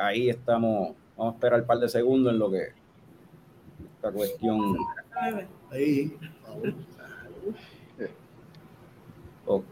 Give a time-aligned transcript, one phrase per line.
[0.00, 0.94] ahí estamos.
[1.16, 2.68] Vamos a esperar un par de segundos en lo que
[3.96, 4.76] esta cuestión.
[5.70, 6.16] Ahí.
[9.46, 9.64] Ok,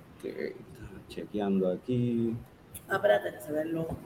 [1.09, 2.35] chequeando aquí.
[2.89, 3.97] Ah, espérate, que se ve el logo.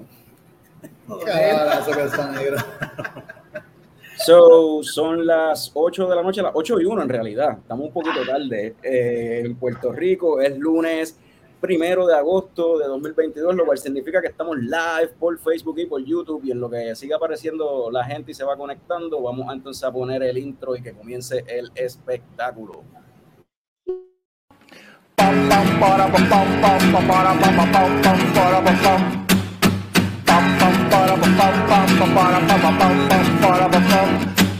[4.16, 7.59] So, son las 8 de la noche, las 8 y 1 en realidad.
[7.59, 8.77] Estamos un poquito tarde.
[8.82, 11.18] Eh, en Puerto Rico es lunes
[11.64, 16.04] primero de agosto de 2022, lo cual significa que estamos live por Facebook y por
[16.04, 16.44] YouTube.
[16.44, 19.91] Y en lo que siga apareciendo la gente y se va conectando, vamos entonces a
[19.91, 22.84] poner el intro y que comience el espectáculo.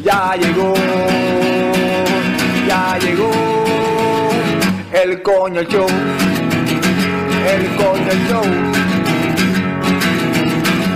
[0.03, 0.75] Ya llegó,
[2.67, 3.31] ya llegó
[4.95, 5.87] el coño show,
[7.55, 8.47] el coño show.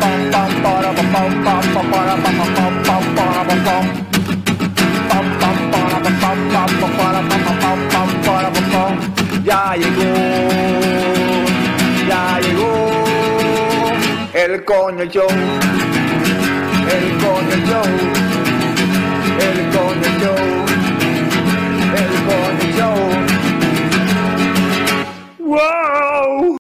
[0.01, 0.89] Pam pam para.
[9.45, 10.13] Ya llegó,
[12.07, 12.73] ya llegó
[14.35, 15.27] el coño show,
[16.95, 17.89] el coño show,
[19.41, 20.43] el coño show,
[21.97, 23.28] el coño show.
[25.49, 26.59] ¡Wow!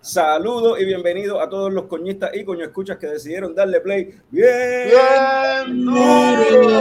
[0.00, 4.88] Saludos y bienvenidos a todos los coñistas y coño escuchas que decidieron darle play bien,
[4.88, 6.78] Bien duro.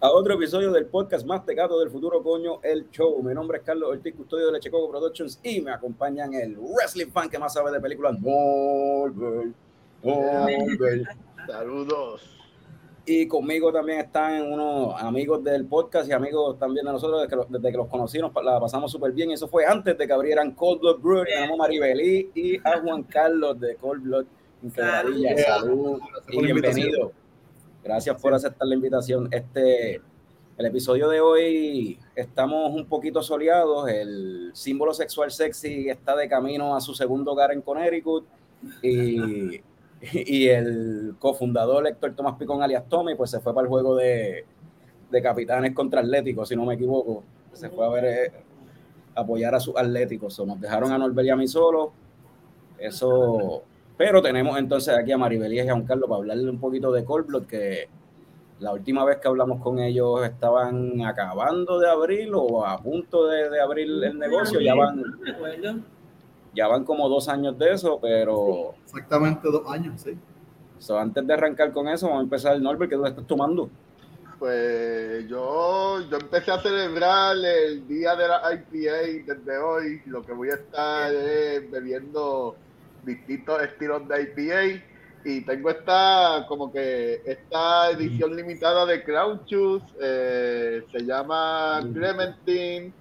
[0.00, 3.20] a otro episodio del podcast más tecato del futuro coño, el show.
[3.20, 7.28] Mi nombre es Carlos Ortiz, custodio de Lechecoco Productions y me acompañan el wrestling fan
[7.28, 9.52] que más sabe de películas, Marvel.
[10.04, 11.08] Marvel.
[11.48, 12.43] Saludos.
[13.06, 17.36] Y conmigo también están unos amigos del podcast y amigos también de nosotros desde que,
[17.36, 19.30] los- desde que los conocimos, la pasamos súper bien.
[19.30, 21.30] Eso fue antes de que abrieran Cold Blood Brewery.
[21.30, 24.24] Tenemos a Maribelí y a Juan Carlos de Cold Blood
[24.74, 25.36] Quebradilla.
[25.36, 25.98] Salud
[26.30, 27.12] y bienvenido.
[27.82, 29.28] Gracias por aceptar la invitación.
[29.30, 29.96] Este,
[30.56, 33.86] el episodio de hoy estamos un poquito soleados.
[33.90, 38.24] El símbolo sexual sexy está de camino a su segundo hogar en Connecticut.
[38.82, 39.60] Y,
[40.12, 44.44] y el cofundador Héctor Tomás Picón alias Tommy, pues se fue para el juego de,
[45.10, 47.22] de capitanes contra Atléticos, si no me equivoco.
[47.52, 48.32] Se fue a ver eh,
[49.14, 50.34] apoyar a sus atléticos.
[50.34, 51.90] So, nos dejaron a Norbert y a mí solos.
[52.78, 53.62] Eso.
[53.96, 57.04] Pero tenemos entonces aquí a Maribel y a Juan Carlos para hablarle un poquito de
[57.04, 57.88] Cold Blood, que
[58.58, 63.50] la última vez que hablamos con ellos estaban acabando de abrir o a punto de,
[63.50, 64.60] de abrir el negocio.
[64.60, 65.76] Ya van, Me acuerdo.
[66.54, 70.16] Ya van como dos años de eso, pero Exactamente dos años, sí.
[70.78, 72.60] so, antes de arrancar con eso, vamos a empezar.
[72.60, 73.68] Norbert, ¿qué tú estás tomando?
[74.38, 80.02] Pues yo, yo empecé a celebrar el día de la IPA desde hoy.
[80.06, 82.56] Lo que voy a estar es bebiendo
[83.04, 84.84] distintos estilos de IPA.
[85.26, 89.86] Y tengo esta, como que, esta edición limitada de Crown Juice.
[90.00, 92.92] eh, se llama Clementine.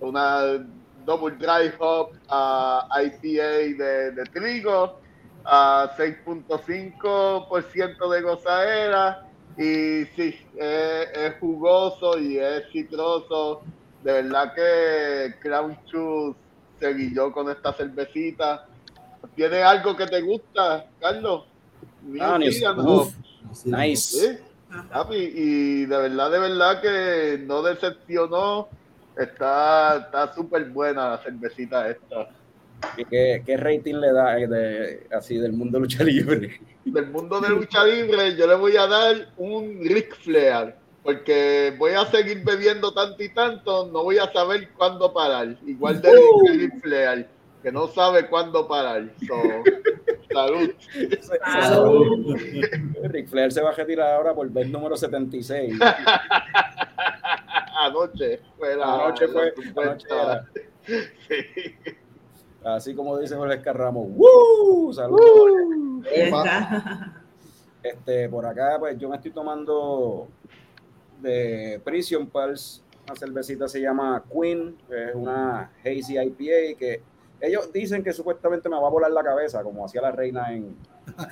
[0.00, 0.64] Una
[1.04, 5.00] double dry hop ah, IPA de, de trigo.
[5.44, 9.26] A 6.5% de gozadera.
[9.58, 13.62] Y sí, es, es jugoso y es citroso.
[14.02, 16.38] De verdad que Crown Juice
[16.78, 18.66] se guilló con esta cervecita.
[19.34, 21.44] ¿Tiene algo que te gusta, Carlos?
[23.64, 24.18] Nice.
[24.18, 24.38] Sí,
[24.90, 28.68] papi, y de verdad, de verdad que no decepcionó.
[29.16, 32.28] Está está súper buena la cervecita esta.
[32.96, 36.60] ¿Y ¿Qué, qué rating le da de, así del mundo de lucha libre?
[36.84, 41.92] del mundo de lucha libre, yo le voy a dar un Ric Flair, porque voy
[41.92, 45.56] a seguir bebiendo tanto y tanto, no voy a saber cuándo parar.
[45.64, 46.12] Igual de
[46.56, 47.28] Ric Flair,
[47.62, 49.08] que no sabe cuándo parar.
[49.26, 49.40] So,
[50.32, 50.70] salud.
[51.44, 52.36] Salud.
[53.04, 55.78] Ric Flair se va a retirar ahora por vez número 76.
[57.86, 60.06] Anoche fue la, Anoche fue, la anoche.
[60.86, 61.76] Sí.
[62.64, 64.02] Así como dice Jorge Escarramo.
[64.02, 64.92] ¡Woo!
[64.92, 66.04] Saludos.
[67.82, 70.28] Este, por acá, pues yo me estoy tomando
[71.20, 72.80] de Prison Pulse.
[73.08, 77.02] Una cervecita se llama Queen, que es una hazy IPA que
[77.40, 80.76] ellos dicen que supuestamente me va a volar la cabeza, como hacía la reina en.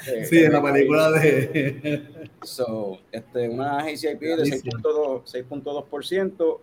[0.09, 2.31] Eh, Sí, en la película de.
[2.43, 6.59] So, este, una IPA de 6.2%, 6.2%.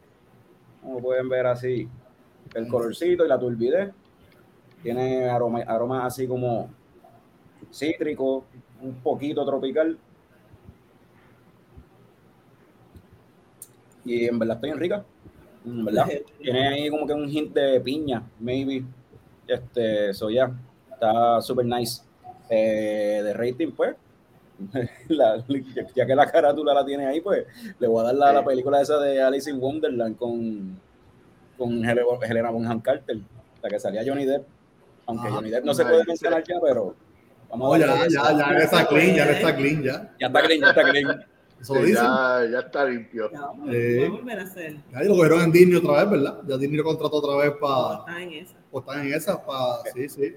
[0.81, 1.88] Como pueden ver así,
[2.56, 3.92] el colorcito y la turbidez.
[4.81, 6.69] Tiene aroma, aromas así como
[7.71, 8.45] cítrico,
[8.81, 9.98] un poquito tropical.
[14.03, 15.06] Y en verdad está bien rica.
[15.65, 16.07] En verdad.
[16.42, 18.83] Tiene ahí como que un hint de piña, maybe.
[19.48, 20.51] Este, so ya.
[20.92, 22.06] Está súper nice.
[22.49, 23.95] Eh, de rating, pues,
[25.09, 25.44] la-
[25.95, 27.45] ya que la carátula la tiene ahí, pues
[27.79, 30.79] le voy a dar la, la película esa de Alice in Wonderland con,
[31.57, 33.17] con Hel- Helena Bonham Carter,
[33.61, 34.45] la que salía Johnny Depp.
[35.07, 36.95] Aunque Ah, Johnny Depp no se puede mencionar ya, pero
[37.49, 40.15] vamos a ya, darle ya, ya, ya está clean, ya está clean, ya.
[40.19, 41.25] Ya está clean, ya está clean.
[41.61, 42.03] Eso lo Sí, dicen.
[42.03, 43.31] ya, ya está limpio.
[43.31, 44.75] Ya, vamos, vamos a volver a hacer.
[44.91, 46.39] Ya, y lo cogieron en Disney otra vez, ¿verdad?
[46.47, 48.00] Ya Disney lo contrató otra vez para.
[48.00, 48.55] Está en esa.
[48.71, 49.77] O están en esa, para.
[49.93, 50.35] Sí, sí.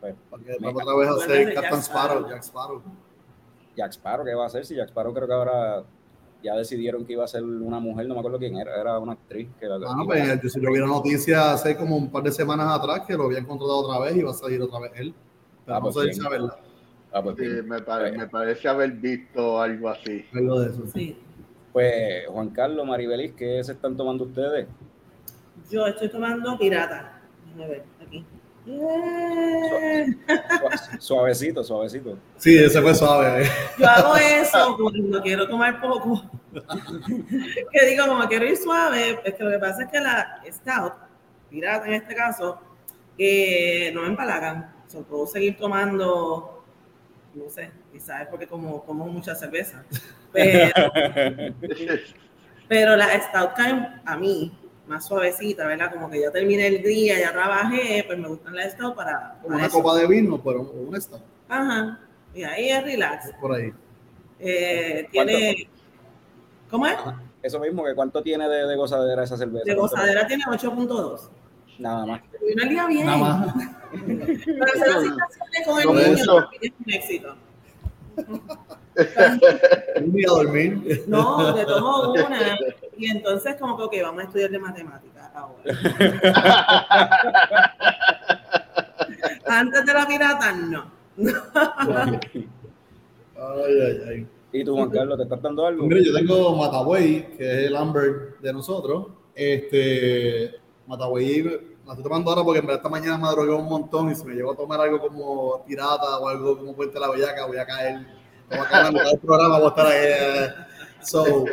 [0.00, 2.28] Pues, Para que para otra vez Bueno, hacer Captain Jack Sparrow.
[2.28, 2.82] Jack Sparrow.
[3.76, 4.64] Jack Sparrow, ¿qué va a hacer?
[4.66, 5.84] Si Jack Sparrow creo que ahora
[6.42, 9.12] ya decidieron que iba a ser una mujer, no me acuerdo quién era, era una
[9.12, 9.48] actriz.
[9.60, 12.10] Que la- Ah, no, a pues yo, si yo vi una noticia hace como un
[12.10, 14.80] par de semanas atrás que lo habían contratado otra vez y va a salir otra
[14.80, 15.14] vez él.
[15.66, 16.56] Pero Ah, vamos pues a a verla.
[17.12, 17.68] Ah, pues, Sí, bien.
[17.68, 20.24] me, pare- me parece haber visto algo así.
[20.32, 20.86] Algo de eso.
[20.94, 21.18] Sí.
[21.72, 24.66] Pues, Juan Carlos, Maribelis, ¿qué se están tomando ustedes?
[25.70, 27.20] Yo estoy tomando pirata.
[27.46, 28.24] Déjame ver, aquí.
[30.98, 32.18] Suavecito, suavecito.
[32.36, 33.44] Sí, ese fue suave.
[33.44, 33.50] eh.
[33.78, 36.22] Yo hago eso cuando quiero tomar poco.
[37.72, 40.94] que digo, como quiero ir suave, es que lo que pasa es que la Stout,
[41.48, 42.60] pirata en este caso,
[43.18, 44.74] eh, no me empalagan.
[44.86, 46.64] O sea, puedo seguir tomando,
[47.34, 49.84] no sé, quizás es porque como, como mucha cerveza.
[50.32, 50.70] Pero,
[52.68, 54.59] pero la Stout cae a mí
[54.90, 55.92] más suavecita, ¿verdad?
[55.92, 59.42] Como que ya terminé el día, ya trabajé, pues me gustan las Stout para, Como
[59.44, 59.76] para una eso.
[59.80, 61.18] copa de vino, pero un esta.
[61.48, 62.00] Ajá.
[62.34, 63.32] Y ahí es relax.
[63.40, 63.72] Por ahí.
[64.40, 65.68] Eh, tiene.
[66.70, 66.96] ¿Cómo es?
[67.42, 69.64] Eso mismo, que ¿cuánto tiene de, de gozadera esa cerveza?
[69.64, 71.28] De gozadera tiene 8.2.
[71.78, 72.20] Nada más.
[72.46, 73.06] Y un día bien.
[73.06, 73.54] Nada más.
[73.92, 76.48] Pero hacer las situaciones con el niño eso.
[76.60, 77.36] es un éxito.
[79.96, 81.04] Un día a dormir.
[81.06, 82.58] No, te tomo una.
[82.96, 85.62] Y entonces, como que, ok, vamos a estudiar de matemáticas ahora.
[89.46, 90.90] Antes de la pirata, no.
[93.36, 94.26] Ay, ay, ay.
[94.52, 95.86] ¿Y tú, Juan Carlos, te estás dando algo?
[95.86, 99.06] Mire, yo tengo Mataway, que es el Amber de nosotros.
[99.34, 100.56] Este,
[100.86, 101.50] Mataway, la
[101.92, 104.34] estoy tomando ahora porque en verdad esta mañana me drogué un montón y si me
[104.34, 107.66] llego a tomar algo como pirata o algo como Puente de la Bellaca, voy a
[107.66, 108.19] caer.
[108.50, 109.98] Voy a mitad del programa, voy a estar ahí.
[110.02, 110.48] eh.
[111.02, 111.44] So,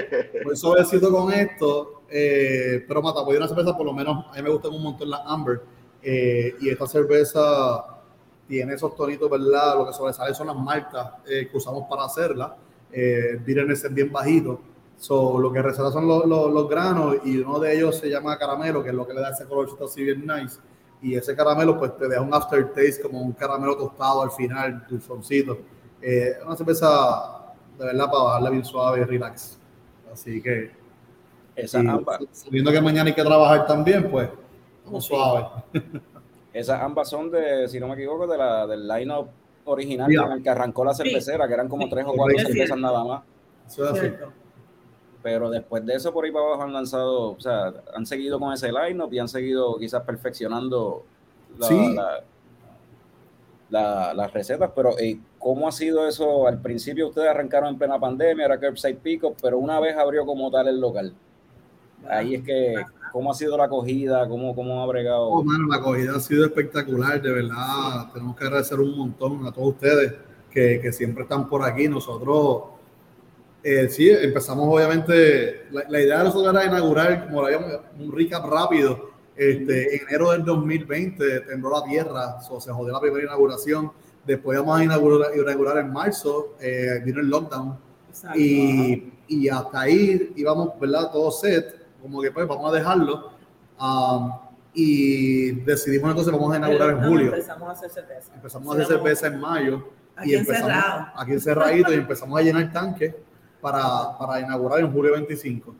[0.44, 4.42] voy suavecito con esto, eh, pero Mataway es una cerveza, por lo menos a mí
[4.42, 5.62] me gustan un montón las Amber.
[6.02, 7.84] eh, y esta cerveza
[8.48, 9.78] tiene esos tonitos, ¿verdad?
[9.78, 12.56] Lo que sobresale son las marcas eh, que usamos para hacerla.
[12.92, 14.60] Eh, bitterness es bien bajito.
[14.98, 18.38] So, lo que resalta son los, los- los granos y uno de ellos se llama
[18.38, 20.60] caramelo, que es lo que le da ese colorcito así bien nice.
[21.02, 25.58] Y ese caramelo pues te deja un aftertaste como un caramelo tostado al final, dulzoncito.
[26.10, 29.60] Eh, una cerveza de verdad para bajarla bien suave y relax.
[30.14, 30.72] Así que,
[31.54, 34.30] Esas y ambas, sabiendo que mañana hay que trabajar también, pues,
[34.86, 35.10] vamos Sí.
[35.10, 35.48] suave.
[36.54, 39.28] esas ambas son de, si no me equivoco, de la, del line-up
[39.66, 40.24] original Ya.
[40.24, 43.04] con el que arrancó la cervecera, que eran como Sí, tres o cuatro cervezas nada
[43.04, 43.24] más.
[43.68, 44.00] Eso es así.
[44.00, 44.32] Cierto.
[45.22, 48.54] Pero después de eso, por ahí para abajo han lanzado, o sea, han seguido con
[48.54, 51.04] ese line-up y han seguido quizás perfeccionando
[51.60, 51.94] la- Sí.
[51.96, 52.24] la-
[53.70, 54.72] la- las recetas.
[54.76, 56.48] Pero, eh, ¿cómo ha sido eso?
[56.48, 60.50] Al principio ustedes arrancaron en plena pandemia, era Curbside Pico, pero una vez abrió como
[60.52, 61.14] tal el local.
[62.08, 62.76] Ahí es que,
[63.12, 64.28] ¿cómo ha sido la acogida?
[64.30, 65.30] ¿Cómo, cómo ha bregado?
[65.30, 68.12] Oh, mano, la acogida ha sido espectacular, de verdad.
[68.14, 70.14] Tenemos que agradecer un montón a todos ustedes
[70.52, 71.88] que, que siempre están por aquí.
[71.90, 72.64] Nosotros,
[73.64, 78.12] eh, sí, empezamos obviamente, la, la idea de nosotros era inaugurar, como lo habíamos, un
[78.16, 79.17] recap rápido.
[79.38, 83.92] Este, en enero del 2020 tembló la tierra, so, se jodió la primera inauguración.
[84.26, 87.78] Después vamos a inaugurar, inaugurar en marzo, eh, vino el lockdown.
[88.10, 88.40] Exacto.
[88.40, 91.12] Y, y hasta ahí íbamos, ¿verdad?
[91.12, 93.32] Todo set, como que pues vamos a dejarlo.
[93.80, 94.32] Um,
[94.74, 97.28] y decidimos entonces vamos a inaugurar en julio.
[97.28, 98.34] Empezamos a hacer cerveza.
[98.36, 99.90] Empezamos a hacer cerveza en mayo.
[100.16, 101.08] Aquí y empezamos encerrado.
[101.16, 103.14] aquí encerradito y empezamos a llenar tanques
[103.62, 105.76] para, para inaugurar en julio 25.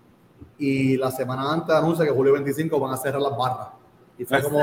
[0.60, 3.70] Y la semana antes anuncia que julio 25 van a cerrar las barras.
[4.18, 4.60] Y fue como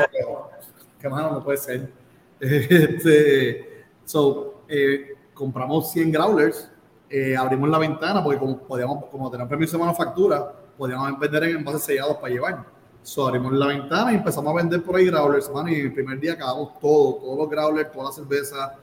[1.01, 1.91] que, mano, no puede ser.
[2.41, 6.69] Este, so, eh, compramos 100 growlers,
[7.09, 11.57] eh, abrimos la ventana porque como podíamos, como tenemos permiso de manufactura, podíamos vender en
[11.59, 12.65] envases sellados para llevar.
[13.03, 16.19] So, abrimos la ventana y empezamos a vender por ahí growlers, mano, y el primer
[16.19, 18.77] día acabamos todo, todos los growlers, toda la cerveza,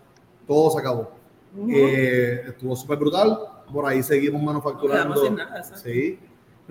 [0.47, 1.11] todo se acabó.
[1.55, 1.69] Ujú.
[1.71, 3.37] Eh, estuvo súper brutal.
[3.71, 5.23] Por ahí seguimos manufacturando.
[5.23, 5.63] sin nada.
[5.63, 6.19] Sí.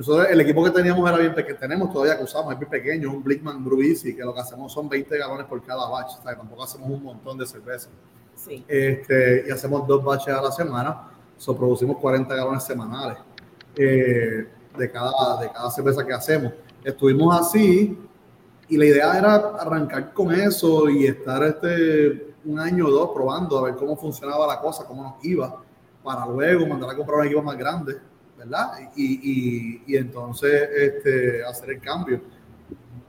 [0.01, 3.13] Nosotros, el equipo que teníamos era bien pequeño, tenemos todavía que usamos, es bien pequeño,
[3.13, 6.23] un Blickman Brew Easy, que lo que hacemos son 20 galones por cada batch, o
[6.23, 7.91] sea, tampoco hacemos un montón de cerveza.
[8.35, 8.65] Sí.
[8.67, 13.19] Este, y hacemos dos batches a la semana, so, producimos 40 galones semanales
[13.77, 16.55] eh, de, cada, de cada cerveza que hacemos.
[16.83, 17.99] Estuvimos así
[18.71, 23.59] y la idea era arrancar con eso y estar este un año o dos probando
[23.59, 25.63] a ver cómo funcionaba la cosa, cómo nos iba,
[26.03, 27.99] para luego mandar a comprar un equipo más grande,
[28.41, 28.73] ¿verdad?
[28.97, 32.21] Y, y, entonces este, hacer el cambio.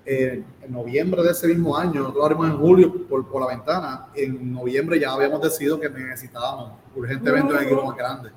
[0.06, 4.52] en noviembre de ese mismo año, nosotros abrimos en julio por, por, la ventana, en
[4.54, 8.32] noviembre ya habíamos decidido que necesitábamos urgentemente un equipo más grande.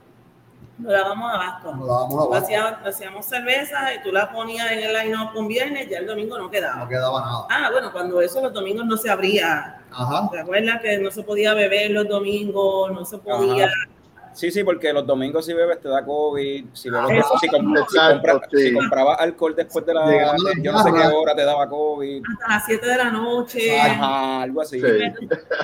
[0.78, 1.74] Nos dábamos abasto.
[1.74, 2.44] Nos dábamos abasto.
[2.44, 6.36] Hacíamos, hacíamos cerveza y tú la ponías en el line-up un viernes, ya el domingo
[6.36, 6.82] no quedaba.
[6.82, 7.46] No quedaba nada.
[7.48, 9.82] Ah, bueno, cuando eso los domingos no se abría.
[9.90, 10.28] Ajá.
[10.30, 12.92] ¿Te acuerdas que no se podía beber los domingos?
[12.92, 13.70] No se podía.
[14.34, 16.66] Sí, sí, porque los domingos si bebes te da COVID.
[16.72, 17.48] Si, bebes, si,
[18.58, 20.36] si, comprabas alcohol después de la.
[20.60, 22.22] yo no sé qué hora te daba COVID.
[22.32, 23.80] Hasta las 7 de la noche.
[23.80, 24.82] Ajá, algo así.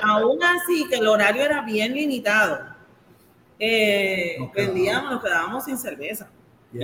[0.03, 2.71] aún así, que el horario era bien limitado
[3.63, 6.27] eh, vendíamos, nos quedábamos sin cerveza.
[6.73, 6.83] Y,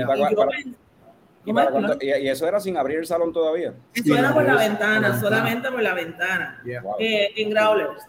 [2.29, 3.73] eso era sin abrir el salón todavía.
[3.93, 6.61] Eso era por la ventana, solamente por la ventana.
[6.99, 8.03] Eh, en growlers,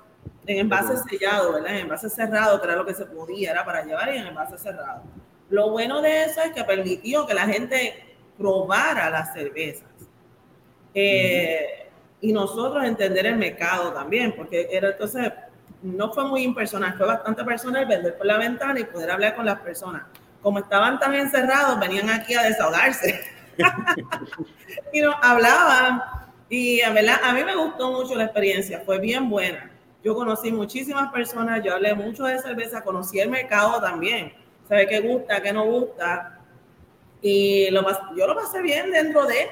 [0.49, 1.75] en envase sellado, ¿verdad?
[1.75, 4.57] En envase cerrado, que era lo que se podía, era para llevar y en envase
[4.59, 5.03] cerrado.
[5.51, 9.89] Lo bueno de eso es que permitió que la gente probara las cervezas.
[10.95, 11.91] Eh,
[12.21, 15.33] y nosotros entender el mercado también, porque era entonces
[15.83, 19.47] no fue muy impersonal, fue bastante personal vender por la ventana y poder hablar con
[19.47, 20.03] las personas.
[20.43, 23.21] Como estaban tan encerrados, venían aquí a desahogarse.
[24.93, 26.03] y nos hablaban.
[26.49, 29.71] Y a, verdad, a mí me gustó mucho la experiencia, fue bien buena.
[30.05, 34.33] Yo conocí muchísimas personas, yo hablé mucho de cerveza, conocí el mercado también.
[34.69, 36.39] Sabe qué gusta, qué no gusta.
[37.21, 37.85] Y lo,
[38.17, 39.49] yo lo pasé bien dentro de.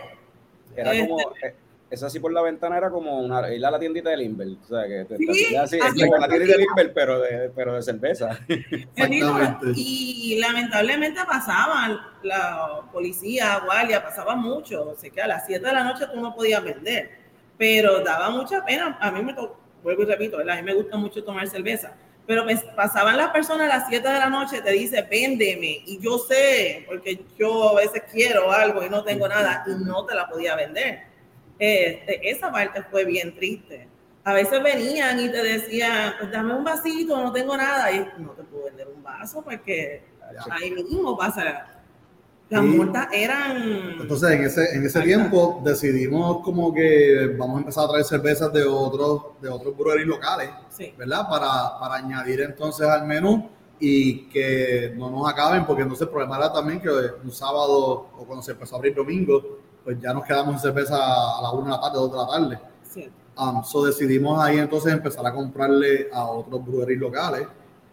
[0.77, 1.55] Era como, este, eh,
[1.89, 4.67] esa así por la ventana era como una, ir a la tiendita de Limber, o
[4.67, 8.39] sea, que sí, así, es como la tiendita de Limber, pero de, pero de cerveza.
[9.77, 15.73] y lamentablemente pasaban, la policía, guardia, pasaba mucho, o sea que a las 7 de
[15.73, 17.11] la noche tú no podías vender,
[17.57, 19.35] pero daba mucha pena, a mí me
[19.83, 21.95] vuelvo y repito, a mí me gusta mucho tomar cerveza,
[22.27, 26.19] pero pasaban las personas a las 7 de la noche, te dice, véndeme, y yo
[26.19, 30.29] sé, porque yo a veces quiero algo y no tengo nada, y no te la
[30.29, 31.17] podía vender
[31.59, 33.89] este, esa parte fue bien triste.
[34.25, 38.33] A veces venían y te decían, pues dame un vasito, no tengo nada, y no
[38.33, 40.03] te puedo vender un vaso porque
[40.51, 41.76] ahí mismo pasa.
[42.49, 43.57] Las multas eran.
[44.01, 48.53] Entonces, en ese, en ese tiempo decidimos como que vamos a empezar a traer cervezas
[48.53, 50.51] de otros, de otros breweries locales,
[50.97, 51.29] ¿verdad?
[51.29, 53.49] Para, para añadir entonces al menú
[53.81, 58.25] y que no nos acaben, porque entonces el problema era también que un sábado o
[58.25, 61.65] cuando se empezó a abrir domingo, pues ya nos quedamos en cerveza a la una
[61.65, 62.59] de la tarde, dos de la tarde.
[62.83, 63.11] Sí.
[63.39, 67.47] Um, so decidimos ahí entonces empezar a comprarle a otros breweries locales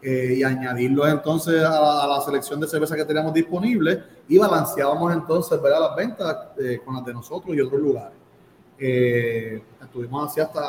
[0.05, 5.61] eh, y añadirlos entonces a la, selección de cerveza que teníamos disponible y balanceábamos entonces
[5.61, 5.79] ¿verdad?
[5.79, 8.17] las ventas eh, con las de nosotros y otros lugares.
[8.77, 10.61] Eh, estuvimos así hasta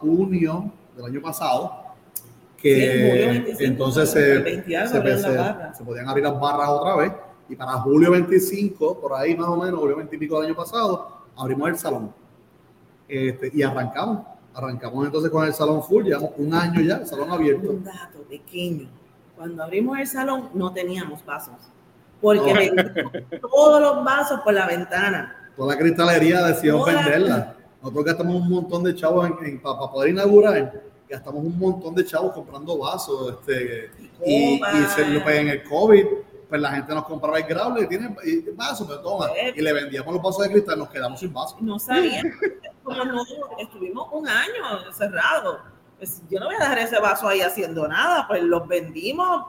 [0.00, 1.72] junio del año pasado,
[2.56, 7.12] que entonces se, se podían abrir las barras otra vez
[7.48, 10.56] y para julio 25, por ahí más o menos, julio 20 y pico del año
[10.56, 12.12] pasado, abrimos el salón.
[13.08, 14.37] Este, y arrancamos.
[14.58, 17.70] Arrancamos entonces con el salón full, llevamos un año ya, el salón abierto.
[17.70, 18.88] Un dato pequeño.
[19.36, 21.54] Cuando abrimos el salón no teníamos vasos,
[22.20, 22.72] porque
[23.40, 25.52] todos los vasos por la ventana.
[25.56, 27.54] Toda la cristalería decidimos venderla.
[27.80, 32.32] Nosotros gastamos un montón de chavos en, para, poder inaugurar, gastamos un montón de chavos
[32.32, 33.92] comprando vasos este,
[34.26, 34.60] y, y,
[34.92, 36.04] se, en el COVID
[36.48, 38.14] pues la gente nos compraba el grable y tiene
[38.54, 39.52] vaso, pero toma, eh.
[39.54, 41.60] y le vendíamos los vasos de cristal, nos quedamos sin vasos.
[41.60, 42.22] No sabía,
[42.82, 43.22] como no,
[43.58, 45.60] estuvimos un año cerrado.
[45.98, 49.44] Pues yo no voy a dejar ese vaso ahí haciendo nada, pues los vendimos.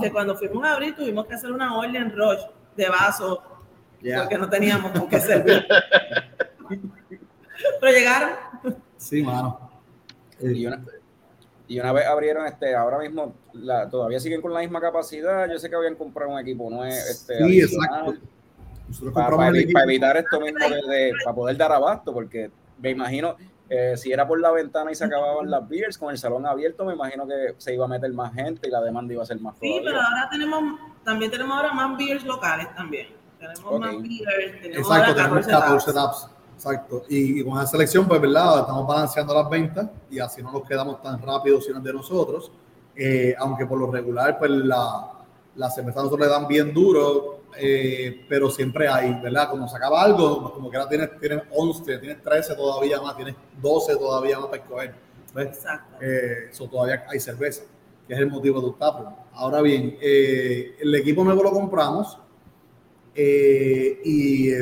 [0.00, 2.40] Que cuando fuimos a abrir tuvimos que hacer una orden rush
[2.76, 3.38] de vasos
[4.18, 5.66] porque no teníamos con qué servir.
[7.80, 8.30] pero llegaron.
[8.96, 9.70] Sí, mano.
[10.40, 10.82] Y una,
[11.72, 15.48] y una vez abrieron, este, ahora mismo la, todavía siguen con la misma capacidad.
[15.50, 16.84] Yo sé que habían comprado un equipo nuevo.
[16.84, 18.14] Este, sí, exacto.
[19.14, 23.36] Para, evitar esto mismo, de, para poder dar abasto, porque me imagino,
[23.70, 26.84] eh, si era por la ventana y se acababan las beers, con el salón abierto,
[26.84, 29.40] me imagino que se iba a meter más gente y la demanda iba a ser
[29.40, 29.78] más fuerte.
[29.78, 33.06] Sí, pero ahora tenemos, también tenemos ahora más beers locales también.
[33.38, 34.60] Tenemos más beers.
[34.60, 36.28] Tenemos Exacto, tenemos 14 taps.
[36.62, 37.02] Exacto.
[37.08, 38.60] Y, con esa selección, pues, ¿verdad?
[38.60, 42.52] Estamos balanceando las ventas y así no nos quedamos tan rápidos sino de nosotros.
[42.94, 45.10] Eh, aunque por lo regular, pues, la,
[45.56, 49.48] la cerveza nosotros le dan bien duro, eh, pero siempre hay, ¿verdad?
[49.48, 53.34] Cuando se acaba algo, como que ahora tienes, tienes 11, tienes 13 todavía más, tienes
[53.60, 54.94] 12 todavía más para escoger.
[55.34, 55.46] ¿ves?
[55.48, 55.96] Exacto.
[56.00, 57.64] Eh, eso todavía hay cerveza,
[58.06, 58.76] que es el motivo de un
[59.32, 62.18] Ahora bien, el equipo nuevo lo compramos
[63.16, 64.52] y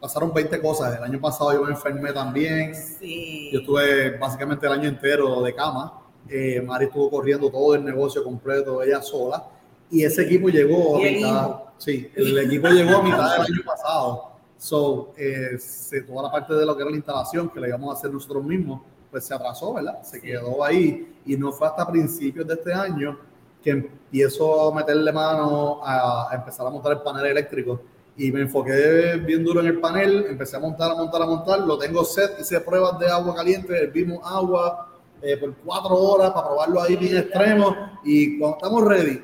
[0.00, 0.96] pasaron 20 cosas.
[0.96, 2.74] El año pasado yo me enfermé también.
[2.74, 3.50] Sí.
[3.52, 6.00] Yo estuve básicamente el año entero de cama.
[6.28, 9.44] Eh, Mari estuvo corriendo todo el negocio completo, ella sola.
[9.90, 11.56] Y ese equipo llegó a mitad.
[11.76, 14.30] Sí, el equipo llegó a mitad del año pasado.
[14.56, 15.58] So, eh,
[16.06, 18.44] toda la parte de lo que era la instalación que le íbamos a hacer nosotros
[18.44, 20.02] mismos, pues se atrasó, ¿verdad?
[20.02, 21.16] Se quedó ahí.
[21.24, 23.18] Y no fue hasta principios de este año
[23.62, 27.80] que empiezo a meterle mano a, a empezar a montar el panel eléctrico.
[28.22, 31.60] Y me enfoqué bien duro en el panel, empecé a montar, a montar, a montar.
[31.60, 34.88] Lo tengo set, hice pruebas de agua caliente, hervimos agua
[35.22, 37.74] eh, por cuatro horas para probarlo ahí bien extremo.
[38.04, 39.22] Y cuando estamos ready,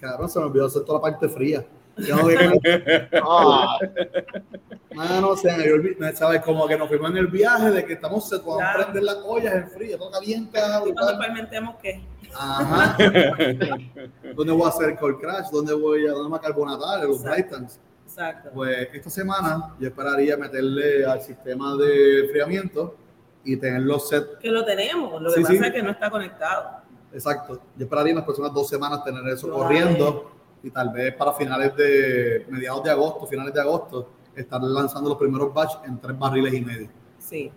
[0.00, 1.64] cabrón, se me olvidó hacer toda la parte fría.
[2.04, 3.78] Tengo que Ah,
[4.92, 5.56] Mano, o sea,
[6.14, 6.40] ¿sabes?
[6.42, 8.82] Como que nos fuimos en el viaje de que estamos set, vamos a Claro.
[8.82, 12.02] prender las ollas en frío, todo caliente, Y cuando fermentemos, ¿qué?
[12.34, 12.96] Ajá.
[14.34, 15.46] ¿Dónde voy a hacer el cold crash?
[15.52, 17.04] ¿Dónde voy a dónde me carbonatar?
[17.04, 17.22] Los.
[17.22, 17.78] Titans.
[18.16, 18.50] Exacto.
[18.54, 22.96] Pues esta semana yo esperaría meterle al sistema de enfriamiento
[23.44, 24.38] y tenerlo set.
[24.38, 25.60] Que lo tenemos, lo que Sí, pasa sí.
[25.64, 26.78] es que no está conectado.
[27.12, 27.60] Exacto.
[27.76, 30.32] Yo esperaría en las próximas dos semanas tener eso corriendo
[30.62, 35.18] y tal vez para finales de mediados de agosto, finales de agosto, estar lanzando los
[35.18, 36.88] primeros batch en tres barriles y medio.
[37.18, 37.52] Sí.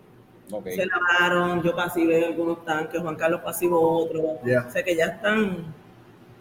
[0.52, 0.68] Ok.
[0.68, 4.42] Se lavaron, yo pasivé algunos tanques, Juan Carlos pasivó otro.
[4.44, 4.66] Yeah.
[4.68, 5.74] O sea que ya están.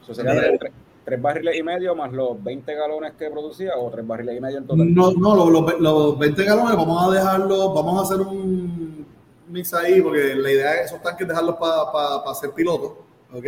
[0.02, 0.72] Eso sería tres,
[1.08, 4.58] tres- barriles y medio más los 20 galones que producía o tres barriles y medio
[4.58, 4.94] en total.
[4.94, 9.06] No, no, los, los- los 20 galones vamos a dejarlos, vamos a hacer un
[9.48, 12.92] mix ahí, porque la idea es esos tanques dejarlos para hacer pilotos,
[13.32, 13.44] ¿ok?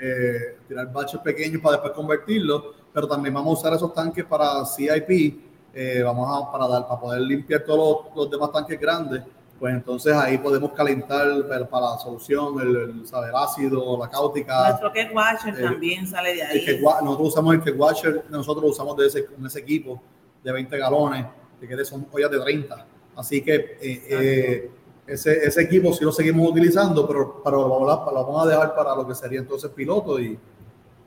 [0.00, 2.62] Eh, tirar baches pequeños para después convertirlos,
[2.92, 5.40] pero también vamos a usar esos tanques para CIP,
[5.74, 9.22] eh, vamos a, para, dar, para poder limpiar todos los, los demás tanques grandes,
[9.58, 14.68] pues entonces ahí podemos calentar para, la solución, el, el, el ácido, la cáutica.
[14.68, 16.80] Nuestro Cat Watcher eh, también sale de ahí.
[16.82, 20.00] wa- nosotros usamos el que washer, nosotros usamos de ese, con ese equipo
[20.44, 21.26] de 20 galones,
[21.60, 22.86] que de- son ollas de 30.
[23.16, 24.70] Así que eh, eh,
[25.08, 28.94] ese, ese equipo sí lo seguimos utilizando, pero, pero lo, lo vamos a dejar para
[28.94, 30.38] lo que sería entonces piloto y,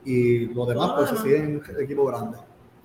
[0.04, 2.36] y lo demás, pues se sigue en equipo grande.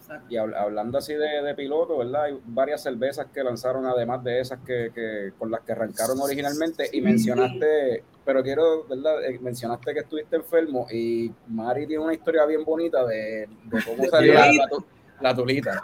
[0.07, 0.27] Exacto.
[0.29, 2.23] Y hab- hablando así de, de piloto, ¿verdad?
[2.23, 6.89] Hay varias cervezas que lanzaron además de esas que, que- con las que arrancaron originalmente
[6.93, 9.23] y mencionaste, pero quiero, ¿verdad?
[9.25, 14.05] Eh, mencionaste que estuviste enfermo y Mari tiene una historia bien bonita de, de cómo
[14.05, 14.85] salió la, la tu-
[15.19, 15.81] la tulita.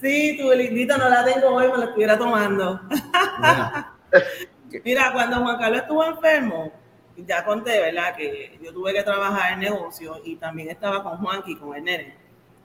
[0.00, 2.80] Sí, tu lindita no la tengo hoy, me la estuviera tomando.
[2.88, 3.92] Mira,
[4.84, 6.72] Mira, cuando Juan Carlos estuvo enfermo,
[7.16, 8.14] ya conté, ¿verdad?
[8.16, 12.14] Que yo tuve que trabajar en negocio y también estaba con Juanqui, con el nene.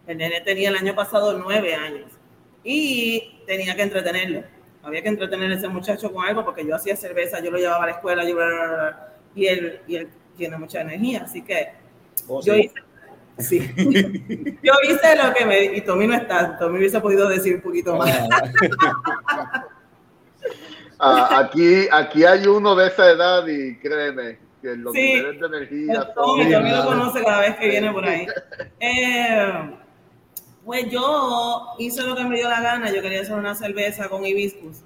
[0.08, 2.12] El nene tenía el año pasado nueve años
[2.64, 4.44] y tenía que entretenerlo.
[4.84, 7.84] Había que entretener a ese muchacho con algo porque yo hacía cerveza, yo lo llevaba
[7.84, 11.42] a la escuela, yo, bla, bla, bla, y, él, y él tiene mucha energía, así
[11.42, 11.70] que
[12.28, 12.72] Oh, yo sí.
[13.38, 13.74] hice, sí.
[14.64, 17.96] yo hice lo que me, y Tommy no está, Tommy hubiese podido decir un poquito
[17.98, 18.12] más.
[21.00, 25.02] ah, aquí, aquí hay uno de esa edad y créeme que los Sí.
[25.02, 26.52] niveles de energía Tommy.
[26.52, 28.28] Tommy lo conoce cada vez que viene por ahí.
[28.80, 29.72] Eh,
[30.66, 34.26] pues yo hice lo que me dio la gana, yo quería hacer una cerveza con
[34.26, 34.82] hibiscus.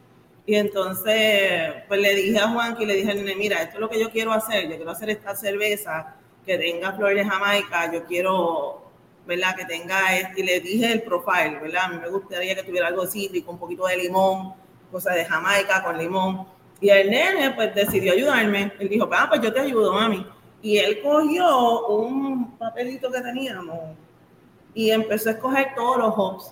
[0.45, 3.79] Y entonces, pues le dije a Juan que le dije al nene, mira, esto es
[3.79, 6.15] lo que yo quiero hacer, yo quiero hacer esta cerveza
[6.45, 8.91] que tenga flores de Jamaica, yo quiero,
[9.25, 9.55] ¿verdad?
[9.55, 11.83] Que tenga, este, y le dije el profile, ¿verdad?
[11.85, 14.53] A mí me gustaría que tuviera algo cítrico, un poquito de limón,
[14.91, 16.47] cosas de Jamaica con limón.
[16.81, 18.73] Y el nene, pues decidió ayudarme.
[18.79, 20.25] Él dijo, ah, pues yo te ayudo, mami.
[20.61, 23.95] Y él cogió un papelito que teníamos
[24.73, 26.51] y empezó a escoger todos los hops.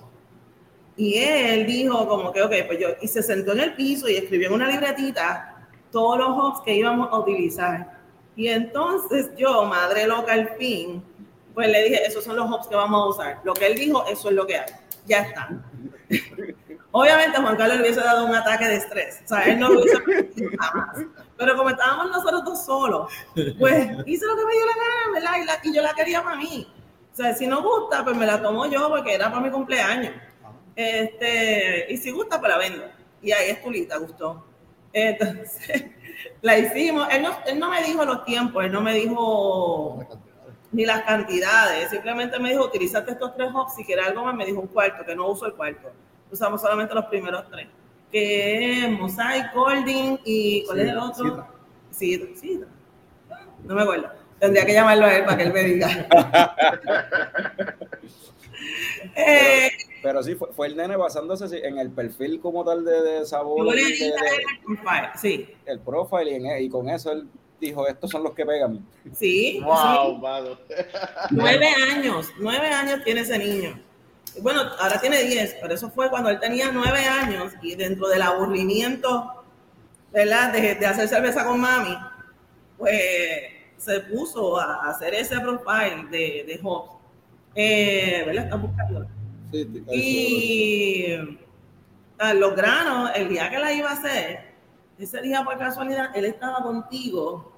[0.95, 4.15] Y él dijo como que, ok, pues yo, y se sentó en el piso y
[4.15, 7.97] escribió en una libretita todos los hops que íbamos a utilizar.
[8.35, 11.03] Y entonces yo, madre loca al fin,
[11.53, 13.41] pues le dije, esos son los hops que vamos a usar.
[13.43, 14.65] Lo que él dijo, eso es lo que hay.
[15.05, 15.49] Ya está.
[16.91, 19.21] Obviamente Juan Carlos le hubiese dado un ataque de estrés.
[19.25, 20.01] O sea, él no lo hubiese
[20.57, 20.97] jamás.
[21.37, 23.11] Pero como estábamos nosotros dos solos,
[23.59, 25.31] pues hice lo que me dio la gana, ¿verdad?
[25.41, 26.67] Y, la- y yo la quería para mí.
[27.17, 30.13] O sea, si no gusta, pues me la tomo yo porque era para mi cumpleaños.
[30.75, 32.83] Este, y si gusta, pues la vendo.
[33.23, 34.45] Y ahí es Tulita, gustó.
[34.93, 35.85] Entonces,
[36.43, 37.07] la hicimos.
[37.09, 40.05] Él no, él no me dijo los tiempos, él no me dijo
[40.71, 41.89] ni las cantidades.
[41.89, 45.03] Simplemente me dijo, utilizaste estos tres hops, si quieres algo más, me dijo un cuarto,
[45.03, 45.91] que no uso el cuarto.
[46.31, 47.67] Usamos solamente los primeros tres.
[48.11, 51.47] Que es Mosaic, Golding y ¿cuál es el otro?
[51.91, 52.27] Citra.
[52.39, 52.67] Citra.
[53.63, 54.26] No me acuerdo.
[54.39, 55.89] Tendría que llamarlo a él para que él me diga.
[59.15, 59.69] eh,
[60.03, 63.65] Pero sí, fue, fue el nene basándose en el perfil como tal de, de sabor,
[63.65, 65.09] yo le de- dije de- a él el profile.
[65.19, 67.27] Sí, el profile y, en- y con eso él
[67.59, 68.85] dijo, estos son los que pegan.
[69.13, 69.59] sí.
[69.63, 70.19] Wow,
[70.67, 70.75] sí.
[71.31, 73.79] Nueve años, nueve años tiene ese niño.
[74.39, 78.21] Bueno, ahora tiene 10, pero eso fue cuando él tenía 9 años y dentro del
[78.21, 79.43] aburrimiento,
[80.11, 80.53] ¿verdad?
[80.53, 81.97] De, de hacer cerveza con mami,
[82.77, 83.01] pues
[83.77, 86.95] se puso a hacer ese profile de, de hops.
[87.55, 88.43] Eh, ¿Verdad?
[88.45, 89.07] Está buscando.
[89.51, 91.15] Sí, te- Y
[92.19, 94.51] ah, los granos, el día que la iba a hacer,
[94.99, 97.53] ese día por casualidad, él estaba contigo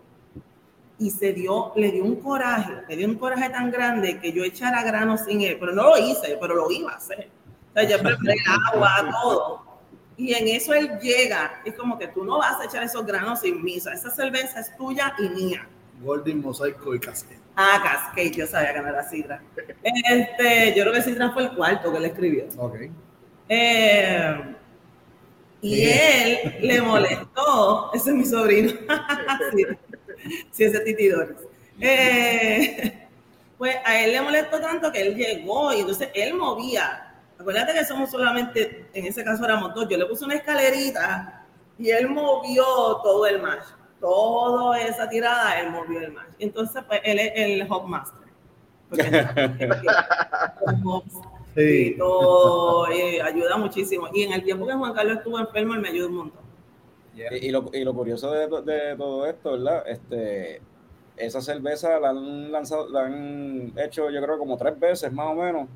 [0.99, 4.43] y se dio, le dio un coraje, le dio un coraje tan grande que yo
[4.43, 7.29] echara granos sin él, pero no lo hice, pero lo iba a hacer.
[7.69, 8.39] O sea, yo preparé el
[8.73, 9.63] agua, todo.
[10.17, 13.39] Y en eso él llega, es como que tú no vas a echar esos granos
[13.39, 15.65] sin mí, o sea, esa cerveza es tuya y mía.
[16.01, 17.39] Golden, Mosaico y Cascade.
[17.55, 19.41] Ah, Cascade, yo sabía que no era Sidra.
[19.83, 22.45] Este, yo creo que Sidra fue el cuarto que le escribió.
[22.57, 22.75] Ok.
[23.49, 24.55] Eh,
[25.61, 28.71] y él le molestó, ese es mi sobrino,
[29.51, 29.65] sí,
[30.51, 31.35] sí, ese titidores.
[31.81, 33.07] Eh,
[33.57, 37.13] pues a él le molestó tanto que él llegó y entonces él movía.
[37.37, 41.45] Acuérdate que somos solamente, en ese caso éramos dos, yo le puse una escalerita
[41.77, 42.63] y él movió
[43.03, 43.65] todo el match.
[43.99, 46.29] Toda esa tirada, él movió el match.
[46.39, 48.29] Entonces, pues él es el hopmaster.
[51.55, 51.95] Sí.
[51.97, 54.07] todo, eh, ayuda muchísimo.
[54.13, 56.41] Y en el tiempo que Juan Carlos estuvo enfermo, él me ayudó un montón.
[57.15, 59.83] Y, y lo, y lo curioso de, de todo esto, ¿verdad?
[59.87, 60.61] Este,
[61.17, 65.35] esa cerveza la han lanzado, la han hecho yo creo como tres veces más o
[65.35, 65.67] menos.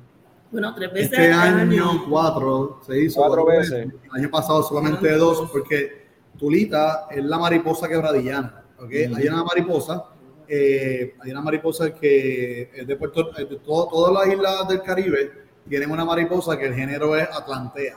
[0.50, 3.20] Bueno, tres veces Este al año cuatro se hizo.
[3.20, 3.72] Cuatro veces.
[3.72, 6.03] El año pasado solamente dos, porque
[6.38, 8.62] Tulita es la mariposa quebradillana.
[8.78, 8.84] ¿ok?
[9.06, 9.16] Ujú.
[9.16, 10.04] Hay una mariposa,
[10.48, 15.32] eh, hay una mariposa que es de Puerto de todo- todas las islas del Caribe
[15.68, 17.96] tienen una mariposa que el género es Atlantea.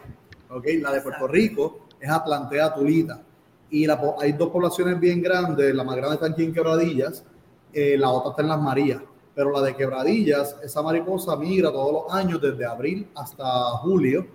[0.50, 0.66] ¿ok?
[0.82, 1.28] La de Puerto.
[1.28, 3.22] Rico es Atlantea Tulita.
[3.70, 7.26] Y la hay dos poblaciones bien grandes, la más grande está aquí en Quebradillas,
[7.74, 9.02] eh, la otra está en Las Marías.
[9.36, 13.46] Pero la de Quebradillas, esa mariposa migra todos los años desde abril hasta
[13.82, 14.26] julio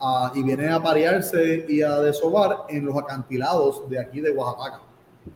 [0.00, 4.80] ah, y viene a parearse y a desovar en los acantilados de aquí de Oaxaca.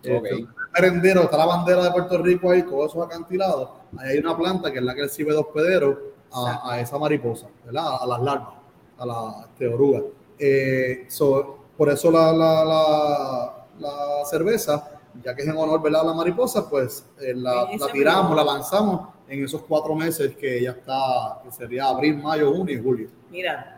[0.01, 0.05] Ok.
[0.05, 3.71] Este, merendero, está la bandera de Puerto Rico ahí, todos esos acantilados.
[3.99, 5.97] Ahí hay una planta que es la que recibe dos pederos
[6.33, 7.99] a, a esa mariposa, ¿verdad?
[8.01, 8.55] A las larvas,
[8.99, 10.03] a la este, oruga.
[10.39, 14.91] Eh, so, por eso la, la, la, la cerveza,
[15.23, 16.01] ya que es en honor ¿verdad?
[16.01, 20.63] a la mariposa, pues eh, la, la tiramos, la lanzamos en esos cuatro meses que
[20.63, 23.09] ya está, que sería abril, mayo, junio y julio.
[23.31, 23.74] Mira,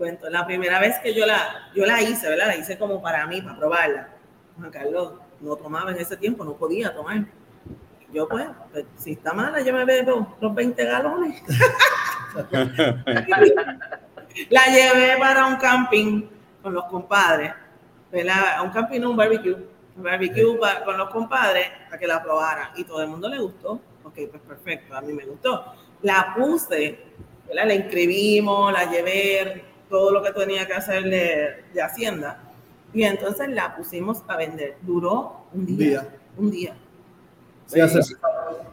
[0.00, 2.46] cuento, la primera vez que yo la, yo la hice, ¿verdad?
[2.46, 4.08] La hice como para mí, para probarla.
[4.56, 7.26] Juan Carlos no tomaba en ese tiempo, no podía tomar.
[8.10, 11.42] Yo pues, pues, si está mala, yo me bebo los 20 galones.
[14.48, 16.22] la llevé para un camping
[16.62, 17.52] con los compadres,
[18.10, 18.56] ¿verdad?
[18.56, 19.54] A un camping, no, un barbecue.
[19.96, 22.70] Un barbecue con los compadres para que la probaran.
[22.74, 23.72] Y todo el mundo le gustó.
[24.02, 25.74] Ok, pues perfecto, a mí me gustó.
[26.00, 27.00] La puse,
[27.46, 27.66] ¿verdad?
[27.66, 32.38] La inscribimos, la llevé, todo lo que tenía que hacer de, de Hacienda.
[32.94, 34.76] Y entonces la pusimos a vender.
[34.82, 35.76] Duró un día.
[35.76, 36.08] Día.
[36.38, 36.76] Un día.
[37.66, 38.00] Sí, hace-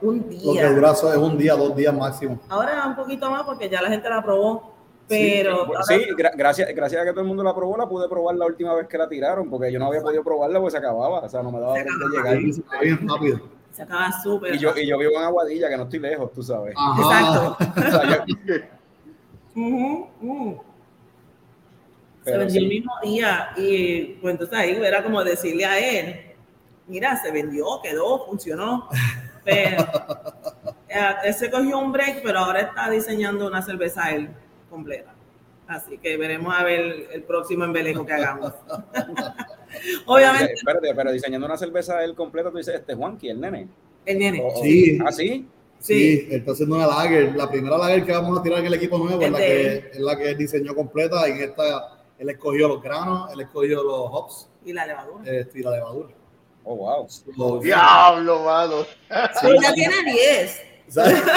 [0.01, 0.71] Un lo que día.
[0.71, 2.39] dura es un día, dos días máximo.
[2.49, 4.73] Ahora un poquito más porque ya la gente la probó.
[5.07, 8.09] Pero Bueno, sí, gra- gracias, gracias a que todo el mundo la probó, la pude
[8.09, 10.77] probar la última vez que la tiraron, porque yo no había podido probarla porque se
[10.79, 12.33] acababa, o sea, no me daba tiempo de llegar.
[12.35, 13.39] Ahí se va bien rápido.
[13.71, 14.55] se acaba súper.
[14.55, 16.73] Y yo, y yo vivo en Aguadilla, que no estoy lejos, tú sabes.
[16.75, 17.55] Ajá.
[17.57, 17.57] Exacto.
[17.87, 18.25] O sea, yo-
[22.31, 22.65] Pero vendió sí.
[22.65, 26.15] el mismo día y pues entonces ahí era como decirle a él,
[26.87, 28.87] mira, se vendió, quedó, funcionó.
[29.43, 29.77] Pero
[30.89, 34.29] eh, él se cogió un break, pero ahora está diseñando una cerveza él
[34.69, 35.13] completa.
[35.69, 38.51] Así que veremos a ver el próximo embelejo que hagamos.
[40.05, 43.67] Obviamente, Espérate, pero diseñando una cerveza él completa, tú dices, este es Juanqui, el nene.
[44.05, 44.41] el nene.
[44.43, 44.97] O- Sí.
[45.05, 45.47] ¿Ah, sí?
[45.79, 46.27] Sí, Sí.
[46.31, 47.35] está haciendo una lager.
[47.35, 49.99] La primera lager que vamos a tirar en el equipo nuevo es la, que, es
[49.99, 51.27] la que diseñó completa.
[51.27, 55.23] En esta, él escogió los granos, él escogió los hops Y la levadura.
[55.31, 56.09] este, y la levadura.
[56.63, 57.07] Oh, wow.
[57.37, 58.75] Los- Diablo, mano.
[59.41, 60.61] Pero ya tiene 10.
[60.89, 61.21] ¿sabes?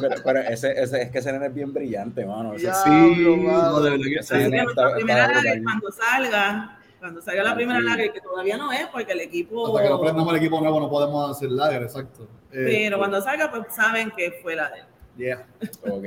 [0.00, 2.54] Pero, pero ese, ese, es que ese nene es bien brillante, mano.
[2.54, 2.72] Ese-.
[2.72, 3.62] Sí, mano.
[3.72, 4.56] no, de verdad que Sí, sí.
[4.56, 7.86] está- primera cuando salga, cuando salga la primera Sí.
[7.86, 9.66] lager, que todavía no es, porque el equipo.
[9.66, 12.22] Hasta que no prendamos el equipo nuevo no podemos hacer lager, exacto.
[12.52, 14.86] Eh, Pero cuando salga, pues saben que fue la de él.
[15.16, 15.46] yeah.
[15.90, 16.04] Ok.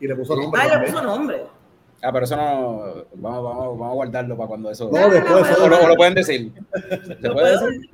[0.00, 1.46] Y le puso nombre Ah, le puso nombre.
[2.06, 3.04] Ah, pero eso no.
[3.14, 4.88] Vamos, vamos, vamos a guardarlo para cuando eso.
[4.92, 6.52] No, después, o, lo, o lo pueden decir.
[6.72, 7.90] ¿Se ¿Lo puede puedo, decir?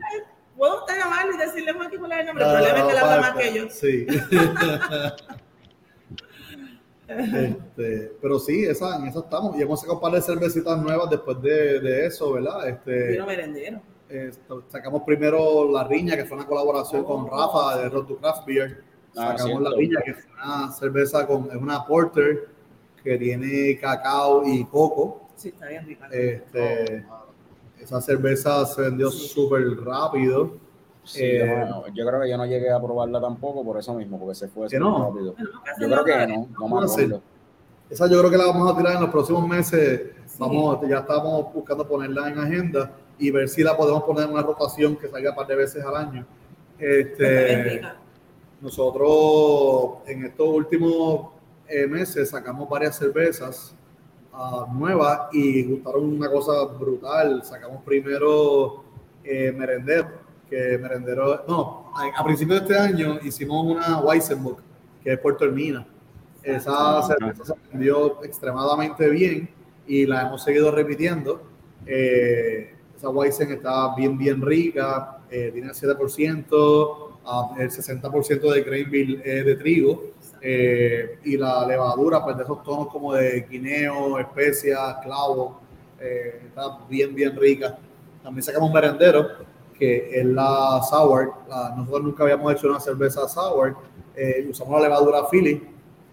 [0.56, 2.44] puedo usted llamarle y decirle Juan cuál es el nombre.
[2.44, 3.68] No, el problema es que no, habla más que yo.
[3.70, 4.06] Sí.
[7.08, 9.56] Este, pero sí, esa, en eso estamos.
[9.58, 12.66] Y hemos sacado un par de cervecitas nuevas después de, de eso, ¿verdad?
[12.68, 13.82] Este, merendero.
[14.08, 14.30] eh,
[14.68, 18.82] sacamos primero La Riña, que fue una colaboración con Rafa de Road to Craft Beer.
[19.14, 22.48] Ah, sacamos la viña, que es una cerveza con, es una porter
[23.02, 25.28] que tiene cacao y coco.
[25.36, 26.08] Sí, está bien rica.
[26.12, 27.04] Este,
[27.80, 30.52] esa cerveza se vendió súper rápido.
[31.04, 34.36] Sí, Eh, yo, creo que yo no llegué a probarla tampoco por eso mismo, porque
[34.36, 35.06] se fue ¿Que súper no?
[35.08, 35.34] rápido.
[35.34, 37.22] Bueno, ¿qué Yo creo que no, no acuerdo.
[37.90, 40.12] Esa yo creo que la vamos a tirar en los próximos meses.
[40.26, 40.36] Sí.
[40.38, 44.42] Vamos, ya estamos buscando ponerla en agenda y ver si la podemos poner en una
[44.42, 46.24] rotación que salga un par de veces al año.
[46.78, 47.82] Este,
[48.60, 51.32] nosotros en estos últimos
[51.88, 53.74] meses sacamos varias cervezas
[54.32, 57.42] ah, nuevas y gustaron una cosa brutal.
[57.44, 58.84] Sacamos primero
[59.24, 60.08] eh, Merendero,
[60.48, 64.60] que Merendero, no, a, a principios de este año hicimos una Weizenbock,
[65.02, 65.86] que es Puerto Hermina.
[66.42, 69.48] Esa cerveza se vendió extremadamente bien
[69.86, 71.42] y la hemos seguido repitiendo.
[71.86, 78.62] Eh, esa Weizen está bien, bien rica, eh, tiene el 7%, ah, el 60% de
[78.62, 80.04] grain bill es de trigo
[80.42, 85.60] eh, y la levadura, pues de esos tonos como de guineo, especias, clavo,
[86.00, 87.78] eh, está bien, bien rica.
[88.22, 89.28] También sacamos un merendero,
[89.78, 91.32] que es la sour.
[91.48, 93.76] La- nosotros nunca habíamos hecho una cerveza sour.
[94.14, 95.62] eh, usamos la levadura Philly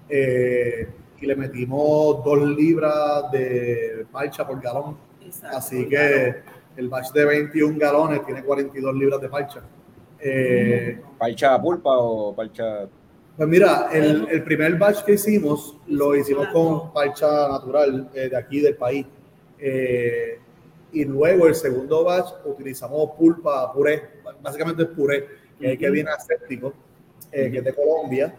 [0.07, 0.87] eh,
[1.19, 4.95] y le metimos dos libras de parcha por galón.
[5.21, 5.57] Exacto.
[5.57, 6.35] Así que
[6.77, 9.61] el batch de 21 galones tiene 42 libras de parcha.
[10.19, 12.87] Eh, ¿Parcha pulpa o parcha?
[13.39, 18.36] Pues mira, el, el primer batch que hicimos lo hicimos con parcha natural eh, de
[18.36, 19.06] aquí del país.
[19.58, 20.38] Eh,
[20.91, 24.04] y luego el segundo batch utilizamos pulpa, puré,
[24.41, 25.25] básicamente es puré,
[25.58, 26.73] que, que viene aséptico,
[27.32, 28.36] eh, que es de Colombia.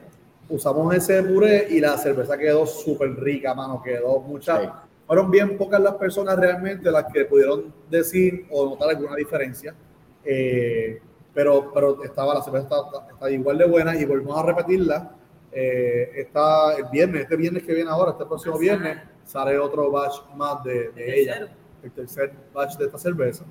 [0.50, 4.60] Usamos ese puré y la cerveza quedó súper rica, mano, quedó mucha.
[4.60, 4.68] Sí.
[5.06, 9.74] Fueron bien pocas las personas realmente las que pudieron decir o notar alguna diferencia.
[10.22, 11.00] Eh,
[11.34, 15.12] pero, pero estaba la cerveza está, está igual de buena y volvemos a repetirla.
[15.52, 20.14] Eh, está el viernes, este viernes que viene ahora, este próximo viernes, sale otro batch
[20.36, 21.50] más de, de El ella, tercero.
[21.82, 23.44] el tercer batch de esta cerveza.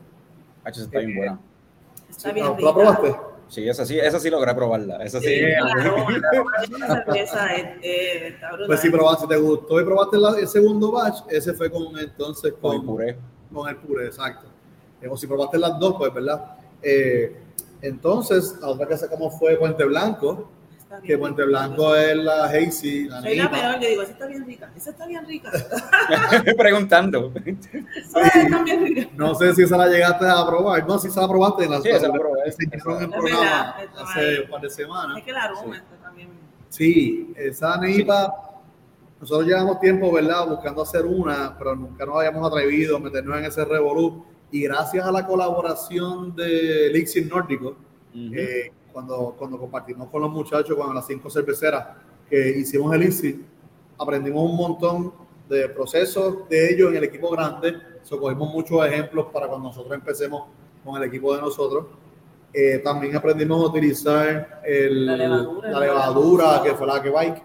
[0.64, 1.40] H está bien buena.
[2.10, 2.66] Está Sí, bien ¿Tú rica.
[2.70, 3.16] la probaste?
[3.50, 5.04] Sí, esa sí, esa sí logré probarla.
[5.04, 5.28] Esa sí.
[5.34, 8.68] El el cerveza es- eh, está brutal.
[8.68, 12.54] Pues si probaste, te gustó y probaste la- el segundo batch, ese fue con entonces
[12.62, 13.18] Con el con, puré.
[13.54, 14.48] con el puré, exacto.
[15.02, 16.58] Eh, O si probaste las dos, pues, ¿verdad?
[16.82, 17.36] Eh,
[17.82, 20.50] entonces, la otra que sacamos fue Puente Blanco,
[20.90, 21.18] bien que.
[21.18, 24.72] Puente Blanco es la Hazy, la Soy la peor, yo digo, esa está bien rica,
[24.76, 25.52] esa está bien rica,
[26.58, 27.32] Preguntando.
[27.96, 29.10] está bien rica.
[29.16, 30.88] No sé si esa la llegaste a probar.
[30.88, 32.52] No, si esa la probaste en la Sí, esa la probé.
[32.52, 35.18] se hicieron en programa verdad, hace un par de semanas.
[35.18, 35.82] Es que el aroma Sí.
[35.82, 36.30] está también.
[36.70, 38.34] Sí, esa Neipa,
[39.20, 40.48] nosotros llevamos tiempo, ¿verdad?
[40.48, 44.26] Buscando hacer una, pero nunca nos habíamos atrevido a meternos en ese revolú.
[44.52, 47.76] Y gracias a la colaboración de Elixir Nórdico,
[48.14, 48.34] Ujú.
[48.34, 51.86] eh, cuando, cuando compartimos con los muchachos, con las cinco cerveceras
[52.30, 53.44] que hicimos Elixir,
[53.98, 55.14] aprendimos un montón
[55.48, 57.76] de procesos de ellos en el equipo grande.
[58.04, 60.44] So, cogimos muchos ejemplos para cuando nosotros empecemos
[60.84, 61.86] con el equipo de nosotros.
[62.52, 67.44] Eh, también aprendimos a utilizar el- La levadura, la levadura, que fue la que bike.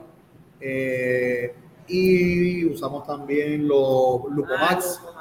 [0.61, 1.55] Eh,
[1.89, 5.14] y usamos también los Lupomax, Ah.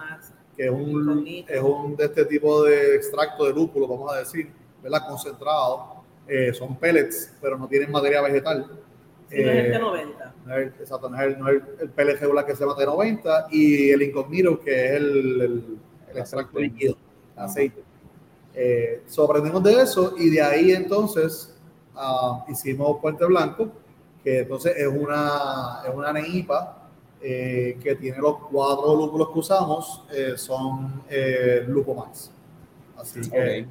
[0.55, 4.49] Que es un, es un de este tipo de extracto de lúpulo, vamos a decir,
[4.81, 5.07] ¿verdad?
[5.07, 6.03] Concentrado.
[6.27, 8.65] Eh, son pellets, pero no tienen materia vegetal.
[9.29, 10.33] Sí, no es el Eh, T90.
[10.45, 13.47] no es, exacto, no es el, no es el pellet regular que se llama T90
[13.51, 15.77] y el incognito que es el, el-
[16.11, 16.95] el extracto líquido,
[17.35, 17.81] el aceite.
[18.53, 21.55] Eh, so, aprendimos de eso y de ahí entonces
[21.95, 23.69] ah, hicimos Puente Blanco,
[24.23, 26.82] que entonces es una, es una neipa
[27.23, 32.31] eh, que tiene los cuatro lúpulos que usamos, eh, son eh, Lupomax.
[32.97, 33.65] Así que,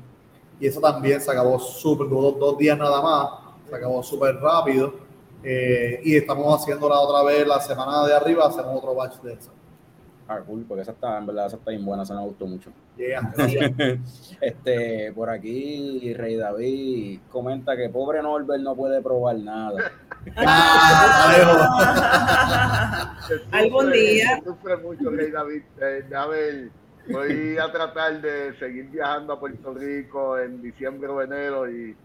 [0.59, 3.31] y eso también se acabó súper, duró dos días nada más,
[3.69, 4.95] se acabó súper rápido.
[5.45, 9.51] eh, y estamos haciéndola otra vez la semana de arriba, hacemos otro batch de eso.
[10.29, 12.71] Ah, cool, porque esa está, en verdad, esa está bien buena, esa me gustó mucho.
[12.97, 13.33] Yeah.
[14.41, 19.93] Este, por aquí, Rey David comenta que pobre Norbert no puede probar nada.
[20.37, 21.59] Ah,
[23.53, 24.41] Algún día.
[24.45, 25.63] Sufre mucho, Rey David.
[25.81, 26.69] Eh, a ver,
[27.11, 31.97] voy a tratar de seguir viajando a Puerto Rico en diciembre o enero y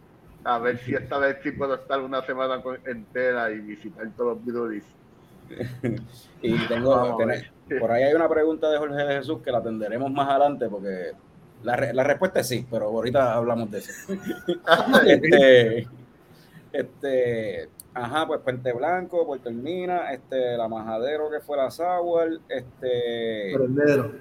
[0.43, 4.45] a ver si esta vez sí puedo estar una semana entera y visitar todos los
[4.45, 4.83] breweries.
[6.41, 9.51] Y tengo, Vamos a tener- por ahí hay una pregunta de Jorge de Jesús que
[9.51, 11.11] la atenderemos más adelante porque
[11.63, 13.91] la, re- la respuesta es sí, pero ahorita hablamos de eso.
[15.05, 15.87] este,
[16.71, 17.69] este,
[18.03, 24.11] ajá, pues Puente Blanco, Puerto Hermina, este, la Majadero que fue la Sour, este, Prendero.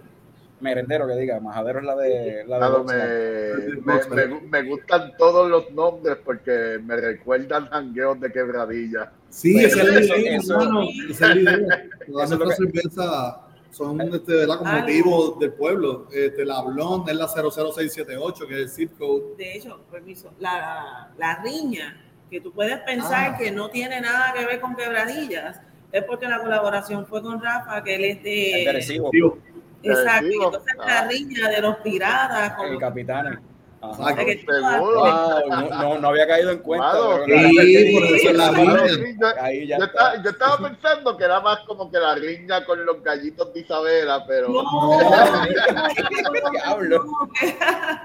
[0.60, 3.78] merendero que diga, majadero es la de la de Claro, Boxer.
[3.84, 9.12] me, me, me- me gustan todos los nombres porque me recuerdan jangueos de quebradilla.
[9.28, 10.80] Sí, Pues esa es la idea, hermano.
[11.10, 11.82] Esa es la idea.
[12.10, 13.36] Todas nuestras que- cervezas
[13.70, 14.56] son este, ¿verdad?
[14.58, 14.78] con Ah.
[14.80, 16.08] motivo del pueblo.
[16.10, 19.36] Este, la Blonde es la 00678, que es el zip code.
[19.36, 23.38] De hecho, permiso, la, la riña, que tú puedes pensar Ah.
[23.38, 25.60] que no tiene nada que ver con quebradillas,
[25.92, 28.64] es porque la colaboración fue con Rafa, que él es de
[29.82, 30.84] Exacto, y entonces Ah.
[30.86, 33.40] la riña de los piratas, con el capitán.
[33.80, 34.16] Ajá.
[34.16, 34.44] Que.
[34.48, 36.90] Wow, no, no, no había caído en cuenta.
[36.90, 37.22] Claro.
[37.24, 38.88] pero la- Sí, por eso es la Claro, riña.
[38.88, 43.00] sí, yo, estaba, yo estaba pensando que era más como que la riña con los
[43.04, 44.98] gallitos de Isabela, pero No,
[46.52, 47.04] Diablo.
[47.04, 47.56] no, que-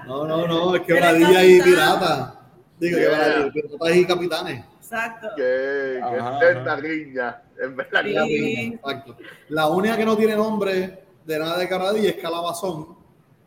[0.06, 1.74] No, no, no, es Eres quebradilla y capitán.
[1.98, 2.34] pirata.
[2.82, 3.10] Digo, Yeah.
[3.10, 4.64] quebradilla, piratas y capitanes.
[4.76, 5.28] Exacto.
[5.36, 6.00] que,
[6.40, 7.42] que riña.
[7.62, 8.72] En verdad, Sí.
[8.74, 9.16] Exacto.
[9.48, 12.96] La única que no tiene nombre de nada de quebradilla es Calabazón,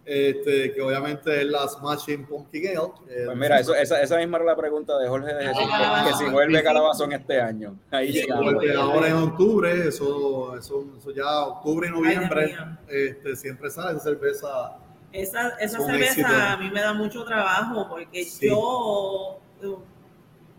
[0.06, 2.78] este, que obviamente es la Smashing Pumpkin Ale.
[3.10, 6.04] eh, Pues mira, eso, esa, esa misma era la pregunta de Jorge de Jesús, Ah,
[6.06, 7.78] que, que si vuelve Calabazón este año.
[7.91, 8.54] Ahí Sí, llegamos.
[8.54, 13.98] Porque ahora en octubre, eso, eso, eso ya octubre y noviembre, Ay, este, siempre sale
[13.98, 14.78] esa cerveza.
[15.21, 16.28] Esa, esa cerveza éxito.
[16.30, 18.49] a mí me da mucho trabajo porque Sí.
[18.49, 19.39] yo,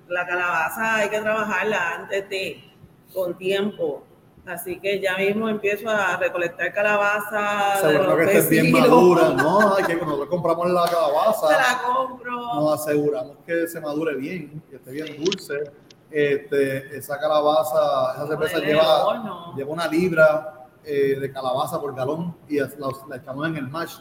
[0.08, 2.64] la calabaza hay que trabajarla antes de,
[3.12, 4.02] con tiempo.
[4.46, 7.78] Así que ya mismo empiezo a recolectar calabaza.
[7.80, 9.30] Seguro que esté bien madura.
[9.30, 12.54] No, hay que nosotros compramos la Se calabaza, la compro.
[12.54, 15.72] nos aseguramos que se madure bien, que esté bien dulce.
[16.08, 22.60] Este, esa calabaza, esa cerveza lleva, lleva una libra eh, de calabaza por galón y
[22.60, 22.68] la,
[23.08, 23.96] la echamos en el mash.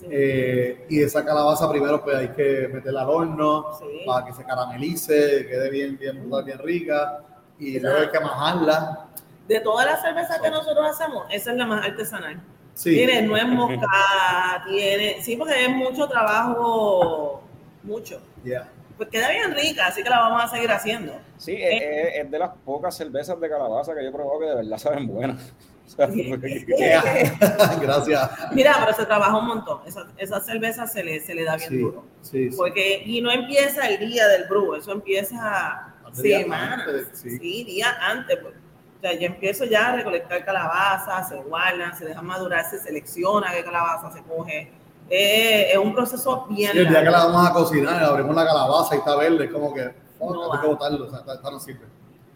[0.00, 0.06] Sí.
[0.10, 3.84] Eh, y esa calabaza primero pues hay que meterla al horno Sí.
[4.06, 7.22] para que se caramelice, quede bien, bien, bien rica.
[7.58, 9.06] Y luego hay que majarla.
[9.48, 12.40] De todas las cervezas que nosotros hacemos, esa es la más artesanal.
[12.74, 12.90] Sí.
[12.90, 15.22] Tiene nuez moscada, tiene.
[15.22, 17.42] Sí, porque es mucho trabajo,
[17.82, 18.20] mucho.
[18.44, 18.68] Yeah.
[18.98, 21.12] Pues queda bien rica, así que la vamos a seguir haciendo.
[21.38, 24.46] Sí, es, es- es de las pocas cervezas de calabaza que yo he probado que
[24.46, 25.54] de verdad saben buenas.
[25.86, 26.06] Sea.
[27.80, 28.30] Gracias.
[28.52, 29.80] Mira, pero se trabaja un montón.
[29.86, 32.04] Esa, esa cerveza se le, se le da bien Sí, duro.
[32.22, 32.50] sí.
[32.56, 36.86] Porque, y no empieza el día del brew, eso empieza día semanas.
[37.12, 37.38] sí.
[37.38, 37.64] sí.
[37.64, 38.38] días antes.
[38.42, 38.54] pues.
[38.54, 43.52] O sea, yo empiezo ya a recolectar calabazas, se guardan, se deja madurar, se selecciona
[43.52, 44.72] qué calabaza se coge.
[45.08, 48.44] Eh, es un proceso bien Sí, el día que la vamos a cocinar, abrimos la
[48.46, 51.50] calabaza y está verde, es como que, No hay que botarlo, o sea, esta, esta
[51.50, 51.84] no sirve.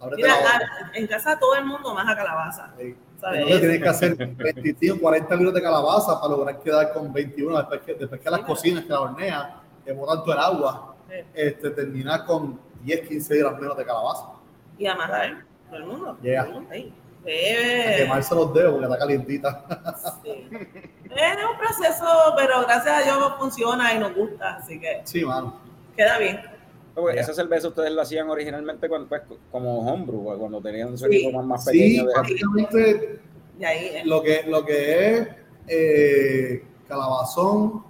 [0.01, 2.71] Ábrete Mira, la a- en casa todo el mundo maja calabaza.
[2.79, 2.95] Sí.
[3.21, 3.41] ¿Sabes?
[3.41, 7.81] Entonces tienes que hacer 25, 40 minutos de calabaza para lograr quedar con 21 después
[7.83, 9.47] que, después que las cocinas, que la horneas,
[9.85, 10.95] que botan todo el agua,
[11.35, 14.25] este, terminar con 10, 15 gramos menos de calabaza.
[14.79, 16.19] Y amarrar todo el mundo.
[16.23, 16.45] Yeah.
[16.45, 16.95] todo el mundo ahí.
[17.23, 19.65] A Eh, quemarse los dedos porque está calientita.
[20.23, 20.49] sí.
[21.11, 22.07] Es un proceso,
[22.37, 25.61] pero gracias a Dios funciona y nos gusta, así que Sí, mano.
[25.97, 26.41] queda bien.
[26.95, 27.23] Porque Ya.
[27.23, 29.23] Esa cerveza ustedes la hacían originalmente cuando, pues,
[29.53, 31.17] como homebrew, pues, cuando tenían su Sí.
[31.17, 32.05] equipo más, más Sí, pequeño.
[32.07, 33.21] de- prácticamente
[33.59, 34.07] Y ahí es.
[34.07, 35.29] lo que, lo que es
[35.69, 37.85] eh, calabazón,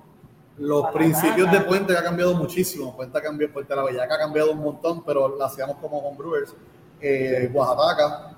[0.59, 2.95] los principios de Puente ha cambiado muchísimo.
[2.95, 6.55] Puente ha cambiado, Puente la Bellaca ha cambiado un montón, pero la hacíamos como homebrewers.
[7.01, 8.37] Eh, Oaxaca,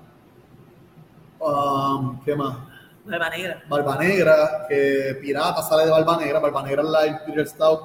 [1.39, 2.57] um, ¿qué más?
[3.05, 3.63] Nueva Negra.
[3.67, 6.39] Barba Negra, que Pirata sale de Barba Negra.
[6.39, 7.81] Barba Negra es la Imperial Stout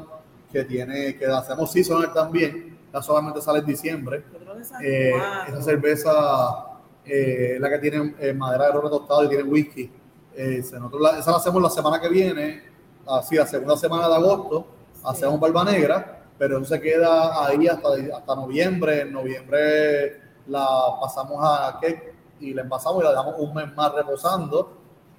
[0.51, 2.79] que tiene, que hacemos seasonal también.
[2.93, 4.25] La solamente sale en diciembre.
[4.83, 5.13] Eh,
[5.49, 6.67] esa cerveza
[7.05, 9.91] eh, es la que tiene eh, madera de roble tostado y tiene whisky.
[10.35, 12.63] Eh, nosotros la- esa la hacemos la semana que viene,
[13.07, 14.67] así la segunda semana de agosto,
[15.05, 19.03] hacemos barba negra, pero eso se queda ahí hasta, hasta noviembre.
[19.03, 20.67] En noviembre la
[21.01, 24.73] pasamos a cake y la envasamos y la dejamos un mes más reposando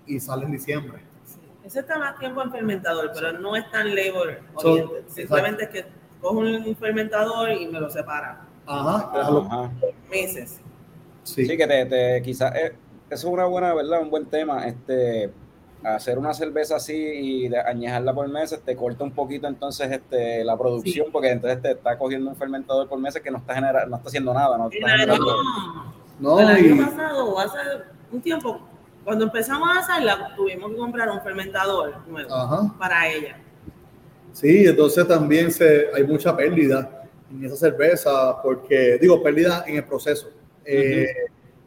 [0.07, 1.03] y sale en diciembre.
[1.63, 4.91] Ese está más tiempo en fermentador, pero no es tan labor So.
[5.07, 5.85] Simplemente es que
[6.21, 8.41] cojo un fermentador y me lo separa.
[8.65, 9.41] Ajá, déjalo.
[9.45, 9.71] Ajá.
[10.09, 10.61] Meses.
[11.23, 11.45] Sí.
[11.45, 12.75] Sí, que te, te quizás eh,
[13.09, 14.01] eso es una buena, ¿verdad?
[14.01, 14.65] Un buen tema.
[14.67, 15.31] Este,
[15.83, 20.43] hacer una cerveza así y de- añejarla por meses te corta un poquito entonces este
[20.43, 23.87] la producción, porque entonces te está cogiendo un fermentador por meses que no está generando,
[23.89, 25.35] no está haciendo nada, no está El año, generando.
[26.19, 27.57] No, el año y- pasado, o hace
[28.11, 28.59] un tiempo,
[29.09, 32.75] cuando empezamos a hacerla, tuvimos que comprar un fermentador nuevo Ajá.
[32.77, 33.41] para ella.
[34.33, 39.83] Sí, entonces también se, hay mucha pérdida en esa cerveza, porque, digo, pérdida en el
[39.85, 40.29] proceso
[40.63, 41.07] eh,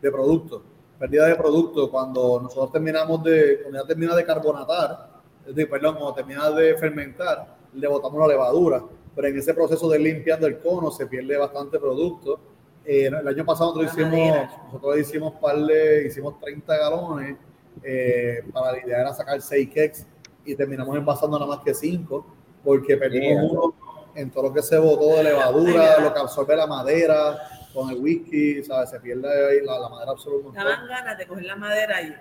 [0.00, 0.62] de producto.
[1.00, 5.10] Pérdida de producto cuando nosotros terminamos de, cuando ya termina de carbonatar,
[5.44, 8.84] es decir, perdón, cuando termina de fermentar, le botamos la levadura.
[9.16, 12.38] Pero en ese proceso de limpiando el cono se pierde bastante producto.
[12.84, 17.36] Eh, el año pasado nosotros hicimos, nosotros hicimos par de, hicimos 30 galones,
[17.82, 20.06] eh, para la idea era sacar 6 kegs
[20.44, 22.26] y terminamos envasando nada más que cinco,
[22.64, 23.74] porque perdimos uno
[24.14, 27.38] en todo lo que se botó de levadura, lo que absorbe la madera,
[27.72, 28.90] con el whisky, ¿sabes?
[28.90, 30.50] Se pierde la, la madera absoluta.
[30.52, 32.14] Daban ganas de coger la madera y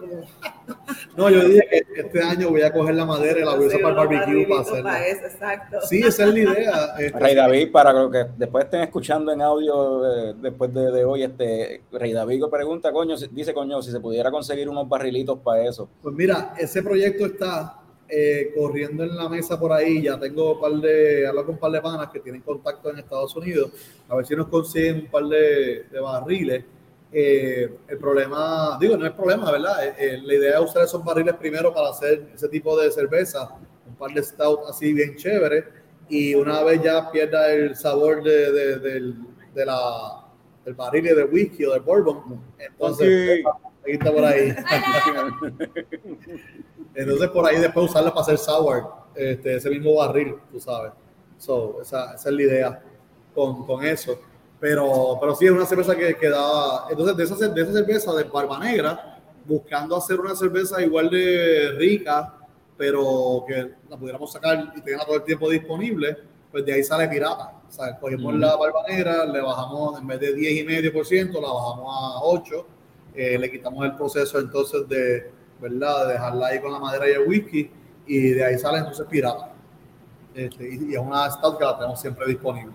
[0.00, 0.24] como...
[1.16, 1.60] No, yo dije
[1.94, 4.08] que este año voy a coger la madera y la voy a usar para el
[4.08, 4.82] barbecue para hacerlo.
[4.84, 5.78] Para eso, exacto.
[5.82, 6.94] Sí, esa es la idea.
[6.98, 11.04] Este, Rey David, para lo que después estén escuchando en audio eh, después de, de,
[11.04, 15.64] hoy, este Rey David pregunta, coño, dice coño, si se pudiera conseguir unos barrilitos para
[15.66, 15.88] eso.
[16.02, 20.02] Pues mira, ese proyecto está eh, corriendo en la mesa por ahí.
[20.02, 22.98] Ya tengo un par de, hablo con un par de panas que tienen contacto en
[22.98, 23.70] Estados Unidos,
[24.08, 26.64] a ver si nos consiguen un par de, de barriles.
[27.12, 29.84] Eh, el problema, digo, no es problema, ¿verdad?
[29.84, 33.48] Eh, eh, la idea es usar esos barriles primero para hacer ese tipo de cerveza,
[33.88, 35.64] un par de stout así bien chévere,
[36.08, 39.14] y una vez ya pierda el sabor de, de, de,
[39.54, 40.24] de la,
[40.64, 43.44] del barril de whisky o del bourbon, entonces
[43.84, 44.54] ahí está por ahí.
[46.94, 50.92] entonces por ahí después usarla para hacer sour, este, ese mismo barril, tú sabes.
[51.38, 52.82] So, esa, esa es la idea
[53.34, 54.16] con, con eso.
[54.60, 56.86] Pero, pero sí es una cerveza que, que da.
[56.90, 61.72] Entonces, de esa, de esa cerveza de Barba Negra, buscando hacer una cerveza igual de
[61.78, 62.34] rica,
[62.76, 66.16] pero que la pudiéramos sacar y tenerla todo el tiempo disponible,
[66.50, 67.54] pues de ahí sale pirata.
[67.66, 72.20] O sea, cogemos la Barba Negra, le bajamos, en vez de 10,5%, la bajamos a
[72.20, 72.64] 8%,
[73.14, 75.30] eh, le quitamos el proceso entonces de,
[75.60, 76.06] ¿verdad?
[76.06, 77.70] De dejarla ahí con la madera y el whisky,
[78.06, 79.54] y de ahí sale entonces pirata.
[80.34, 82.72] Este, y, y es una stout que la tenemos siempre disponible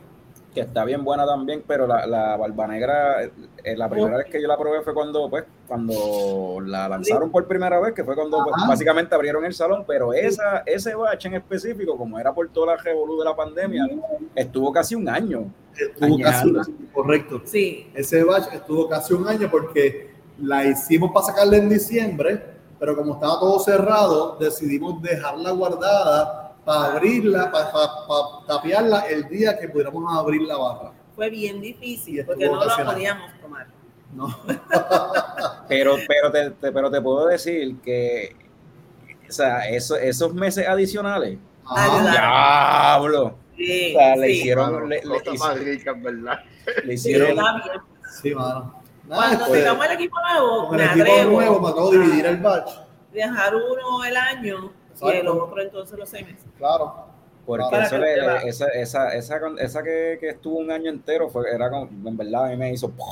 [0.56, 4.42] que está bien buena también, pero la, la barba negra, eh, la primera vez que
[4.42, 8.38] yo la probé fue cuando, pues, cuando la lanzaron por primera vez, que fue cuando
[8.42, 12.76] pues, básicamente abrieron el salón, pero esa, ese batch en específico, como era por toda
[12.76, 13.86] la revolú de la pandemia,
[14.34, 15.52] estuvo casi un año.
[15.78, 17.42] Estuvo casi un año, correcto.
[17.44, 17.92] Sí.
[17.94, 22.42] Ese batch estuvo casi un año porque la hicimos para sacarla en diciembre,
[22.80, 29.28] pero como estaba todo cerrado, decidimos dejarla guardada para abrirla, para, para, para, tapiarla el
[29.30, 30.92] día que pudiéramos abrir la barra.
[31.16, 33.68] Fue bien difícil porque no la podíamos tomar.
[34.14, 34.28] No.
[35.68, 38.36] pero, pero, te, te, pero te puedo decir que
[39.28, 41.38] o sea, eso, esos meses adicionales,
[41.68, 43.36] Ah, diablo.
[43.58, 44.34] Sí, O sea, le sí.
[44.34, 46.40] hicieron, le, le cosas hizo- más ricas, ¿verdad?
[46.84, 47.38] le hicieron.
[48.22, 48.82] Sí, mano.
[49.08, 52.00] Nada, Cuando pues, tengamos el equipo nuevo, con el equipo atrevo nuevo, me acabo de
[52.00, 52.72] dividir el batch.
[53.14, 56.45] dejar uno el año y el otro entonces los seis meses.
[56.66, 57.06] Claro.
[57.46, 61.70] porque eso le- esa, esa, esa, esa que, que estuvo un año entero, fue, era
[61.70, 63.06] como, en verdad a mí me hizo, ¡pum!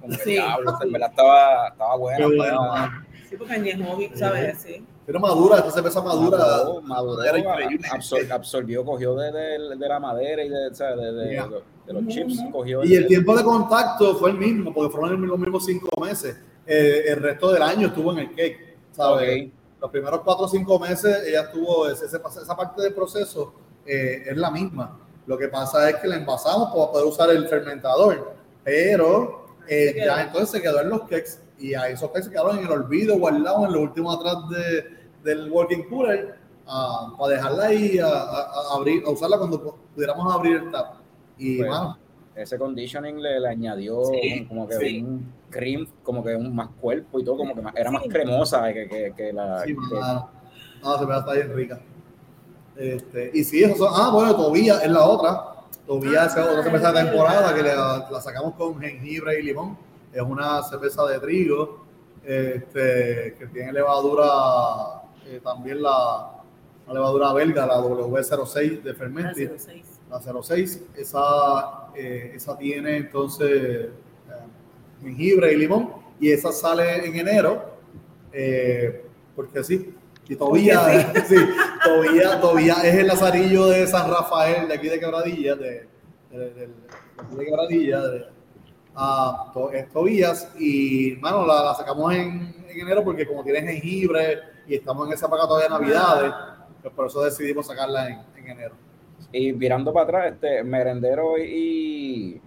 [0.00, 0.30] como que Sí.
[0.32, 2.26] diablo, en verdad estaba, estaba buena.
[3.28, 4.58] Sí, porque añejo, ¿sabes?
[4.62, 4.84] Sí.
[5.06, 6.38] Pero madura, esta cerveza madura.
[6.38, 7.88] Maduró, maduró, Era increíble.
[7.90, 11.48] absor- absorbió, cogió de, de- de la madera y de, o sea, de, de- Yeah.
[11.48, 15.26] de- de los chips, cogió Y el tiempo de contacto fue el mismo, porque fueron
[15.26, 16.38] los mismos cinco meses.
[16.66, 19.48] Eh, el resto del año estuvo en el cake, ¿sabes?
[19.84, 23.52] Los primeros cuatro o cinco meses ella estuvo, ese- esa parte del proceso
[23.84, 24.98] eh, es la misma.
[25.26, 28.32] Lo que pasa es que la envasamos para poder usar el fermentador,
[28.64, 32.56] pero eh, ya entonces se quedó en los cakes y ahí esos cakes se quedaron
[32.58, 34.86] en el olvido, guardados en lo último atrás de,
[35.22, 36.34] del working cooler
[36.66, 40.94] ah, para dejarla ahí a, a- a abrir, a usarla cuando pudiéramos abrir el tap.
[41.36, 41.98] Y mano,
[42.36, 45.02] Ese conditioning le, le añadió Sí, como que sí.
[45.02, 48.72] un cream, como que un más cuerpo y todo, como que más- era más cremosa
[48.72, 49.62] que, que, que la...
[49.64, 50.30] Sí, que- mano.
[50.82, 51.80] No, se me está bien rica.
[52.76, 55.44] Este, y sí, eso son, ah, bueno, Tobía es la otra.
[55.86, 59.78] Tobía es Ah, otra cerveza de temporada que la, la sacamos con jengibre y limón.
[60.12, 61.84] Es una cerveza de trigo
[62.24, 66.32] este, que tiene levadura, eh, también la,
[66.86, 69.44] la levadura belga, la W06 de Fermenti.
[69.44, 69.93] Ah, 06.
[70.14, 73.90] La 06, esa, eh, esa tiene entonces eh,
[75.02, 75.90] jengibre y limón
[76.20, 77.64] y esa sale en enero
[78.32, 79.04] eh,
[79.34, 79.92] porque sí.
[80.28, 81.34] Y todavía, sí,
[81.84, 85.88] todavía, todavía es el lazarillo de San Rafael de aquí de Quebradilla, de,
[86.30, 86.68] de, de-
[87.44, 88.26] Quebradilla, de,
[88.94, 93.60] a to- es Tobías y mano, la, la sacamos en, en enero porque como tiene
[93.62, 96.32] jengibre y estamos en esa época todavía de navidades,
[96.80, 98.74] pues por eso decidimos sacarla en, en enero.
[99.32, 102.40] Y mirando para atrás, este, Merendero y,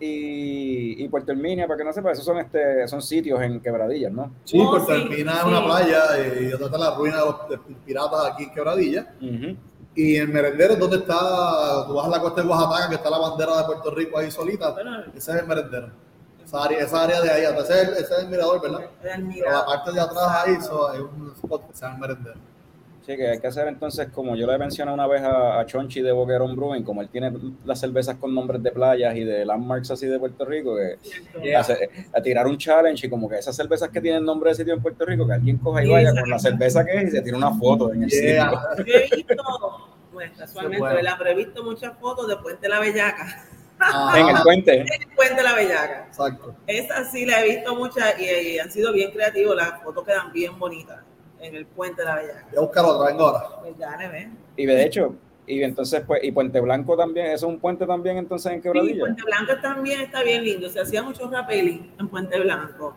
[0.00, 4.12] y, y Puerto Herminia, para que no sepa, esos son, este, son sitios en quebradillas,
[4.12, 4.32] ¿no?
[4.44, 5.48] Sí, Oh, Puerto sí, Hermina es sí.
[5.48, 9.14] una playa eh, y donde está la ruina de los de piratas aquí en Quebradilla.
[9.20, 9.56] Ujú.
[9.94, 13.10] Y en Merendero es donde está, tú vas a la costa de Oaxaca, que está
[13.10, 14.70] la bandera de Puerto Rico ahí solita.
[14.72, 15.90] Bueno, Ese es el Merendero.
[16.44, 18.80] Esa área, esa área de ahí, ese es el, ese es el mirador, ¿verdad?
[18.82, 19.66] el Pero la mirador.
[19.66, 22.36] parte de atrás ahí eso, es un spot que se llama Merendero.
[23.16, 26.12] Que hay que hacer entonces, como yo le mencioné una vez a, a Chonchi de
[26.12, 27.32] Boquerón Brewing, como él tiene
[27.64, 30.98] las cervezas con nombres de playas y de landmarks así de Puerto Rico, que
[31.42, 31.60] Yeah.
[31.60, 34.74] hace- a tirar un challenge y como que esas cervezas que tienen nombre de sitio
[34.74, 37.22] en Puerto Rico, que alguien coja y vaya con la cerveza que es y se
[37.22, 38.50] tira una foto en el Yeah.
[38.76, 38.84] sitio.
[38.86, 39.42] Yo he visto,
[40.12, 40.84] pues casualmente.
[40.86, 41.14] ¿verdad?
[41.18, 43.44] Pero he visto muchas fotos de Puente La Bellaca.
[43.78, 44.80] Ajá, En el puente.
[45.00, 46.04] En Puente La Bellaca.
[46.08, 46.54] Exacto.
[46.66, 49.56] Esa sí la he visto muchas y, y han sido bien creativos.
[49.56, 50.98] Las fotos quedan bien bonitas
[51.40, 52.46] en el Puente La Bellaca.
[52.50, 53.48] Voy a buscar otra, vengo ahora.
[53.60, 54.28] Pues.
[54.56, 55.14] Y de hecho,
[55.46, 58.62] y entonces pues, y Puente Blanco también, ¿eso es un puente también entonces en Sí,
[58.62, 59.00] Quebradilla?
[59.00, 60.68] Puente Blanco también está bien lindo.
[60.68, 62.94] Se hacía mucho rappelling en Puente Blanco.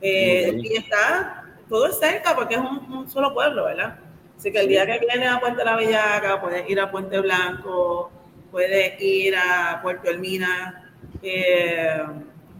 [0.00, 0.60] Eh.
[0.62, 3.98] Y está, todo es cerca porque es un, un solo pueblo, ¿verdad?
[4.36, 8.10] Así que el día que vienes a Puente La Bellaca, puedes ir a Puente Blanco,
[8.50, 10.92] puedes ir a Puerto Elmina,
[11.22, 12.02] eh,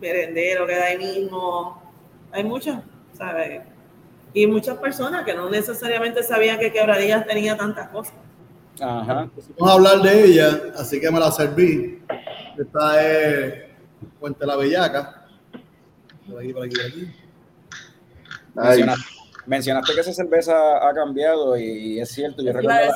[0.00, 1.82] Merendero queda ahí mismo.
[2.32, 2.78] Hay muchos,
[3.12, 3.60] ¿sabes?
[4.34, 8.12] Y muchas personas que no necesariamente sabían que Quebradillas tenía tantas cosas.
[8.80, 9.30] Ajá.
[9.58, 12.02] Vamos a hablar de ella, así que me la serví.
[12.58, 13.64] Esta es
[14.20, 15.24] Puente La Bellaca.
[16.28, 17.14] Por aquí, por aquí, por aquí.
[18.54, 19.04] Mencionaste,
[19.46, 22.92] mencionaste que esa cerveza ha cambiado y, y es cierto, yo recuerdo,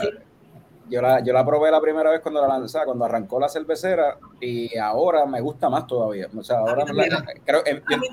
[0.89, 4.19] yo la, yo la probé la primera vez cuando la lanzaba, cuando arrancó la cervecera
[4.41, 6.29] y ahora me gusta más todavía.
[6.37, 7.11] O sea, ahora la- también.
[7.45, 8.07] creo, eh, A yo- mí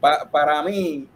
[0.00, 1.08] pa- para mí,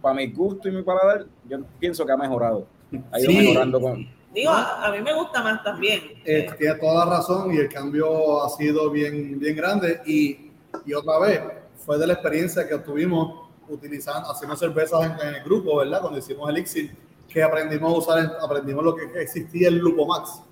[0.00, 2.66] para mi gusto y mi paladar, yo pienso que ha mejorado.
[3.12, 3.36] Ha ido Sí.
[3.38, 4.08] mejorando con...
[4.34, 6.00] Digo, a, a mí me gusta más también.
[6.24, 10.00] Eh, tiene toda la razón y el cambio ha sido bien, bien grande.
[10.06, 10.50] Y,
[10.84, 11.40] y otra vez,
[11.84, 16.00] fue de la experiencia que obtuvimos utilizando, haciendo cervezas en, en el grupo, ¿verdad?
[16.02, 16.94] Cuando hicimos Elixir,
[17.28, 20.42] que aprendimos a usar, aprendimos lo que existía el Lupo Max.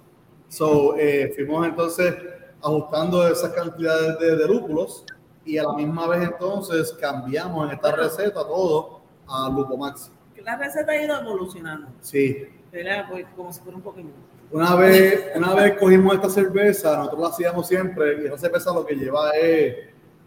[0.48, 2.14] So, eh, fuimos entonces
[2.62, 5.04] ajustando esas cantidades de, de lúpulos
[5.44, 8.95] y a la misma vez entonces cambiamos en esta receta todo
[9.28, 10.10] a Lupo Max.
[10.44, 13.06] La receta ha ido evolucionando, Sí, ¿verdad?
[13.10, 14.12] Pues como si fuera un Pokémon.
[14.52, 18.86] Una vez, una vez cogimos esta cerveza, nosotros la hacíamos siempre, y esa cerveza lo
[18.86, 19.76] que lleva es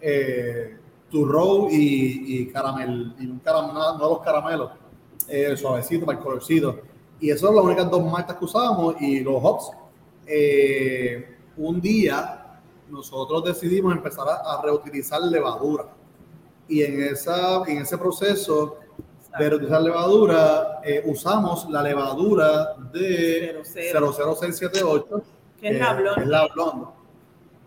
[0.02, 0.78] eh,
[1.10, 4.72] turrón y, y caramel, y un caramel, no los caramelos,
[5.30, 6.82] eh, suavecito para el colorcito.
[7.22, 9.72] Y esas son las únicas dos marcas que usábamos y los hops.
[10.26, 15.86] Eh, un día nosotros decidimos empezar a, a reutilizar levadura.
[16.68, 18.78] Y en, esa, en ese proceso
[19.38, 24.11] de reutilizar levadura, eh, usamos la levadura de 00.
[24.36, 25.21] 00678,
[25.61, 26.21] Que es la blonde.
[26.21, 26.86] es la blonde.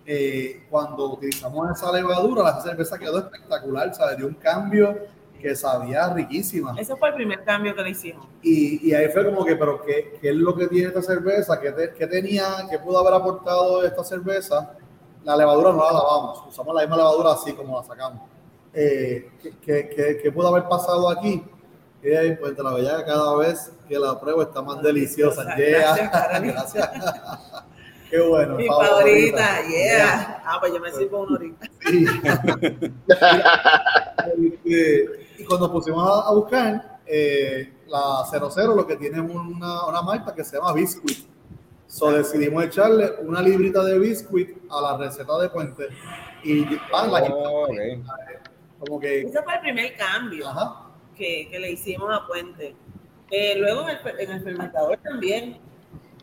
[0.04, 4.16] Eh, cuando utilizamos esa levadura, la cerveza quedó espectacular, ¿sabes?
[4.16, 4.98] Dio un cambio
[5.40, 6.74] que sabía riquísima.
[6.78, 8.26] Ese fue el primer cambio que le hicimos.
[8.42, 11.60] Y, y ahí fue como que, pero ¿qué, qué es lo que tiene esta cerveza?
[11.60, 12.44] ¿Qué, te- qué tenía?
[12.70, 14.72] ¿Qué pudo haber aportado esta cerveza?
[15.24, 18.22] La levadura no la lavamos, usamos la misma levadura así como la sacamos.
[18.75, 21.45] Eh, ¿qué, qué, qué- qué pudo haber pasado aquí?
[22.03, 25.45] Eh, pues te la veía cada vez que la pruebo está más deliciosa.
[25.45, 26.41] Gracias, Yeah.
[26.41, 26.91] Gracias.
[28.11, 28.57] Qué bueno.
[28.57, 28.97] Mi favorita.
[29.39, 30.43] favorita, yeah.
[30.45, 31.39] Ah, pues yo me sirvo una.
[31.89, 32.07] Sí.
[34.45, 39.87] Este, y cuando pusimos a, a buscar, eh, la 00 lo que tiene es una,
[39.87, 41.27] una marca que se llama Biscuit.
[41.87, 45.89] So decidimos echarle una librita de biscuit a la receta de Puente
[46.43, 47.70] y pan, la Oh, ok.
[48.87, 52.74] Como que Ese fue el primer cambio ajá, que, que le hicimos a Puente.
[53.30, 55.59] Eh, luego en el, en el fermentador también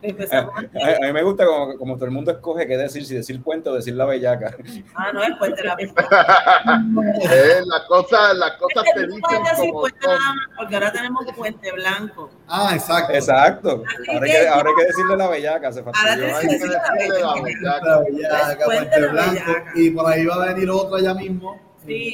[0.01, 3.03] empezamos a A, a mí me gusta como, como todo el mundo escoge qué decir,
[3.05, 4.55] si decir puente o decir la bellaca.
[4.95, 6.07] Ah, no, es Puente la Vista.
[7.31, 10.75] eh, las cosas, las cosas Es te que dicen puedes decir Puente nada más, porque
[10.75, 12.29] ahora tenemos Puente Blanco.
[12.47, 13.83] ah exacto Exacto.
[14.13, 16.25] Ahora hay que, ahora hay que decirle la bellaca, se Ahora fastidió.
[16.27, 17.99] te- Hay que decirle la La bellaca.
[18.01, 19.31] bellaca, Puente Puente la Blanco.
[19.33, 19.71] bellaca.
[19.75, 22.11] y por ahí va a venir otra ya mismo Sí,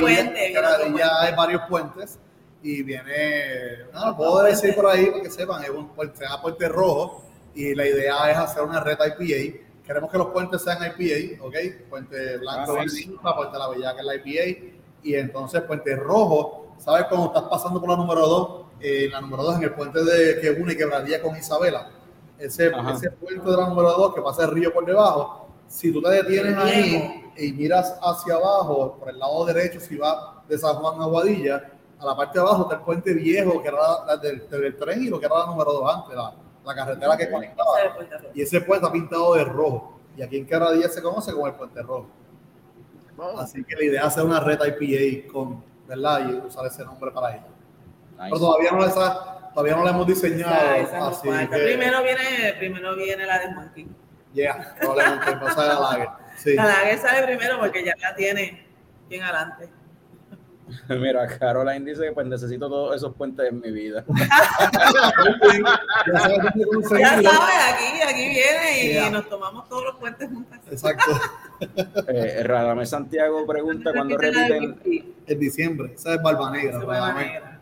[0.00, 1.02] puente, Quebradilla puente.
[1.04, 2.18] hay varios puentes
[2.62, 6.24] y viene, no, lo puedo decir por ahí para que sepan, es un puente, se
[6.24, 9.58] llama Puente Rojo y la idea es hacer una red IPA.
[9.84, 11.54] Queremos que los puentes sean IPA, ¿ok?
[11.88, 13.06] Puente Blanco Ah, sí.
[13.06, 14.66] la IPA, Puente La Bellaca es la IPA
[15.02, 18.60] y entonces Puente Rojo, ¿sabes cuando estás pasando por la número 2?
[18.82, 21.90] en la número 2 en el puente de que une Quebradilla con Isabela,
[22.38, 22.92] ese, Ajá.
[22.94, 26.08] ese puente de la número 2 que pasa el río por debajo, si tú te
[26.10, 31.00] detienes ahí y miras hacia abajo, por el lado derecho, si va de San Juan
[31.00, 34.16] a Guadilla, a la parte de abajo está el puente viejo, que era la, la
[34.16, 36.34] del, del tren y lo que era la número 2 antes, la,
[36.64, 37.70] la carretera que conectaba.
[38.34, 39.98] Y ese puente está pintado de rojo.
[40.16, 42.06] Y aquí en Quebradilla se conoce como el puente rojo.
[43.38, 46.28] Así que la idea es hacer una red IPA con, ¿verdad?
[46.30, 47.32] Y usar ese nombre para.
[47.32, 47.44] Nice.
[48.24, 50.54] Pero todavía no, esa, todavía no la hemos diseñado.
[51.08, 53.88] Así que, Primero viene, primero viene la de Monkey.
[54.32, 56.08] yeah, probablemente pasa de la lager.
[56.42, 56.54] Sí.
[56.54, 58.64] La lager sale primero porque ya la tiene
[59.08, 59.68] bien adelante.
[60.88, 64.04] Mira, Caroline dice que pues necesito todos esos puentes en mi vida.
[64.08, 64.24] ya
[66.18, 67.18] sabes Ya
[67.74, 70.60] aquí, aquí viene y nos tomamos todos los puentes juntas.
[70.70, 71.12] Exacto.
[72.08, 75.92] Eh, Radamés Santiago pregunta cuándo repiten En diciembre.
[75.94, 76.78] Esa es Barba Negra.
[76.78, 77.32] Eso Barba Negra.
[77.34, 77.60] negra.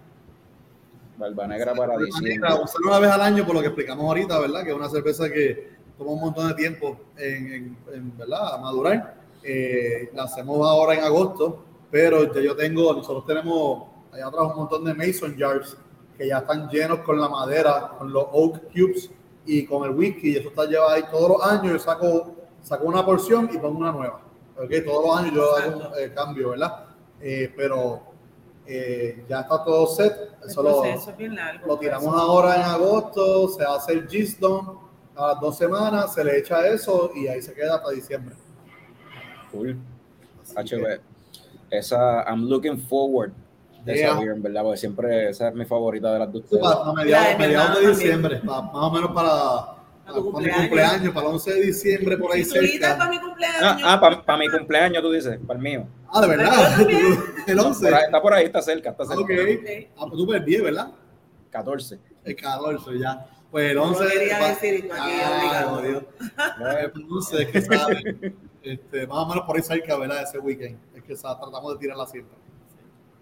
[1.16, 2.34] Barba Negra para Barba diciembre.
[2.34, 4.62] Negra, una vez al año, por lo que explicamos ahorita, ¿verdad?
[4.62, 8.54] Que es una cerveza que toma un montón de tiempo en, en- en, ¿verdad?
[8.54, 9.14] a madurar.
[9.42, 14.56] Eh, la hacemos ahora en agosto, pero ya yo tengo, nosotros tenemos allá atrás un
[14.56, 15.76] montón de Mason jars
[16.16, 19.10] que ya están llenos con la madera, con los oak cubes
[19.46, 21.72] y con el whisky, y eso está llevado ahí todos los años.
[21.74, 24.20] Yo saco, saco una porción y pongo una nueva.
[24.56, 24.70] ¿ok?
[24.84, 26.84] Todos los años yo hago un eh, cambio, ¿verdad?
[27.20, 28.00] Eh, pero
[28.66, 30.12] eh, ya está todo set.
[30.44, 31.66] Eso lo, es bien largo.
[31.68, 34.87] lo tiramos ahora en agosto, se hace el Gisdom
[35.18, 38.34] a las dos semanas, se le echa eso y ahí se queda hasta diciembre.
[39.50, 39.76] Cool.
[40.56, 41.00] HB.
[41.70, 43.32] Esa, I'm looking forward
[43.84, 44.08] de Yeah.
[44.08, 46.62] esa beer, en verdad, porque siempre esa es mi favorita de las esto ustedes.
[46.62, 49.28] para, para mediados, mediados de diciembre, para- más o menos para,
[50.06, 51.14] para, para mi cumpleaños.
[51.14, 53.10] para el 11 de diciembre, por ahí dices para cerca.
[53.10, 53.60] mi cumpleaños.
[53.62, 55.86] Ah, ah para mi cumpleaños, tú dices, para el mío.
[56.12, 56.80] Ah, de verdad,
[57.46, 57.84] el 11.
[57.84, 59.22] Por ahí- está por ahí, está cerca, está cerca.
[59.22, 59.30] Ok,
[59.96, 60.88] ah, pues tú ves 10, ¿verdad?
[61.50, 61.98] 14.
[62.24, 63.26] El 14 ya.
[63.50, 64.08] Pues el No 11.
[64.08, 64.92] quería va- decir, y aquí
[65.22, 65.82] Ah, obligado.
[65.82, 66.04] Dios.
[67.08, 70.22] No sé, es que sabe, este, más o menos por ahí cerca, ¿verdad?
[70.22, 70.78] Ese weekend.
[70.94, 72.36] Es que sa- tratamos de tirarla siempre.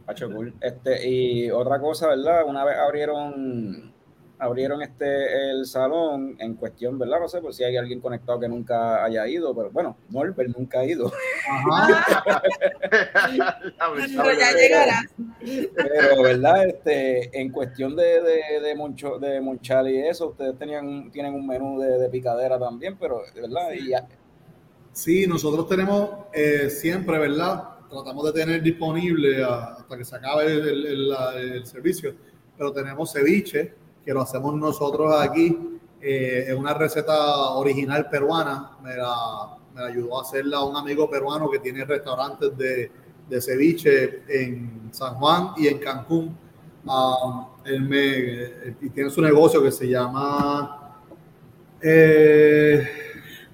[0.08, 0.52] Hacho, cool.
[0.60, 2.44] Este, y otra cosa, ¿verdad?
[2.46, 3.92] Una vez abrieron
[4.38, 7.20] abrieron este el salón en cuestión, ¿verdad?
[7.20, 10.80] No sé por si hay alguien conectado que nunca haya ido, pero bueno, Norbert nunca
[10.80, 11.10] ha ido.
[11.50, 12.42] Ajá.
[14.16, 15.00] Pero ya llegará.
[15.74, 16.66] Pero, ¿verdad?
[16.66, 21.46] Este, en cuestión de, de, de, Moncho, de Monchal y eso, ustedes tenían, tienen un
[21.46, 23.72] menú de, de picadera también, pero, ¿verdad?
[23.72, 24.06] Y ya-
[24.92, 27.62] Sí, nosotros tenemos eh, siempre, ¿verdad?
[27.90, 32.14] Tratamos de tener disponible a- hasta que se acabe el, el- la- el servicio,
[32.56, 33.74] pero tenemos ceviche,
[34.06, 35.58] que lo hacemos nosotros aquí.
[36.00, 41.10] eh, es una receta original peruana, me la, me la ayudó a hacerla un amigo
[41.10, 42.90] peruano que tiene restaurantes de,
[43.28, 46.38] de ceviche en San Juan y en Cancún.
[46.86, 51.02] Ah, él me, tiene su negocio que se llama...
[51.82, 52.86] eh,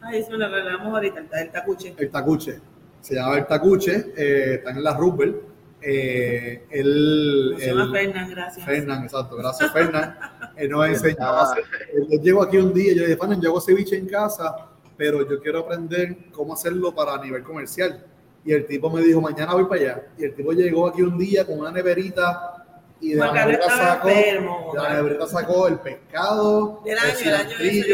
[0.03, 1.95] Ay, eso lo hablamos ahorita, el, el tacuche.
[1.97, 2.61] el tacuche.
[3.01, 5.41] Se llama el tacuche, eh, está en la Rubel.
[5.85, 8.65] Eh, él, Se llama Fernan, gracias.
[8.65, 10.17] Fernan, exacto, gracias Fernan.
[10.57, 11.65] Él nos enseñó a hacer.
[11.95, 14.55] él- Yo llego aquí un día y yo dije, Fernan, yo hago ceviche en casa,
[14.97, 18.07] pero yo quiero aprender cómo hacerlo para nivel comercial.
[18.45, 20.07] Y el tipo me dijo, mañana voy para allá.
[20.19, 22.65] Y el tipo llegó aquí un día con una neverita
[23.01, 24.71] y de la Juan Carlos neverita sacó, enfermo.
[24.75, 27.93] de la neverita sacó el pescado, Del año, el el año ese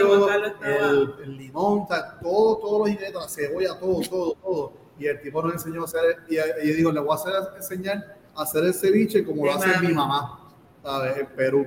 [0.80, 1.86] el, el limón,
[2.22, 4.72] todo, todos los ingredientes, la cebolla, todo, todo, todo.
[4.98, 7.34] Y el tipo nos enseñó a hacer, y, y yo digo, le voy a hacer,
[7.56, 10.40] enseñar a hacer el ceviche como lo hace mi mamá,
[10.82, 11.18] ¿sabes?
[11.18, 11.66] En Perú.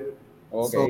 [0.50, 0.72] ok.
[0.72, 0.88] So,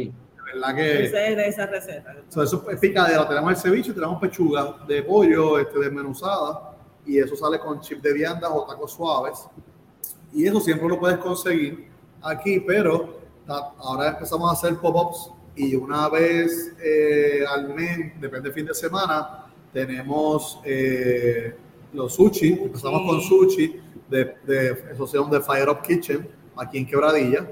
[0.53, 1.05] verdad que...
[1.05, 2.15] Esa es de esa receta.
[2.29, 6.75] So, eso es picadera, tenemos el ceviche, tenemos pechuga de pollo este, desmenuzada
[7.05, 9.45] y eso sale con chip de viandas o tacos suaves.
[10.33, 11.89] Y eso siempre lo puedes conseguir
[12.21, 18.53] aquí, pero ahora empezamos a hacer pop-ups y una vez eh, al mes, depende del
[18.53, 21.55] fin de semana, tenemos eh,
[21.93, 23.07] los sushi, empezamos Sí.
[23.07, 27.51] con sushi de, de asociación de Fire Up Kitchen aquí en Quebradilla.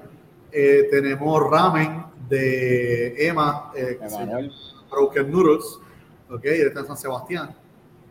[0.51, 4.51] Eh, tenemos ramen de Emma, eh, que se llama Emanuel.
[4.89, 5.79] Broken Noodles,
[6.29, 7.55] ok, está en San Sebastián.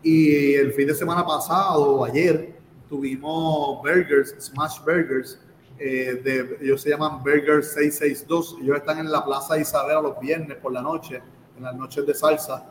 [0.03, 2.55] Y el fin de semana pasado, ayer,
[2.89, 5.41] tuvimos burgers, Smash Burgers,
[5.79, 10.57] eh, de, ellos se llaman Burgers 662, ellos están en la Plaza Isabela los viernes
[10.59, 11.21] por la noche,
[11.57, 12.71] en las noches de salsa.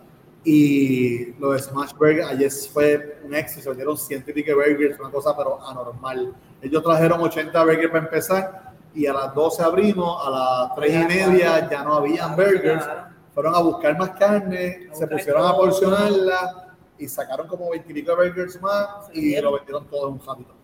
[0.49, 4.97] Y los de Smash Burgers, ayer fue un éxito, se vendieron ciento y pico burgers,
[4.97, 6.33] una cosa pero anormal.
[6.61, 11.05] Ellos trajeron 80 burgers para empezar y a las 12 abrimos, a las 3 y
[11.05, 12.85] media ya no habían burgers
[13.33, 18.15] fueron a buscar más carne, se pusieron a porcionarla y sacaron como 20 y pico
[18.15, 20.55] burgers más y lo vendieron todo en un ratito.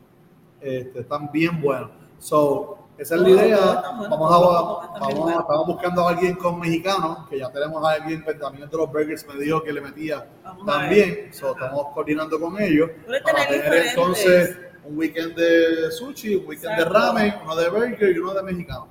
[0.61, 1.91] Este, están bien buenos.
[2.19, 3.57] So, esa es la idea.
[3.57, 5.39] Vamos a, vamos, bueno.
[5.39, 8.91] estamos buscando a alguien con mexicano, que ya tenemos a alguien, pues, también de los
[8.91, 11.33] burgers me dijo que le metía Vamos a también.
[11.33, 12.89] So, estamos coordinando con ellos
[13.23, 18.19] para tener entonces un weekend de sushi, un weekend de ramen, uno de burger y
[18.19, 18.87] uno de mexicano.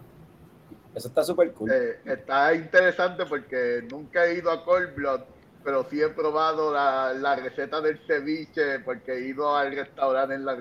[0.95, 1.71] Eso está súper cool.
[1.71, 5.21] Eh, está interesante porque nunca he ido a Cold Blood,
[5.65, 10.45] pero sí he probado la, la receta del ceviche porque he ido al restaurante en
[10.45, 10.57] la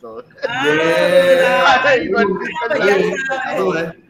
[0.00, 0.24] so.
[0.48, 1.84] Ah.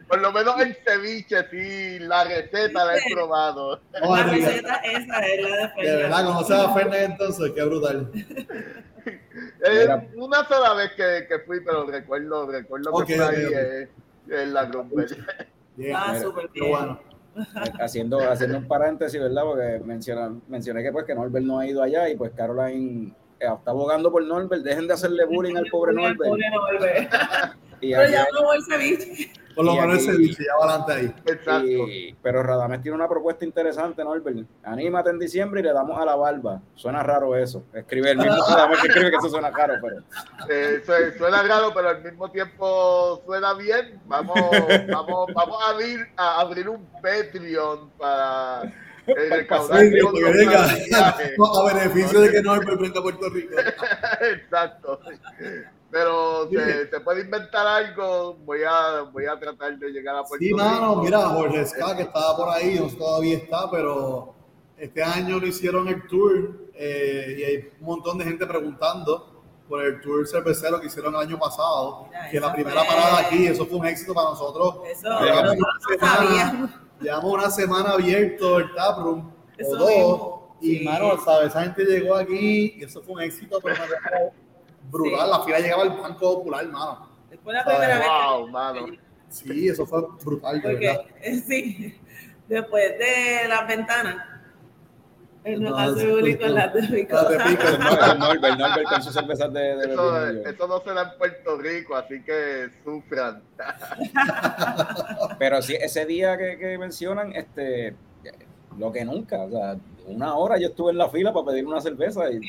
[0.07, 3.79] Por lo menos el ceviche, sí, la receta la he probado.
[3.91, 5.97] La receta esa es la de De Fernan.
[6.01, 8.11] verdad, conocer a Fernández entonces, qué brutal.
[9.63, 13.87] Eh, una sola vez que, que fui, pero recuerdo, recuerdo que fue ahí eh,
[14.29, 15.05] en la Grumble.
[15.77, 16.69] Yeah, Ah, súper bien.
[16.69, 16.99] bueno.
[17.79, 19.43] haciendo, haciendo un paréntesis, ¿verdad?
[19.43, 23.47] Porque menciona, mencioné que pues que Norbert no ha ido allá y pues Caroline eh,
[23.47, 24.63] está abogando por Norbert.
[24.63, 26.17] Dejen de hacerle bullying al pobre Norbert.
[26.17, 27.13] Pobre Norbert.
[27.81, 29.31] Y Pero ya probó el ceviche.
[29.59, 31.15] Por lo menos ese bicho ya va adelante ahí.
[31.33, 31.67] Exacto.
[31.67, 34.47] y- pero Radames tiene una propuesta interesante, Norbert.
[34.63, 36.61] Anímate en diciembre y le damos a la barba.
[36.75, 37.65] Suena raro eso.
[37.73, 39.97] Escribe el mismo Radames que escribe que eso suena raro, pero
[40.49, 43.99] Eh, su- suena raro, pero al mismo tiempo suena bien.
[44.05, 44.37] Vamos,
[44.89, 48.61] vamos, vamos a abrir, a abrir un Patreon para
[49.15, 49.29] Sí,
[49.59, 50.85] para el viaje.
[50.95, 53.55] a beneficio de que Norbert venga a Puerto Rico.
[54.21, 54.99] Exacto.
[55.91, 58.35] Pero se, se puede inventar algo.
[58.45, 61.01] Voy a, voy a tratar de llegar a Puerto Sí, mano, Rico.
[61.03, 64.33] mira, Jorge Ska, que estaba por ahí, no todavía está, pero
[64.77, 69.35] este año no hicieron el tour eh, y hay un montón de gente preguntando
[69.67, 73.19] por el tour cervecero que hicieron el año pasado, Mira, que la primera fue- parada
[73.19, 74.75] aquí, eso fue un éxito para nosotros.
[74.91, 75.19] Eso, no
[75.99, 76.69] sabía.
[76.99, 80.83] Llevamos una semana abierto el taproom, Eso o dos, mismo, y sí.
[80.85, 81.49] mano, ¿sabes?
[81.49, 83.75] Esa gente llegó aquí y eso fue un éxito, pero
[84.89, 85.31] brutal, Sí.
[85.31, 87.09] la fila llegaba al Banco Popular, mano.
[87.29, 88.07] Después la primera vez.
[88.07, 88.87] Wow, que- mano.
[89.29, 91.01] Sí, eso fue brutal, de verdad.
[91.03, 91.99] Porque, eh, sí,
[92.47, 94.25] después de las ventanas,
[95.57, 97.43] nos No, hace bullying con las de mi Las de cosa.
[97.45, 97.63] pico.
[97.79, 101.57] Norbert, Norbert, Norbert con sus cervezas de, de Eso, eso no se da en Puerto
[101.57, 103.41] Rico, así que sufran.
[105.37, 107.95] Pero sí, ese día que, que mencionan, este,
[108.77, 109.77] lo que nunca, o sea,
[110.07, 112.39] una hora yo estuve en la fila para pedir una cerveza y.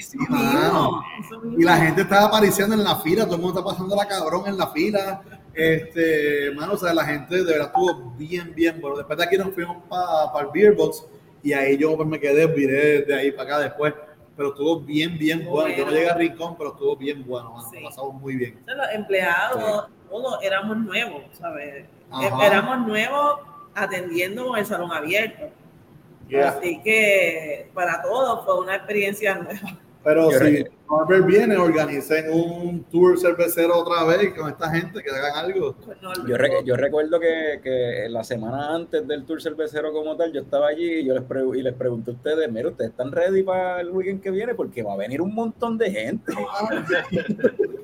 [1.58, 4.44] Y la gente estaba apareciendo en la fila, todo el mundo está pasando la cabrón
[4.46, 5.22] en la fila.
[5.52, 8.96] Este, mano, o sea, la gente de verdad estuvo bien, bien bueno.
[8.96, 11.04] Después de aquí nos fuimos para el Beer Box
[11.42, 13.94] y ahí yo pues, me quedé, viré de ahí para acá después.
[14.36, 15.74] Pero estuvo bien, bien bueno.
[15.76, 17.68] Yo no llegué a Rincón, pero estuvo bien bueno, mano.
[17.70, 17.78] Sí.
[17.84, 18.58] Pasamos muy bien.
[18.66, 21.84] Los empleados, todos éramos nuevos, ¿sabes?
[22.10, 22.46] Ajá.
[22.46, 23.40] Éramos nuevos
[23.74, 25.50] atendiendo con el salón abierto.
[26.28, 26.50] Yeah.
[26.50, 29.78] Así que para todos fue una experiencia nueva.
[30.04, 35.36] Pero re- Norbert viene, organicen un tour cervecero otra vez con esta gente que hagan
[35.44, 35.76] algo.
[36.26, 40.40] Yo, re- yo recuerdo que, que la semana antes del tour cervecero como tal, yo
[40.40, 43.42] estaba allí y yo les, pre- y les pregunté a ustedes, mira, ¿ustedes están ready
[43.44, 44.54] para el weekend que viene?
[44.54, 46.32] Porque va a venir un montón de gente.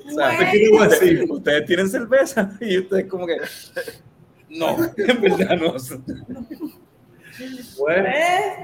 [0.07, 0.51] O sea, Bueno.
[0.53, 1.27] ¿Qué te voy a decir?
[1.31, 3.39] ustedes tienen cerveza y ustedes como que...
[4.51, 5.75] No, en verdad no.
[7.39, 8.05] Pues, Pues,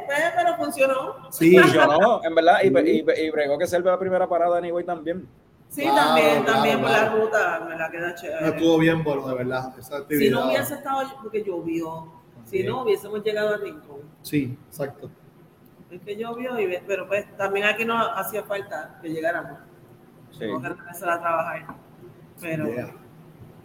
[0.06, 1.30] pues, pero funcionó.
[1.30, 4.84] sí, Yo no, en verdad, y, y, y bregó que serve la primera parada anyway
[4.84, 5.26] también.
[5.68, 8.48] Sí, Claro, también, claro, también por la ruta me la queda no chévere.
[8.48, 9.74] estuvo bien bueno, de verdad.
[9.78, 12.12] Esa Si no hubiese estado, porque llovió,
[12.44, 14.00] si no hubiésemos llegado a Rincón.
[14.20, 15.10] Sí, exacto.
[15.90, 19.58] Es que llovió, y, pero pues también aquí nos hacía falta que llegáramos.
[20.32, 20.40] Sí.
[20.40, 21.66] Tengo que empezar a trabajar.
[22.40, 22.88] Pero Yeah.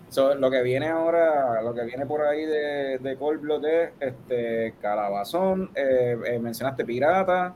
[0.10, 3.90] So, lo que viene ahora, lo que viene por ahí de, de Cold Blood es
[4.00, 7.54] este, Calabazón, eh, eh, mencionaste Pirata.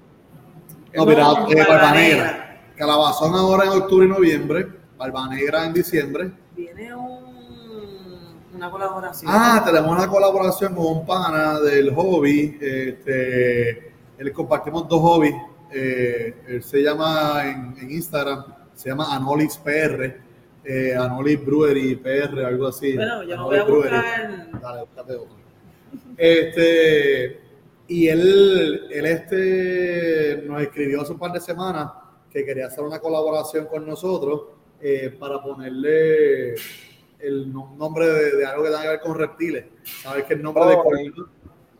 [0.93, 2.61] No, mira, No, eh, Barba Negra.
[2.75, 4.67] Calabazón ahora en octubre y noviembre.
[4.97, 6.31] Barba Negra en diciembre.
[6.55, 9.31] viene un, una colaboración.
[9.33, 12.57] Ah, tenemos una colaboración con un pana del hobby.
[12.61, 15.35] Este, él compartimos dos hobbies.
[15.71, 18.43] Eh, él se llama en, en Instagram,
[18.73, 20.19] se llama Anolis PR,
[20.63, 22.95] eh, Anolis Brewery PR, algo así.
[22.95, 23.81] Bueno, yo no voy a Brewery.
[23.89, 24.61] buscar.
[24.61, 25.35] Dale, búscate otro.
[26.17, 27.39] Este,
[27.87, 31.91] y él, él este, nos escribió hace un par de semanas
[32.29, 34.43] que quería hacer una colaboración con nosotros
[34.81, 36.55] eh, para ponerle
[37.19, 39.65] el no- nombre de, de algo que tenga que ver con reptiles.
[39.83, 40.83] Sabes que el nombre de Ok.
[40.83, 41.27] Cold Blood-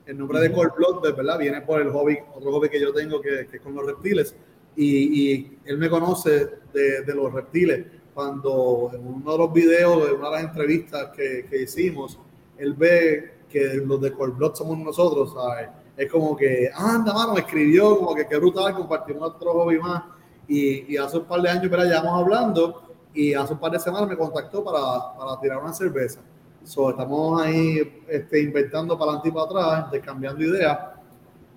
[0.07, 2.91] el nombre de Cold Blood, de verdad, viene por el hobby, otro hobby que yo
[2.91, 4.35] tengo que, que es con los reptiles.
[4.75, 7.85] Y, y él me conoce de, de los reptiles.
[8.13, 12.19] Cuando en uno de los videos, en una de las entrevistas que, que hicimos,
[12.57, 15.69] él ve que los de Cold somos nosotros, ¿sabes?
[15.97, 20.03] Es como que, anda, mano, me escribió, como que qué brutal, compartimos otro hobby más.
[20.47, 23.79] Y, y hace un par de años, pero llevamos hablando, y hace un par de
[23.79, 26.21] semanas me contactó para, para tirar una cerveza.
[26.63, 30.77] So, estamos ahí este, inventando para adelante y para atrás, intercambiando ideas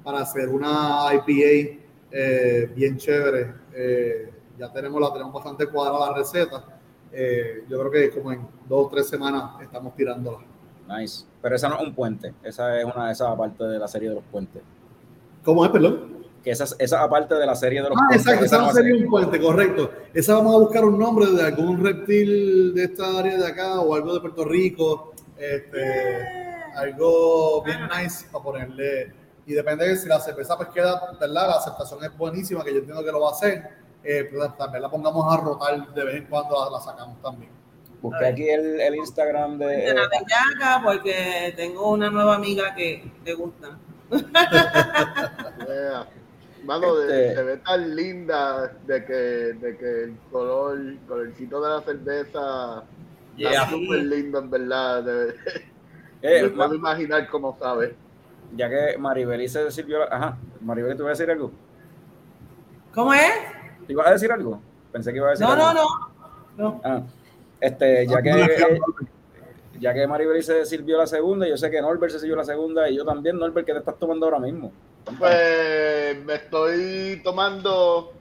[0.02, 1.80] para hacer una IPA
[2.10, 3.54] eh, bien chévere.
[3.74, 6.64] Eh, ya tenemos la tenemos bastante cuadrada la receta.
[7.12, 10.38] Eh, yo creo que como en dos o tres semanas estamos tirándola.
[10.88, 11.24] Nice.
[11.40, 12.34] Pero esa no es un puente.
[12.42, 14.62] Esa es una esa parte de la serie de los puentes.
[15.44, 16.14] ¿Cómo es, perdón?
[16.42, 18.20] Que esa, es- esa aparte de la serie de los Ah, puentes.
[18.26, 19.90] exacto, esa no no sería un puente, correcto.
[20.12, 23.94] Esa vamos a buscar un nombre de algún reptil de esta área de acá o
[23.94, 25.14] algo de Puerto Rico.
[25.38, 25.82] Este,
[26.76, 29.12] algo bien nice para ponerle.
[29.46, 31.48] Y depende de si la cerveza pues queda, ¿verdad?
[31.48, 33.83] La aceptación es buenísima, que yo entiendo que lo va a hacer.
[34.04, 37.50] Eh, pues, también la pongamos a rotar de vez en cuando, la sacamos también.
[38.02, 39.66] Busqué aquí el, el Instagram de.
[39.66, 43.78] De la bellaca, porque tengo una nueva amiga que le gusta.
[45.66, 46.06] Yeah.
[46.64, 51.60] Mano, de- Este- se ve tan linda de que, de que el color, el colorcito
[51.60, 52.84] de la cerveza
[53.36, 53.50] Yeah.
[53.64, 55.02] está súper lindo, en verdad.
[55.02, 55.34] De,
[56.26, 57.94] Eh, me ma- puedo imaginar cómo sabe.
[58.56, 59.98] ya que Maribel se sirvió.
[59.98, 61.50] la- Ajá, Maribel, ¿te iba a decir algo?
[62.94, 63.30] ¿Cómo es?
[63.86, 64.60] ¿Te ibas a decir algo?
[64.92, 65.64] Pensé que iba a decir No, algo.
[65.64, 66.14] no, no.
[66.56, 66.80] No.
[66.84, 67.02] Ah,
[67.60, 68.78] este, ya que,
[69.80, 72.88] ya que Maribel se sirvió la segunda, yo sé que Norbert se sirvió la segunda
[72.88, 74.72] y yo también, Norbert, ¿qué te estás tomando ahora mismo?
[75.18, 78.12] Pues me estoy tomando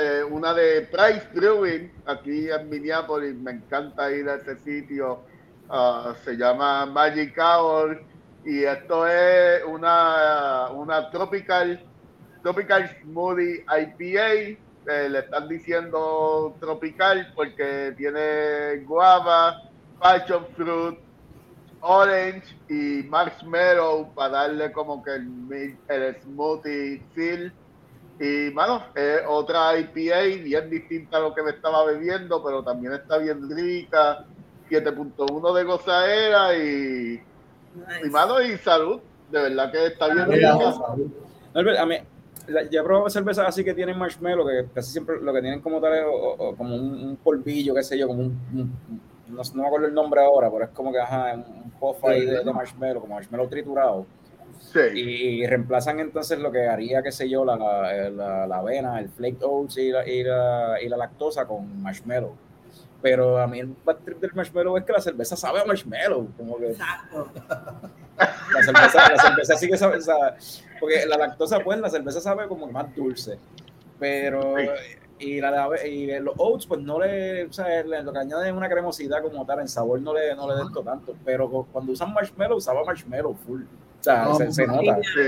[0.00, 3.34] eh, una de Price Brewing aquí en Minneapolis.
[3.34, 5.20] Me encanta ir a ese sitio.
[5.68, 8.02] Ah, se llama Magic Hour
[8.44, 11.80] y esto es una, una tropical
[12.42, 14.58] tropical smoothie IPA.
[14.86, 19.62] Eh, le están diciendo tropical porque tiene guava,
[20.00, 20.98] passion fruit,
[21.80, 27.52] orange y marshmallow para darle como que el, el smoothie feel.
[28.18, 32.94] Y mano, es otra IPA bien distinta a lo que me estaba bebiendo, pero también
[32.94, 34.24] está bien rica.
[34.68, 37.22] 7.1 de gozadera y,
[38.04, 39.00] y mano y salud.
[39.30, 40.74] De verdad que está bien Mira, rica.
[41.54, 41.96] Norbert, a mí,
[42.60, 45.94] he probado cervezas así que tienen marshmallow, que casi siempre lo que tienen como tal
[45.94, 49.62] es o- o- como un, un polvillo, qué sé yo, como un, un- no, no
[49.62, 52.44] me acuerdo el nombre ahora, pero es como que ajá, un, un puff ahí de,
[52.44, 54.06] de marshmallow, como marshmallow triturado.
[54.60, 54.80] Sí.
[54.94, 59.08] Y, reemplazan entonces lo que haría, qué sé yo, la, la, la- la avena, el
[59.08, 62.32] flaked oats y la, y, la, y la lactosa con marshmallow.
[63.00, 66.28] Pero a mí el bad trip del marshmallow es que la cerveza sabe a marshmallow,
[66.36, 67.28] como que Exacto.
[68.18, 70.36] La cerveza, la cerveza sí que sabe, o sea,
[70.80, 73.38] porque la lactosa, pues, la cerveza sabe como que más dulce.
[73.98, 74.54] Pero,
[75.18, 78.52] y, la, y los oats, pues, no le, o sea, le- lo que añaden es
[78.52, 81.14] una cremosidad como tal, en sabor no le, no le tanto.
[81.24, 83.62] Pero cu- cuando usan marshmallow, sabe a marshmallow full.
[83.62, 84.98] O sea, No, se, se no, nota.
[85.02, 85.20] Sí,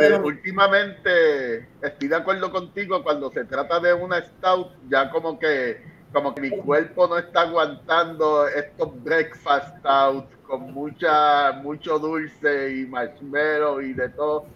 [0.00, 5.80] eh, últimamente estoy de acuerdo contigo cuando se trata de una stout, ya como que
[6.16, 12.86] como que mi cuerpo no está aguantando estos breakfast stout con mucha mucho dulce y
[12.86, 14.46] marshmallow y de todo.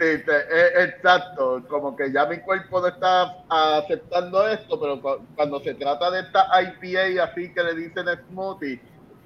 [0.00, 0.24] Eh,
[0.78, 6.10] exacto, como que ya mi cuerpo no está aceptando esto, pero cu- cuando se trata
[6.10, 8.80] de esta IPA así que le dicen smoothie,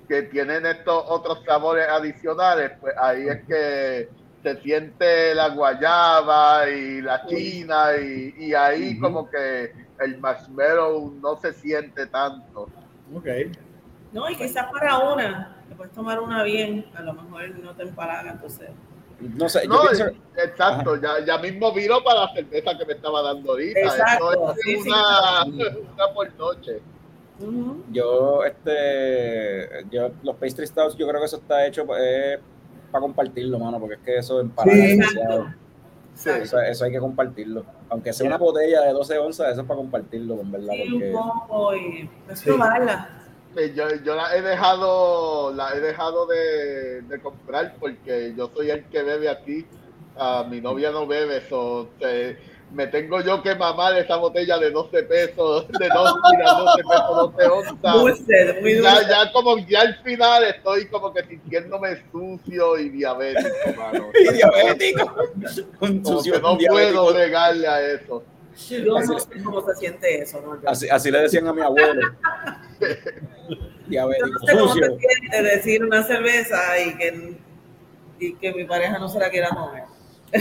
[0.08, 4.08] que tienen estos otros sabores adicionales, pues ahí es que
[4.42, 11.36] se siente la guayaba y la china y, y ahí como que el marshmallow no
[11.36, 12.68] se siente tanto.
[13.14, 13.26] Ok.
[14.12, 17.82] No, y quizás para una, te puedes tomar una bien, a lo mejor no te
[17.82, 18.70] empalaga, entonces.
[19.20, 22.92] No sé, yo No, pienso, exacto, ya, ya mismo viro para la cerveza que me
[22.92, 23.80] estaba dando ahorita.
[23.80, 24.88] Exacto, Esto es sí, sí.
[24.90, 26.80] una, por noche.
[27.40, 27.84] Ujú.
[27.92, 32.38] yo, este, yo, los pastry stouts, yo creo que eso está hecho eh,
[32.90, 34.88] para compartirlo, mano, porque es que eso empalaga Sí.
[34.98, 35.54] demasiado.
[36.18, 36.30] Sí.
[36.30, 37.64] Eso, eso hay que compartirlo.
[37.90, 40.72] Aunque sea una botella de 12 onzas, eso es para compartirlo, en verdad.
[40.74, 41.14] Sí, Porque...
[41.14, 42.44] un poco y es Sí.
[42.46, 43.08] probarla.
[43.74, 48.84] Yo, yo la he dejado, la he dejado de, de comprar porque yo soy el
[48.86, 49.64] que bebe aquí.
[50.16, 52.36] Ah, mi novia no bebe, so, te-
[52.72, 57.16] me tengo yo que mamar esa botella de 12 pesos, de 12, mira, 12 pesos,
[57.36, 57.94] 12 onzas.
[57.94, 58.90] Dulce, muy dulce.
[59.08, 64.08] Ya, ya como ya al final estoy como que sintiéndome sucio y diabético, mano.
[64.20, 65.14] Y diabético.
[65.80, 66.72] Un Como sucio que no diabético.
[67.04, 68.22] puedo regarle a eso.
[68.70, 70.58] Yo no sé cómo se siente eso, ¿no?
[70.68, 72.00] Así, así le decían a mi abuelo.
[72.80, 72.86] yo
[73.86, 74.84] Diabético, no sé cómo sucio.
[74.98, 77.36] se siente decir una cerveza y que,
[78.18, 79.84] y que mi pareja no se la quiera comer.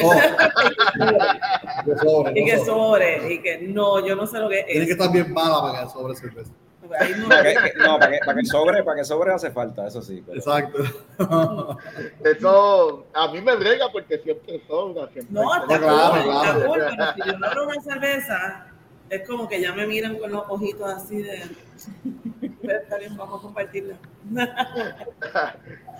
[0.04, 0.14] Oh.
[2.04, 2.66] Sobre, Y no que sobre.
[2.66, 4.98] sobre, y que no, yo no sé lo que Tiene que es.
[5.00, 6.52] estar bien mala para que sobre cerveza.
[7.00, 9.88] Ahí no- Para que, no, para que, para que sobre, para que sobre hace falta,
[9.88, 10.24] eso sí.
[10.26, 10.78] pero- Exacto.
[12.24, 15.08] Eso a mí me brega porque siempre sobra.
[15.12, 16.44] Siempre No, está Claro, claro.
[16.44, 18.68] está cool, pero si yo no abro una cerveza,
[19.10, 21.44] es como que ya me miran con los ojitos así de.
[22.62, 23.96] Pero está bien, vamos a compartirla.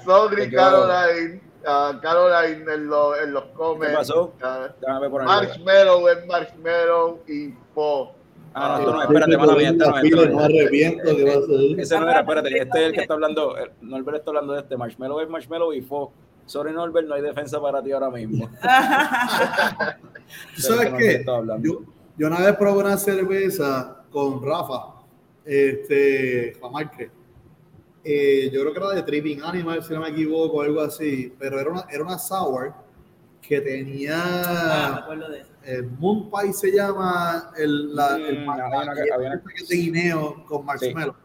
[0.04, 1.42] Sorry, Yo- Caroline.
[1.70, 3.90] Ah, Caroline en, los en los comments.
[3.90, 4.34] ¿Qué pasó?
[4.42, 4.70] Ah,
[5.26, 8.14] marshmallow es marshmallow y po.
[8.54, 9.98] Ah, no, no, espérate, mala mía, no.
[11.78, 14.78] Ese no era, espérate, este es el que está hablando, Norbert está hablando de este,
[14.78, 16.14] Marshmallow es Marshmallow y Fo.
[16.46, 18.50] Sorry Norbert, no hay defensa para ti ahora mismo.
[20.56, 21.26] ¿Tú sabes qué?
[21.60, 21.82] Yo,
[22.18, 25.02] yo una vez probé una cerveza con Rafa,
[25.44, 27.12] este, Juan Márquez.
[28.10, 31.60] Eh, yo creo que era de Tripping Animal, si no me equivoco, algo así, pero
[31.60, 32.74] era una, era una sour
[33.42, 35.50] que Ah, me tenía acuerdo de eso.
[35.64, 38.82] el Moon Pie se llama el, la, el Mm, que- había
[39.32, 41.16] una- que es de guineo con marshmallow.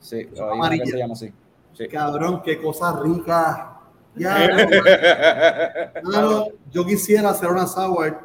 [0.00, 0.86] Sí, una Amarilla.
[0.86, 1.32] se llama así.
[1.74, 1.86] Sí.
[1.88, 3.68] Cabrón, qué cosa rica.
[4.14, 4.36] Ya,
[6.02, 8.18] mano, yo quisiera hacer una sour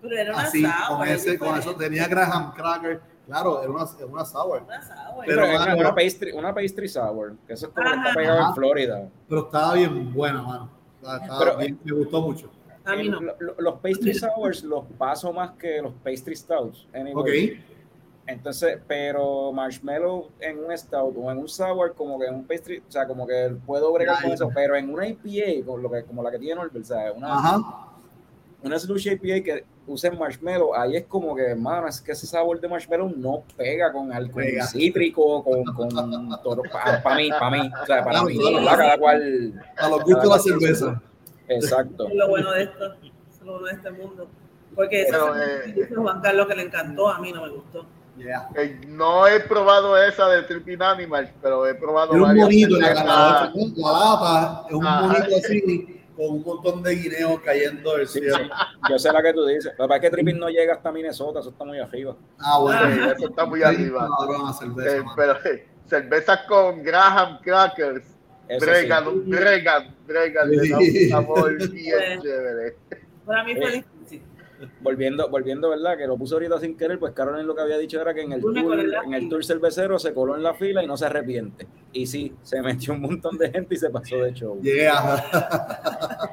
[0.00, 1.74] Pero era una así, sour, con, es ese, con eso.
[1.76, 3.00] Tenía Graham Cracker.
[3.26, 4.62] Claro, era una, era una sour.
[4.62, 5.24] Una sour.
[5.26, 8.48] Pero Pero, es una, pastry, una pastry sour, que eso es como que está pegado
[8.48, 9.08] en Florida.
[9.28, 10.70] Pero estaba bien buena, mano.
[11.00, 12.50] Estaba- Pero- bien, me gustó mucho.
[12.84, 13.20] A mí no.
[13.58, 16.86] Los pastry sours los paso más que los pastry stouts.
[16.92, 17.50] anyway.
[17.54, 17.60] Ok.
[18.26, 22.78] Entonces, pero marshmallow en un stout o en un sour, como que en un pastry,
[22.78, 26.04] o sea, como que puedo bregar con eso, pero en una IPA, con lo que,
[26.04, 27.12] como la que tiene Norbert, ¿sabes?
[27.16, 27.88] Una, Ajá.
[28.62, 32.60] Una slushy IPA que use marshmallow, ahí es como que, hermano, es que ese sabor
[32.60, 34.66] de marshmallow no pega con alcohol Pega.
[34.66, 35.88] cítrico, con, con
[36.42, 36.62] todo,
[37.02, 38.38] para mí, para mí, o sea, para mí.
[38.38, 38.76] ¿verdad?
[38.76, 41.02] Cada cual, A los gustos de la cerveza.
[41.48, 42.08] exacto.
[42.08, 42.94] Es lo bueno de esto.
[42.94, 44.28] Es lo bueno de este mundo.
[44.74, 47.50] Porque eso eh, lo que dice Juan Carlos que le encantó, a mí no me
[47.50, 47.84] gustó.
[48.16, 48.48] Yeah.
[48.56, 52.92] Eh, no he probado esa de Tripping Animals, pero he probado Era un monito, la,
[52.94, 55.00] la, es un Ajá.
[55.06, 58.36] monito así, con un montón de guineos cayendo del Sí, cielo.
[58.36, 58.50] sí.
[58.90, 59.72] Yo sé la que tú dices.
[59.78, 62.16] Lo que pasa es que Tripping no llega hasta Minnesota, eso está muy arriba.
[62.38, 62.80] Ah, bueno.
[62.80, 64.08] Sí, eso está muy arriba.
[64.58, 68.04] cerveza, Eh, pero eh, cervezas con Graham Crackers,
[68.60, 69.10] bregan, sí.
[69.26, 71.08] bregan, bregan, le da un Sí.
[71.08, 72.22] sabor bien Bueno.
[72.22, 72.76] chévere.
[73.26, 73.91] Para mí fue Eh, difícil.
[74.80, 75.96] Volviendo, volviendo, ¿verdad?
[75.96, 78.32] Que lo puso ahorita sin querer, pues Carolyn lo que había dicho era que en
[78.32, 78.56] el, tour,
[79.04, 81.66] en el tour cervecero se coló en la fila y no se arrepiente.
[81.92, 84.60] Y sí, se metió un montón de gente y se pasó de show.
[84.62, 85.24] Yeah.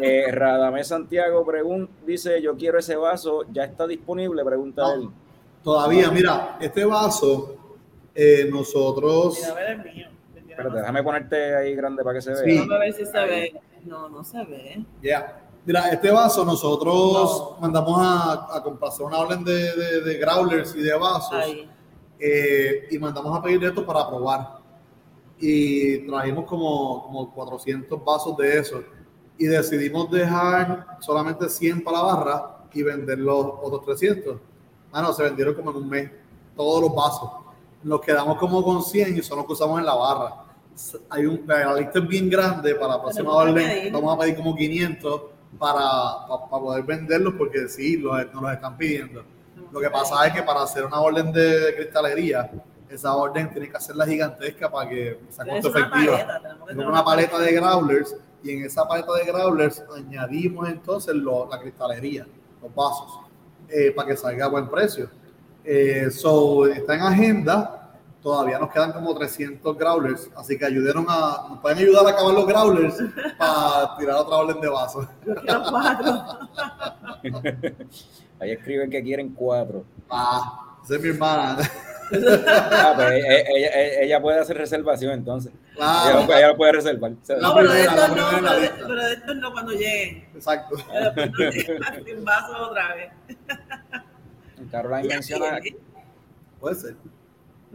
[0.00, 4.44] Eh, Radamés Santiago pregun- dice, yo quiero ese vaso, ¿ya está disponible?
[4.44, 4.94] Pregunta No.
[4.94, 5.08] él.
[5.62, 7.76] Todavía, mira, este vaso,
[8.14, 10.06] eh, nosotros, Mira, a ver el mío.
[10.48, 12.44] Espérate, déjame ponerte ahí grande para que se vea.
[12.44, 12.58] Sí.
[12.58, 13.60] Vamos a ver si se ve.
[13.84, 14.84] No, no se ve.
[15.02, 15.40] yeah.
[15.64, 16.94] Mira, este vaso nosotros
[17.52, 17.56] No.
[17.60, 21.32] mandamos a, a complacer una orden de, de, de growlers y de vasos.
[22.18, 24.58] Eh, y mandamos a pedir esto para probar.
[25.38, 28.82] Y trajimos como, como 400 vasos de eso.
[29.38, 34.36] Y decidimos dejar solamente 100 para la barra y vender los otros 300.
[34.92, 36.10] Ah, no, se vendieron como en un mes,
[36.56, 37.30] todos los vasos.
[37.82, 40.34] Nos quedamos como con 100 y son los que usamos en la barra.
[41.10, 43.92] Hay un, la lista es bien grande para la próxima orden.
[43.92, 45.22] Vamos a pedir como 500
[45.58, 49.24] para, para, poder venderlos porque sí, los, nos los están pidiendo.
[49.70, 52.50] Lo que pasa es que para hacer una orden de cristalería,
[52.88, 56.16] esa orden tiene que hacerla gigantesca para que sea costo una efectiva.
[56.26, 61.48] paleta, tener una paleta de growlers y en esa paleta de growlers añadimos entonces lo-
[61.48, 62.26] la cristalería,
[62.60, 63.20] los vasos,
[63.68, 65.08] eh, para que salga a buen precio.
[65.64, 67.81] Eh, so, está en agenda.
[68.22, 72.34] Todavía nos quedan como 300 growlers, así que ayudaron a, nos pueden ayudar a acabar
[72.34, 72.94] los growlers
[73.36, 75.06] para tirar otra orden de vasos.
[75.26, 76.38] Yo quiero cuatro.
[78.40, 79.84] Ahí escriben que quieren cuatro.
[80.10, 81.58] Ah, esa es mi hermana.
[81.60, 85.52] Ah, pues ella, ella- ella- ella puede hacer reservación entonces.
[85.52, 87.10] Ella, Claro, lo- ella lo puede reservar.
[87.12, 88.76] No, pero de estos no, pero de- lista.
[88.86, 90.28] pero de estos no cuando lleguen.
[90.34, 90.76] exacto.
[90.92, 93.12] Pero no sin vaso otra vez.
[94.70, 95.58] Caroline menciona,
[96.60, 96.96] Puede ser.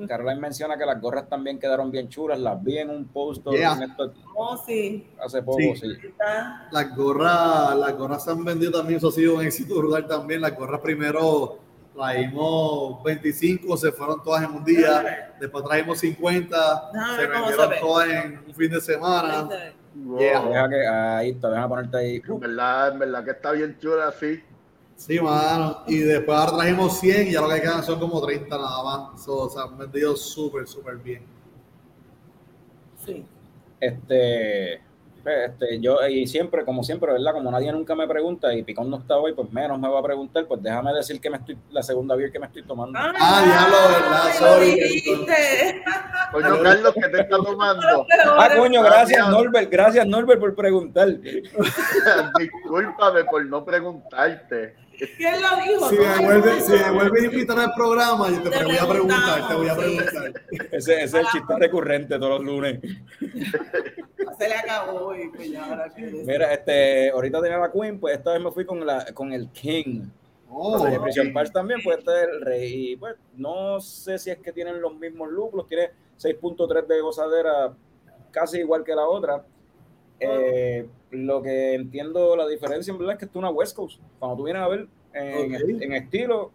[0.08, 2.40] Caroline menciona que las gorras también quedaron bien chulas.
[2.40, 3.74] Las vi en un post Yeah.
[3.74, 5.08] en esto- Oh, sí.
[5.24, 5.74] hace poco, Sí.
[5.82, 6.14] sí.
[6.72, 10.42] Las gorras, las gorras se han vendido también, eso ha sido un éxito brutal también.
[10.42, 11.60] Las gorras primero
[11.96, 17.80] traímos 25, se fueron todas en un día, después traímos 50, Déjame se vendieron se
[17.80, 19.44] todas en un fin de semana.
[19.44, 19.74] Ve.
[20.20, 20.42] Yeah.
[20.46, 22.22] Deja que ahí está, deja ponerte ahí.
[22.28, 24.44] En verdad, en verdad que está bien chula así.
[24.98, 25.84] Sí, mano.
[25.88, 29.24] Y después ahora trajimos 100 y ya lo que quedan son como 30 nada más.
[29.24, 31.24] So, se han vendido súper, súper bien.
[33.06, 33.24] Sí.
[33.80, 34.82] Este,
[35.28, 37.34] pues, este, yo, y siempre, como siempre, ¿verdad?
[37.34, 40.04] Como nadie nunca me pregunta y Picón no está hoy, pues menos me va a
[40.04, 42.98] preguntar, pues déjame decir que me estoy, la segunda beer que me estoy tomando.
[42.98, 44.22] Ah, diablo, ¿verdad?
[44.24, 45.84] Ay, Sorry.
[46.32, 48.08] Coño, Carlos, ¿qué te está tomando?
[48.38, 49.30] Ah, coño, gracias Gracias.
[49.30, 51.08] Norbert, gracias Norbert por preguntar.
[52.40, 54.87] Discúlpame por no preguntarte.
[55.18, 55.90] ¿Quién lo dijo?
[55.90, 57.16] Si vuelves mismo.
[57.16, 60.34] si invitar al programa, yo te, Te voy a preguntar, te voy a preguntar.
[60.72, 62.80] Ese, ese es el chiste recurrente todos los lunes.
[64.38, 68.34] Se le acabó y pues ya ahora Mira, este, ahorita tenía la Queen, pues esta
[68.34, 70.10] vez me fui con, la, con el King.
[70.50, 72.92] Oh, de Prison Pars también, pues este es el rey.
[72.92, 75.90] Y pues no sé si es que tienen los mismos lúpulos, tiene
[76.20, 77.74] 6.3 de gozadera,
[78.32, 79.44] casi igual que la otra.
[80.20, 84.02] Eh, lo que entiendo la diferencia en verdad es que esto es una West Coast.
[84.20, 86.52] Cuando tú vienes a ver en, estilo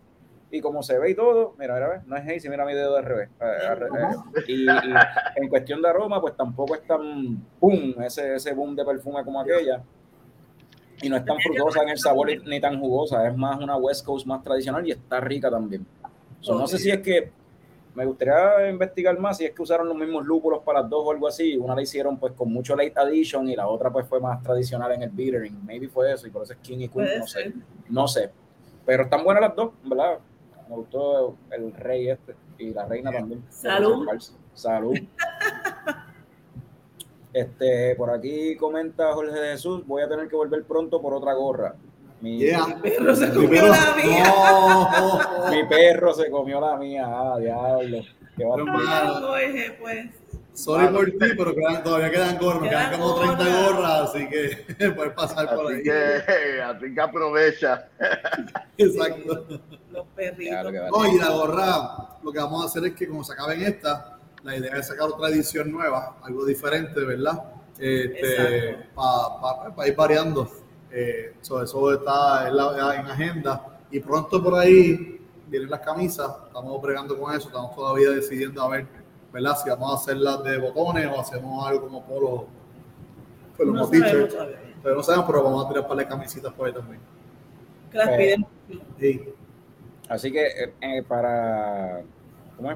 [0.50, 2.94] y como se ve y todo, mira, mira, ve, no es Hazy, mira mi dedo
[2.96, 3.30] de revés.
[4.46, 4.94] Y, y
[5.36, 9.40] en cuestión de aroma, pues tampoco es tan boom, ese, ese boom de perfume como
[9.40, 9.82] aquella.
[11.00, 14.04] Y no es tan frutosa en el sabor ni tan jugosa, es más una West
[14.04, 15.86] Coast más tradicional y está rica también.
[16.46, 17.32] No sé si es que
[17.94, 21.10] me gustaría investigar más si es que usaron los mismos lúpulos para las dos o
[21.10, 21.56] algo así.
[21.56, 24.92] Una la hicieron pues con mucho late addition y la otra pues fue más tradicional
[24.92, 25.64] en el bittering.
[25.64, 27.52] Maybe fue eso y por eso es King y Queen, no sé.
[27.88, 28.30] No sé.
[28.86, 30.18] Pero están buenas las dos, ¿verdad?
[30.68, 33.44] Me gustó el rey este y la reina también.
[33.50, 34.06] Salud.
[34.54, 34.96] Salud.
[37.32, 41.74] Este, por aquí comenta Jorge Jesús, voy a tener que volver pronto por otra gorra.
[42.22, 42.38] Mi,
[42.80, 44.34] perro se comió la mía.
[45.50, 47.04] Mi perro se comió la mía.
[47.04, 47.98] Ah, diablo.
[48.36, 50.06] Qué Jorge, pues.
[50.54, 55.54] Sorry por ti, pero todavía quedan gorras, quedan, como 30 gorras, así que puedes pasar
[55.54, 55.82] por ahí.
[55.82, 55.92] Que,
[56.62, 57.88] así que aprovecha.
[58.76, 59.60] Exacto.
[59.90, 60.72] Los perritos.
[60.92, 64.00] Oye, la gorra, lo que vamos a hacer es que como se acaben estas,
[64.44, 67.42] la idea es sacar otra edición nueva, algo diferente, ¿verdad?
[67.78, 70.61] Este, Para ir variando.
[70.92, 73.78] Eh, eso está en, la, en, agenda.
[73.90, 76.30] Y pronto por ahí vienen las camisas.
[76.46, 77.48] Estamos bregando con eso.
[77.48, 78.86] Estamos todavía decidiendo a ver,
[79.32, 79.56] ¿verdad?
[79.62, 82.46] Si vamos a hacerlas de botones o hacemos algo como polo.
[83.56, 83.98] Pues los no
[84.82, 87.00] Pero no sabemos, pero vamos a tirar para las camisitas por ahí también.
[87.90, 88.46] Que las piden.
[88.98, 89.28] Sí.
[90.08, 92.02] Así que eh, para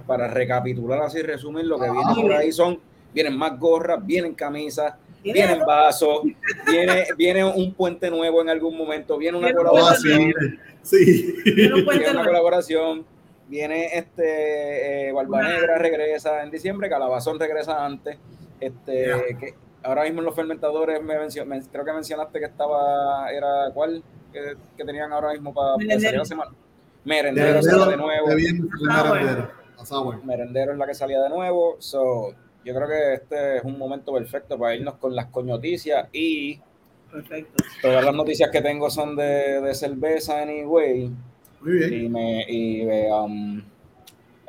[0.07, 2.79] para recapitular así, resumir, lo que viene por ahí son,
[3.13, 6.23] vienen más gorras, vienen camisas, vienen vasos,
[6.71, 10.33] viene, viene un puente nuevo en algún momento, viene una colaboración.
[10.83, 11.37] Sí.
[11.45, 13.05] Viene, una colaboración.
[13.49, 18.19] Viene este eh, Barba Negra regresa en diciembre, Calabazón regresa antes.
[18.61, 21.15] Este, que ahora mismo en los fermentadores me,
[21.71, 24.03] creo que mencionaste que estaba, era cuál
[24.33, 26.51] que, tenían ahora mismo para, la semana.
[27.05, 28.27] Merendero, de nuevo.
[30.25, 31.77] Merendero es la que salía de nuevo.
[31.79, 32.35] So,
[32.67, 36.61] yo creo que este es un momento perfecto para irnos con las coñoticias y
[37.13, 37.63] Perfecto.
[37.81, 41.09] todas las noticias que tengo son de, de cerveza anyway.
[41.61, 41.95] Muy bien.
[41.95, 43.63] Y me y, um,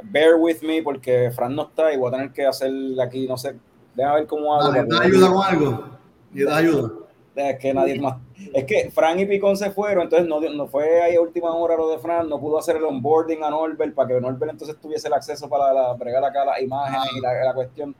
[0.03, 3.37] bear with me porque Fran no está y voy a tener que hacer aquí, no
[3.37, 3.55] sé,
[3.93, 4.73] déjame ver cómo hago.
[4.73, 5.89] ¿Te ayuda con algo?
[6.33, 6.91] ¿Y da ayuda?
[7.35, 8.17] Es que nadie más.
[8.51, 11.75] Es que Fran y Picón se fueron, entonces no, no fue ahí a última hora
[11.75, 15.07] lo de Fran, no pudo hacer el onboarding a Norbert para que Norbert entonces tuviese
[15.07, 17.95] el acceso para la, bregar acá las imágenes y la, cuestión.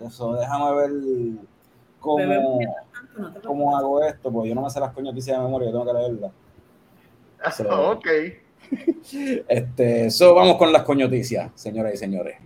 [0.00, 0.90] Eso, déjame ver
[1.98, 2.58] cómo,
[3.44, 5.98] cómo hago esto, porque yo no me sé las coñoticias de memoria, yo tengo que
[5.98, 6.32] leerlas.
[7.70, 8.06] ok.
[9.48, 12.36] Este, eso vamos con las coñoticias, señoras y señores.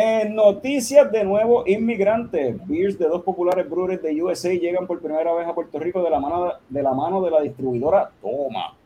[0.00, 5.34] En noticias de nuevo inmigrantes, beers de dos populares breweries de USA llegan por primera
[5.34, 8.76] vez a Puerto Rico de la mano de la, mano de la distribuidora Toma.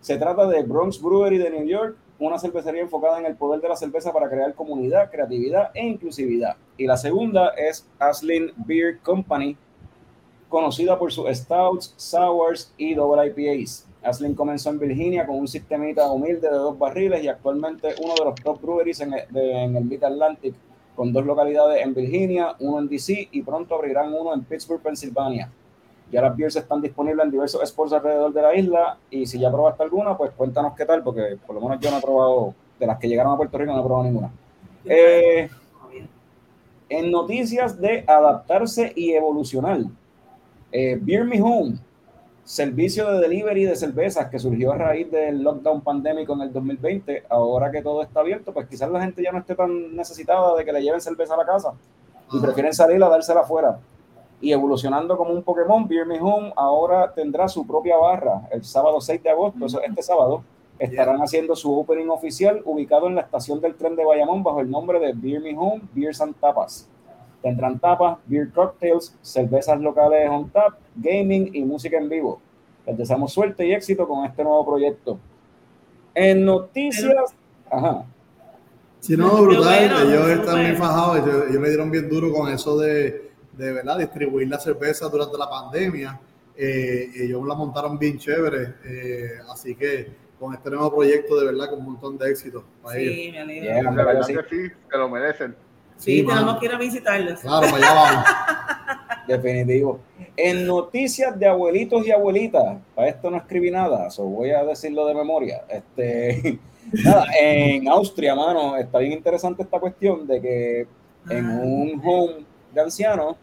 [0.00, 3.68] Se trata de Bronx Brewery de New York, una cervecería enfocada en el poder de
[3.68, 6.54] la cerveza para crear comunidad, creatividad e inclusividad.
[6.78, 9.56] Y la segunda es Aslin Beer Company,
[10.48, 13.88] conocida por sus stouts, sours y double IPAs.
[14.04, 18.24] Aslin comenzó en Virginia con un sistemita humilde de dos barriles y actualmente uno de
[18.24, 20.54] los top breweries en el, en el Mid Atlantic,
[20.94, 25.50] con dos localidades en Virginia, uno en DC y pronto abrirán uno en Pittsburgh, Pensilvania.
[26.12, 29.50] Ya las beers están disponibles en diversos sports alrededor de la isla y si ya
[29.50, 32.86] probaste alguna, pues cuéntanos qué tal, porque por lo menos yo no he probado, de
[32.86, 34.30] las que llegaron a Puerto Rico no he probado ninguna.
[34.84, 35.48] Eh,
[36.88, 39.80] en noticias de adaptarse y evolucionar,
[40.70, 41.78] eh, Beer Me Home
[42.44, 47.24] servicio de delivery de cervezas que surgió a raíz del lockdown pandémico en el 2020,
[47.30, 50.64] ahora que todo está abierto, pues quizás la gente ya no esté tan necesitada de
[50.64, 51.72] que le lleven cerveza a la casa
[52.30, 53.78] y prefieren salir a dársela afuera.
[54.40, 59.00] Y evolucionando como un Pokémon, Beer Me Home ahora tendrá su propia barra el sábado
[59.00, 60.44] 6 de agosto, eso, este sábado,
[60.78, 64.70] estarán haciendo su opening oficial ubicado en la estación del tren de Bayamón bajo el
[64.70, 66.90] nombre de Beer Me Home Beers and Tapas.
[67.44, 72.40] Tendrán tapas, beer cocktails, cervezas locales on tap, gaming y música en vivo.
[72.86, 75.18] Les deseamos suerte y éxito con este nuevo proyecto.
[76.14, 77.34] En noticias.
[77.70, 78.06] Ajá.
[78.98, 80.08] Sí, no, brutal.
[80.08, 81.18] ellos están bien fajados.
[81.18, 83.98] Ellos, me dieron bien duro con eso de, de ¿verdad?
[83.98, 86.18] distribuir la cerveza durante la pandemia.
[86.56, 88.76] Eh, ellos la montaron bien chévere.
[88.86, 90.10] Eh, así que
[90.40, 92.64] con este nuevo proyecto, de verdad, con un montón de éxito.
[92.90, 93.90] sí, me alegro.
[93.90, 95.63] de verdad que sí, se lo merecen.
[95.98, 97.40] Sí, tenemos que ir a visitarlos.
[97.40, 98.24] Claro, para allá vamos.
[99.28, 100.00] Definitivo.
[100.36, 105.06] En noticias de abuelitos y abuelitas, para esto no escribí nada, so voy a decirlo
[105.06, 105.64] de memoria.
[105.68, 106.58] Este,
[107.04, 110.86] nada, en Austria, mano, está bien interesante esta cuestión de que
[111.30, 113.36] en un home de ancianos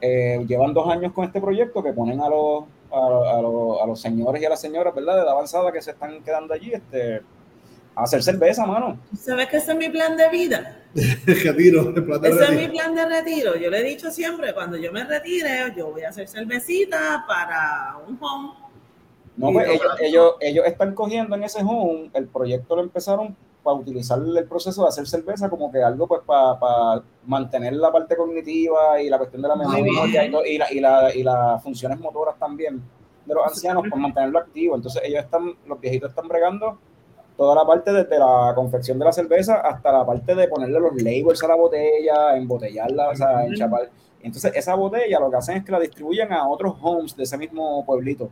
[0.00, 4.40] eh, llevan dos años con este proyecto que ponen a los a, a, los señores
[4.40, 5.18] y a las señoras, ¿verdad?
[5.18, 7.22] De la avanzada que se están quedando allí, este,
[7.96, 8.98] a hacer cerveza, mano.
[9.18, 10.82] ¿Sabes que ese es mi plan de vida?
[11.26, 13.56] retiro, el plan de Ese es mi plan de retiro.
[13.56, 17.96] Yo le he dicho siempre, cuando yo me retire, yo voy a hacer cervecita para
[18.06, 18.52] un home.
[19.36, 23.76] No, pues ellos, ellos, ellos están cogiendo en ese home, el proyecto lo empezaron para
[23.76, 29.00] utilizar el proceso de hacer cerveza como que algo pues para, mantener la parte cognitiva
[29.02, 32.80] y la cuestión de la memoria y, la, y, la, y las funciones motoras también
[33.24, 34.76] de los ancianos, por mantenerlo activo.
[34.76, 36.78] Entonces ellos están, los viejitos están bregando
[37.36, 41.00] toda la parte desde la confección de la cerveza hasta la parte de ponerle los
[41.02, 43.90] labels a la botella, embotellarla, o sea, enchapar.
[44.22, 47.36] Entonces esa botella lo que hacen es que la distribuyen a otros homes de ese
[47.36, 48.30] mismo pueblito.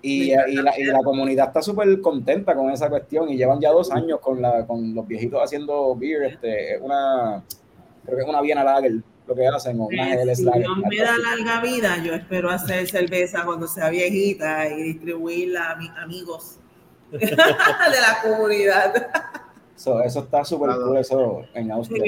[0.00, 3.70] Y, y, la, y, la, comunidad está súper contenta con esa cuestión y llevan ya
[3.70, 6.24] dos años con, la, con los viejitos haciendo beer.
[6.24, 7.44] Este, una,
[8.04, 8.94] creo que es una Viena Lager
[9.28, 9.78] lo que hacen.
[9.78, 13.90] O una eh, si Dios me da larga vida, yo espero hacer cerveza cuando sea
[13.90, 16.58] viejita y distribuirla a mis amigos
[17.20, 19.10] de la comunidad.
[19.76, 22.04] So, eso está súper cool eso en Austria.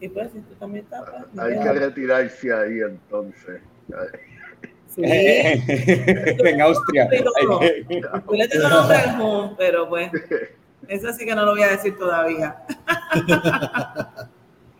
[0.00, 3.60] Y pues, esto también está, pues, Hay que retirarse ahí entonces.
[4.96, 7.08] en Austria.
[7.10, 10.10] Yo le tengo nombre al home, pero pues,
[10.88, 12.56] eso sí que no lo voy a decir todavía.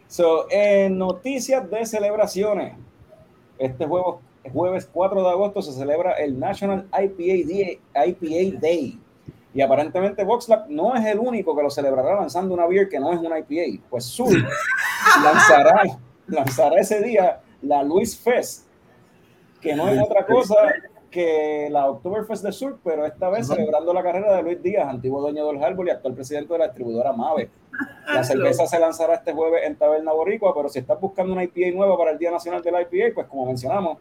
[0.06, 2.74] so, en noticias de celebraciones,
[3.58, 4.20] este jueves,
[4.52, 9.00] jueves 4 de agosto se celebra el National IPA Day, IPA Day.
[9.54, 13.12] Y aparentemente VoxLab no es el único que lo celebrará lanzando una beer que no
[13.12, 13.82] es una IPA.
[13.88, 14.32] Pues Sur
[15.24, 15.82] lanzará,
[16.26, 18.66] lanzará ese día la Luis Fest,
[19.60, 20.56] que no es otra cosa
[21.14, 25.20] que la Oktoberfest de Sur, pero esta vez celebrando la carrera de Luis Díaz, antiguo
[25.20, 27.50] dueño del Harbor y actual presidente de la distribuidora Mave.
[28.12, 31.76] La cerveza se lanzará este jueves en Taberna Boricua, pero si estás buscando una IPA
[31.76, 33.98] nueva para el Día Nacional de la IPA, pues como mencionamos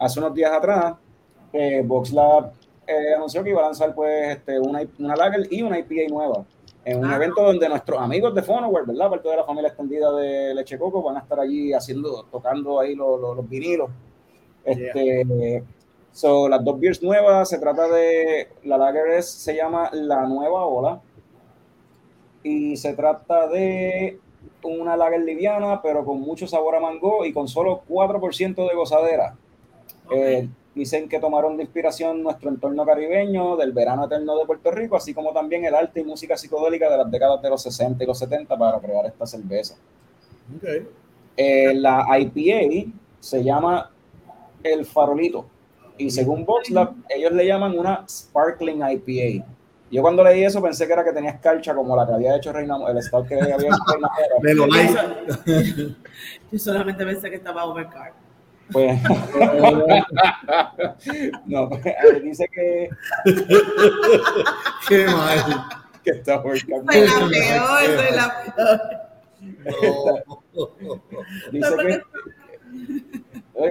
[0.00, 0.94] hace unos días atrás,
[1.52, 2.52] eh, VoxLab
[2.86, 6.44] eh, anunció que iba a lanzar pues este, una, una Lager y una IPA nueva
[6.84, 9.10] en un ah, evento donde nuestros amigos de Fonoware, ¿verdad?
[9.10, 12.94] Parte de la familia extendida de Leche Coco van a estar allí haciendo, tocando ahí
[12.94, 13.90] los, los vinilos
[14.64, 15.62] este,
[16.12, 21.00] son las dos beers nuevas, se trata de, la lager se llama La Nueva Ola
[22.42, 24.18] y se trata de
[24.62, 29.36] una lager liviana, pero con mucho sabor a mango y con solo 4% de gozadera.
[30.12, 34.96] Eh, dicen que tomaron de inspiración nuestro entorno caribeño, del verano eterno de Puerto Rico,
[34.96, 38.06] así como también el arte y música psicodélica de las décadas de los 60 y
[38.06, 39.76] los 70 para crear esta cerveza.
[41.36, 43.90] Eh, la IPA se llama
[44.62, 45.46] el farolito.
[45.98, 49.46] Y según VoxLab, ellos le llaman una Sparkling IPA.
[49.90, 52.52] Yo cuando leí eso pensé que era que tenía escarcha como la que había hecho
[52.52, 53.66] Reina, el stout que había hecho
[54.40, 54.66] Reina
[56.52, 58.12] Yo solamente pensé que estaba overcard.
[58.72, 59.00] Pues,
[61.46, 61.82] no, pues,
[62.22, 62.88] dice que.
[64.88, 65.38] Qué mal.
[66.04, 66.84] Que está overcard.
[66.90, 68.80] Soy la peor, soy la peor.
[71.52, 72.00] Dice que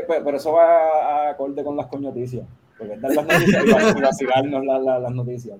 [0.07, 2.45] pero eso va a acorde con las coñoticias.
[2.77, 3.65] Porque dar las noticias
[3.97, 5.57] y vacilarnos las noticias.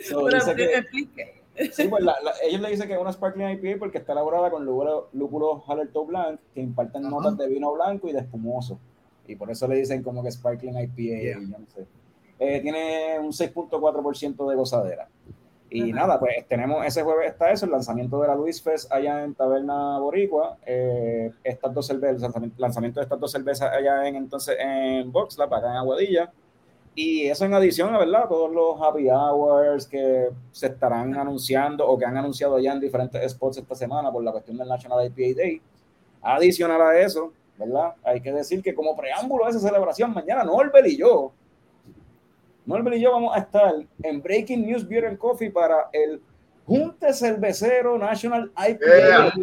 [0.00, 1.37] so, pero que, explique.
[1.72, 2.04] Sí, pues
[2.42, 6.40] ellos le dicen que es una Sparkling IPA porque está elaborada con lúpulo Hallertau Blanc
[6.54, 8.78] que imparten notas de vino blanco y de espumoso.
[9.26, 11.40] Y por eso le dicen como que Sparkling IPA.
[11.40, 11.86] no sé.
[12.38, 15.08] eh, tiene un 6.4% de gozadera.
[15.70, 19.22] Y nada, pues tenemos ese jueves está eso, el lanzamiento de la Luis Fest allá
[19.22, 24.16] en Taberna Boricua, eh, estas dos cervezas, el lanzamiento de estas dos cervezas allá en
[24.16, 26.32] entonces en Boxlab, acá en Aguadilla.
[27.00, 31.96] Y eso en adición a verdad, todos los happy hours que se estarán anunciando o
[31.96, 35.38] que han anunciado ya en diferentes spots esta semana por la cuestión del National IPA
[35.40, 35.62] Day.
[36.20, 37.94] Adicional a eso, ¿verdad?
[38.02, 41.30] Hay que decir que como preámbulo a esa celebración, mañana Norbert y yo
[42.66, 46.20] Norbert y yo vamos a estar en Breaking News Beer and Coffee para el
[46.66, 49.34] Junte Cervecero National IPA.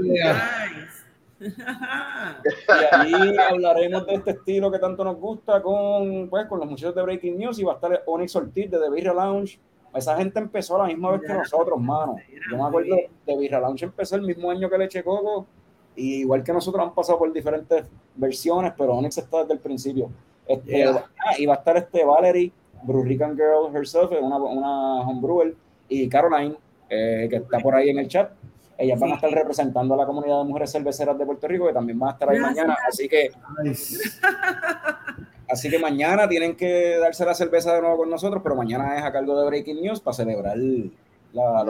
[1.39, 6.95] y ahí hablaremos de este estilo que tanto nos gusta con, pues, con los muchachos
[6.95, 9.59] de Breaking News y va a estar Onyx Ortiz de The Beer Lounge.
[9.93, 12.17] Esa gente empezó a la misma vez que nosotros, mano.
[12.51, 12.95] Yo me acuerdo
[13.25, 15.47] de Beer Lounge empezó el mismo año que Leche Coco
[15.95, 17.85] y igual que nosotros han pasado por diferentes
[18.15, 20.09] versiones, pero Onyx está desde el principio.
[20.47, 21.05] Este, ah,
[21.37, 22.51] y va a estar este Valerie
[22.83, 25.55] Brurican Girl herself, una, una homebrewer,
[25.89, 26.55] y Caroline,
[26.89, 28.31] eh, que está por ahí en el chat.
[28.77, 31.73] Ellas van a estar representando a la comunidad de mujeres cerveceras de Puerto Rico, que
[31.73, 32.75] también van a estar ahí mañana.
[32.87, 33.31] Así que,
[35.49, 39.03] así que mañana tienen que darse la cerveza de nuevo con nosotros, pero mañana es
[39.03, 41.65] a cargo de Breaking News para celebrar la,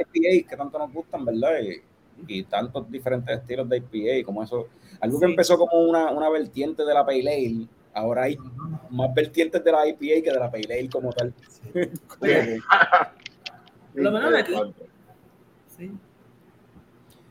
[0.00, 1.52] IPA que tanto nos gustan, ¿verdad?
[1.62, 1.82] Y,
[2.26, 4.68] y tantos diferentes estilos de IPA, como eso,
[5.00, 8.36] algo que empezó como una, una vertiente de la Pale Ale, ahora hay
[8.90, 11.32] más vertientes de la IPA que de la Pale Ale como tal.
[13.92, 14.54] Que, lo menos aquí.
[15.76, 15.90] Sí.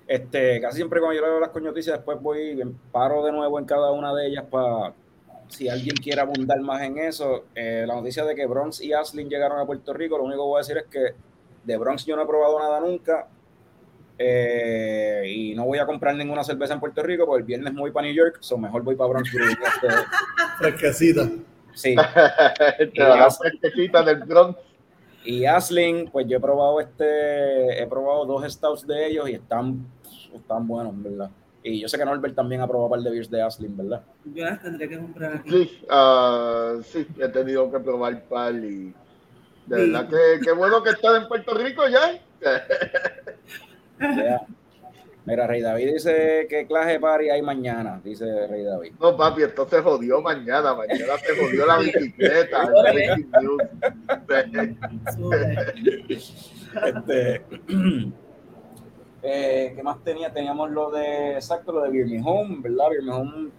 [0.10, 2.60] Este, casi siempre cuando yo leo las coñoticias, después voy,
[2.92, 4.92] paro de nuevo en cada una de ellas para,
[5.48, 9.30] si alguien quiere abundar más en eso, eh, la noticia de que Bronx y Aslin
[9.30, 11.14] llegaron a Puerto Rico, lo único que voy a decir es que
[11.64, 13.28] de Bronx yo no he probado nada nunca,
[14.18, 17.82] eh, y no voy a comprar ninguna cerveza en Puerto Rico porque el viernes me
[17.82, 19.58] voy para New York, so mejor voy para Bronx Brewing.
[19.76, 19.96] Este,
[20.58, 21.30] Fresquecita.
[21.74, 21.96] sí,
[22.96, 24.60] Te la fresquecita del Bronx.
[25.24, 29.86] y Aslin, pues yo he probado este, he probado dos stouts de ellos y están,
[30.36, 31.30] están buenos, en ¿verdad?
[31.62, 34.02] Y yo sé que Norbert también ha probado un par de beers de Aslin, ¿verdad?
[34.34, 35.50] Yo las tendré que comprar aquí.
[35.50, 38.94] Sí, ah, sí, he tenido que probar pal y
[39.68, 39.92] de Sí.
[39.92, 42.20] verdad que qué bueno que estás en Puerto Rico ya.
[45.26, 48.94] Mira, Rey David dice que clase de party hay mañana, dice Rey David.
[49.00, 50.74] No, papi, esto se jodió mañana.
[50.74, 52.68] Mañana se jodió la bicicleta.
[56.10, 57.42] Este,
[59.24, 60.32] eh, ¿Qué más tenía?
[60.32, 62.88] Teníamos lo de, exacto, lo de Me Home, ¿verdad?
[63.12, 63.50] Home,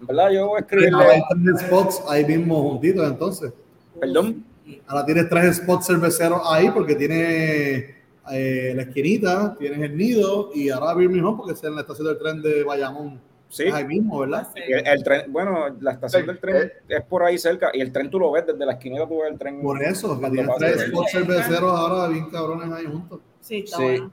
[0.00, 0.30] ¿verdad?
[0.30, 3.52] Yo voy a Ahora hay escribirle, tres spots ahí mismo juntitos entonces.
[4.00, 4.44] perdón.
[4.86, 7.96] Ahora tienes tres spots cerveceros ahí porque tiene
[8.30, 12.18] eh, la esquinita, tienes el nido y ahora Birmingham porque es en la estación del
[12.18, 13.18] tren de Bayamón.
[13.48, 14.46] Sí, Es ahí mismo, ¿verdad?
[14.56, 18.10] el, el tren, bueno, la estación del tren es por ahí cerca y el tren
[18.10, 19.62] tú lo ves desde la esquina, tú ves el tren.
[19.62, 23.20] Por eso, que tienes tres spots cerveceros ahora bien cabrones ahí juntos.
[23.40, 23.82] Sí, está Sí.
[23.84, 24.10] bueno.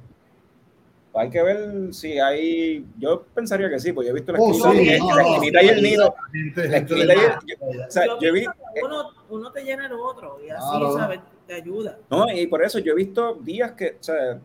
[1.18, 2.86] Hay que ver si hay.
[2.98, 5.44] Yo pensaría que sí, porque yo he visto la Oh, esquina, sí, la no, no,
[5.64, 6.16] y el nido.
[6.56, 8.46] La esquina y el- O sea, Yo yo que
[8.84, 10.98] uno, uno te llena el otro y así, Claro.
[10.98, 11.20] ¿sabes?
[11.48, 11.98] Te ayuda.
[12.10, 14.40] No, y por eso yo he visto días que, o sea,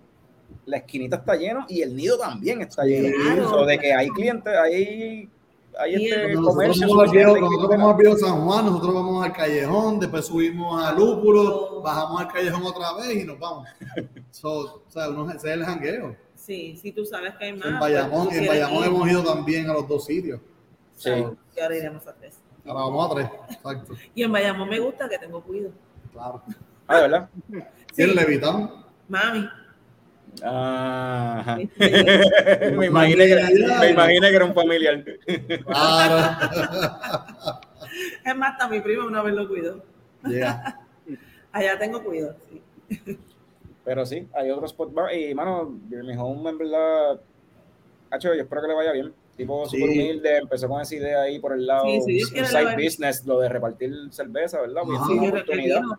[0.67, 3.09] la esquinita está lleno y el nido también está lleno.
[3.35, 3.63] Claro.
[3.63, 5.29] O de que hay clientes, hay,
[5.79, 6.89] hay Y este nosotros comercio.
[6.89, 10.85] vamos al viejo- nosotros vamos al viejo San Juan, nosotros vamos al callejón, después subimos
[10.85, 13.67] a Lúpulo, bajamos al callejón otra vez y nos vamos.
[14.31, 14.51] So,
[14.87, 16.15] o sea, uno, ese es el jangueo.
[16.51, 17.65] Sí, sí, tú sabes que hay más.
[17.69, 18.89] En Bayamón, en Bayamón ir.
[18.89, 20.41] hemos ido también a los dos sitios.
[20.97, 21.11] Sí.
[21.57, 22.41] Y ahora iremos a tres.
[22.67, 23.95] Ahora vamos a tres, exacto.
[24.17, 25.73] Y en Bayamón me gusta que tengo cuidado.
[26.13, 26.43] Claro.
[26.89, 27.29] Ah, ¿de verdad?
[27.53, 27.55] ¿Y
[27.95, 28.69] Sí, el Levitán?
[29.07, 29.49] mami.
[30.43, 31.57] Ajá.
[31.57, 31.71] Sí.
[32.77, 33.35] me, imaginé que,
[33.79, 35.05] me imaginé que era un familiar.
[35.67, 36.37] Claro.
[38.25, 39.85] Es más, hasta mi prima una vez lo cuidó.
[40.29, 40.81] Yeah.
[41.53, 43.17] Allá tengo cuidado, sí.
[43.91, 45.13] Pero sí, hay otro spot bar.
[45.13, 47.21] Y, mano, mi home, en verdad,
[48.09, 49.13] hacho, yo espero que le vaya bien.
[49.37, 49.79] Tipo Sí.
[49.81, 53.27] súper humilde, empezó con esa idea ahí por el lado, Sí, sí, un side business,
[53.27, 54.85] lo de repartir cerveza, ¿verdad?
[54.95, 55.07] Ajá.
[55.09, 55.33] Sí, por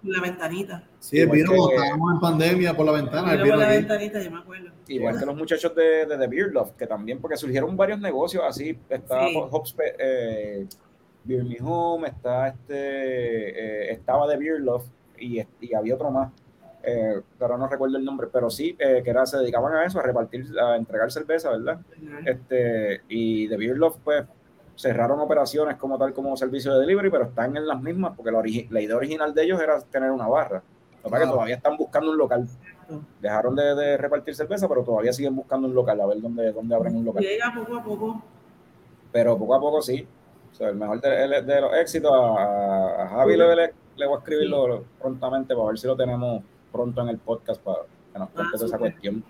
[0.08, 0.84] la ventanita.
[1.00, 3.32] Sí, Igual vino que- estábamos en pandemia por la ventana.
[3.34, 3.78] Mira vino por la aquí.
[3.80, 4.70] ventanita, yo me acuerdo.
[4.88, 8.42] Igual que los muchachos de, de The Beer Love, que también, porque surgieron varios negocios
[8.48, 8.78] así.
[8.88, 10.66] Está eh,
[11.26, 12.70] Beer Me Home, está este,
[13.90, 14.86] eh, estaba The Beer Love
[15.20, 16.32] y, y había otro más.
[16.84, 20.00] Eh, pero no recuerdo el nombre, pero sí, eh, que era, se dedicaban a eso,
[20.00, 21.80] a repartir, a entregar cerveza, ¿verdad?
[22.26, 24.24] Este, y The Beer Love, pues,
[24.76, 28.42] cerraron operaciones como tal como servicio de delivery, pero están en las mismas, porque la,
[28.72, 30.64] la idea original de ellos era tener una barra.
[31.04, 32.48] Lo que pasa es que todavía están buscando un local.
[33.22, 36.76] Dejaron de, de repartir cerveza, pero todavía siguen buscando un local, a ver dónde, dónde
[36.76, 37.24] abren un local.
[37.24, 38.22] Llega poco a poco.
[39.12, 40.06] Pero poco a poco sí.
[40.52, 44.16] O sea, el mejor de, de los éxitos, a, a Javi le, le- le voy
[44.16, 47.80] a escribirlo prontamente para ver si lo tenemos pronto en el podcast para
[48.14, 49.24] que nos cuente Ah, esa cuestión.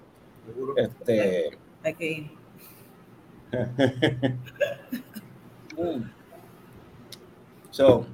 [0.45, 0.73] Seguro.
[0.77, 2.31] Este, Hay que ir.
[7.71, 8.05] So,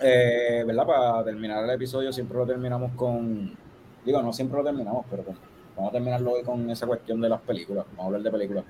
[0.00, 0.86] eh, ¿verdad?
[0.86, 3.56] Para terminar el episodio siempre lo terminamos con,
[4.04, 5.36] digo, no siempre lo terminamos, pero con-
[5.76, 7.84] vamos a terminarlo hoy con esa cuestión de las películas.
[7.90, 8.64] Vamos a hablar de películas.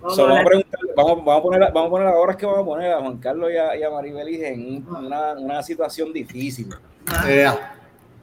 [0.00, 2.38] Vamos So, a vamos, a preguntar- vamos, vamos a poner, vamos a poner ahora es
[2.38, 5.32] que vamos a poner a Juan Carlos y a, y a Maribelis en un- una,
[5.34, 6.68] una situación difícil.
[7.06, 7.46] Ah, Eh,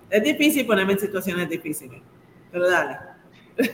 [0.09, 2.01] Es difícil ponerme en situaciones difíciles.
[2.51, 2.97] Pero dale.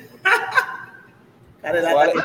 [1.62, 2.16] Dale, dale, ¿Cuál es,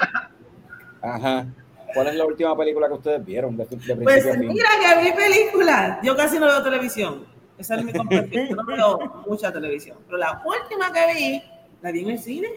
[1.03, 1.47] ajá.
[1.95, 5.13] ¿Cuál es la última película que ustedes vieron de, de principio Pues mira que vi
[5.17, 5.99] películas.
[6.03, 7.25] Yo casi no veo televisión.
[7.57, 8.49] Esa es mi comprensión.
[8.49, 9.97] Yo no veo mucha televisión.
[10.07, 11.43] Pero la última que vi,
[11.81, 12.49] la vi en el cine.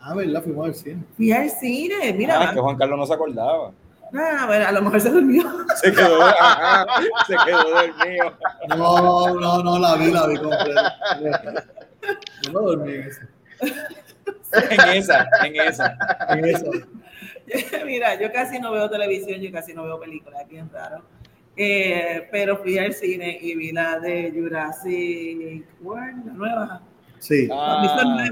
[0.00, 0.42] ah, ¿verdad?
[0.42, 1.04] Fuimos al cine.
[1.16, 2.12] Fui al cine.
[2.14, 3.72] Mira, Ah, que Juan Carlos no se acordaba.
[4.14, 5.44] Ah, bueno, a lo mejor se durmió.
[5.80, 6.86] Se quedó, ajá,
[7.26, 8.36] se quedó dormido.
[8.68, 10.98] No, no, no, la vi, la vi completa.
[12.46, 13.20] No me dormí en eso.
[14.52, 15.96] En esa, en esa.
[16.30, 16.70] En eso.
[17.86, 21.02] Mira, yo casi no veo televisión, yo casi no veo películas, es bien raro.
[21.56, 26.82] Eh, pero fui al cine y vi la de Jurassic World, la nueva.
[27.18, 27.48] Sí.
[27.52, 28.28] Ah.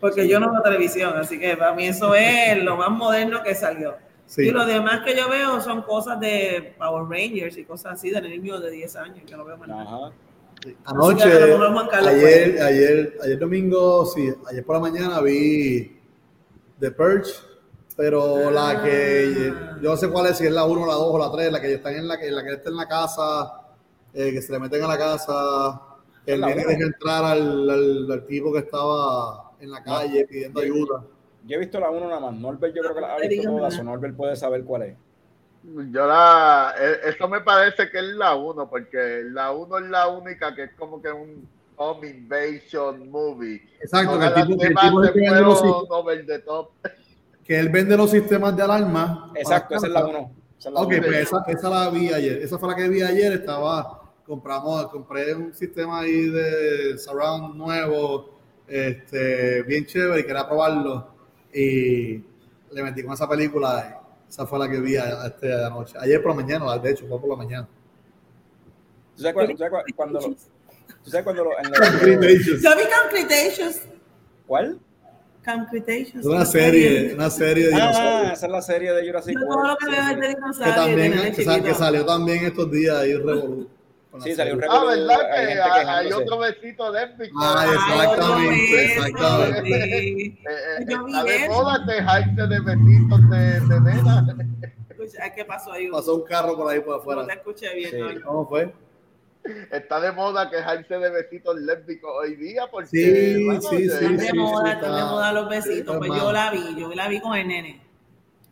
[0.00, 3.54] Porque yo no veo televisión, así que para mí eso es lo más moderno que
[3.54, 3.96] salió.
[4.30, 4.42] Sí.
[4.42, 8.20] Y lo demás que yo veo son cosas de Power Rangers y cosas así de
[8.22, 9.56] niños de 10 años, que no veo.
[9.56, 10.12] Ajá.
[10.84, 15.98] Anoche, que lo ayer, ayer, ayer domingo, sí, ayer por la mañana vi
[16.78, 17.32] The Purge,
[17.96, 19.78] pero la que Ah.
[19.82, 21.60] yo no sé cuál es, si es la 1, la 2 o la 3, la
[21.60, 23.52] que están en la que, la que está en la casa,
[24.14, 25.80] eh, que se le meten a la casa,
[26.24, 30.60] que el nene deja entrar al, al- al tipo que estaba en la calle pidiendo
[30.60, 31.02] ayuda.
[31.46, 32.34] Yo he visto la 1 nada más.
[32.34, 33.56] Norbert yo creo que la ha visto Dígame.
[33.58, 34.96] todas, o Norbert puede saber cuál es.
[35.62, 40.08] Yo la, e- eso me parece que es la 1, porque la 1 es la
[40.08, 41.46] única que es como que un
[41.76, 43.62] home invasion movie.
[43.80, 46.70] Exacto, que el tipo, que el tipo vende los the top.
[47.44, 49.32] que él vende los sistemas de alarma.
[49.34, 50.12] Exacto, esa es la casa.
[50.18, 50.32] 1.
[50.58, 51.02] Esa es Ok, uno.
[51.02, 52.38] pues esa, esa la vi ayer.
[52.42, 53.32] Esa fue la que vi ayer.
[53.32, 58.38] Estaba, compramos, compré un sistema ahí de surround nuevo,
[58.68, 61.08] este, bien chévere y quería probarlo.
[61.52, 62.22] Y
[62.72, 64.00] le metí con esa película.
[64.28, 65.96] Esa fue la que vi a- a este, anoche.
[65.98, 67.68] Ayer por la mañana, de hecho, fue por la mañana.
[69.16, 70.28] ¿Tú sabes, cuando, tú sabes cu- cuando, lo-
[71.04, 73.80] tú sabes cuando lo- en Yo vi Camp Cretaceous.
[74.46, 74.78] ¿Cuál?
[75.42, 76.14] Camp Cretaceous.
[76.20, 78.32] Es una serie, una serie de Ah, dinosaurios.
[78.34, 79.78] esa es la serie de Jurassic Yo todo lo World.
[79.78, 80.20] que veo es de sí.
[80.20, 80.76] Que dinosaurios.
[80.76, 83.68] también, que, que salió también estos días ahí Revolu.
[84.24, 84.64] Sí, salió un.
[84.68, 85.20] Ah, ¿verdad?
[85.32, 87.38] hay Que gente hay, otro besito lésbico.
[87.40, 89.62] Ah, Ay, exactamente, exactamente.
[89.62, 90.38] sí.
[90.40, 90.44] Eh,
[90.80, 94.36] eh, Yo vi está de moda quejarse de besitos de, de nena.
[94.90, 95.88] Escucha, ¿Qué pasó ahí?
[95.90, 97.34] Pasó un carro por ahí por No te afuera.
[97.34, 97.90] escuché bien.
[97.90, 98.20] Sí.
[98.24, 98.72] ¿Cómo fue?
[99.70, 104.18] Está de moda quejarse de besitos lésbicos hoy día porque Sí, bueno, sí, sí, Están
[104.20, 105.96] sí, de moda, está- están de moda los besitos.
[105.96, 106.18] Pues mal.
[106.20, 107.80] yo la vi, yo la vi con el nene.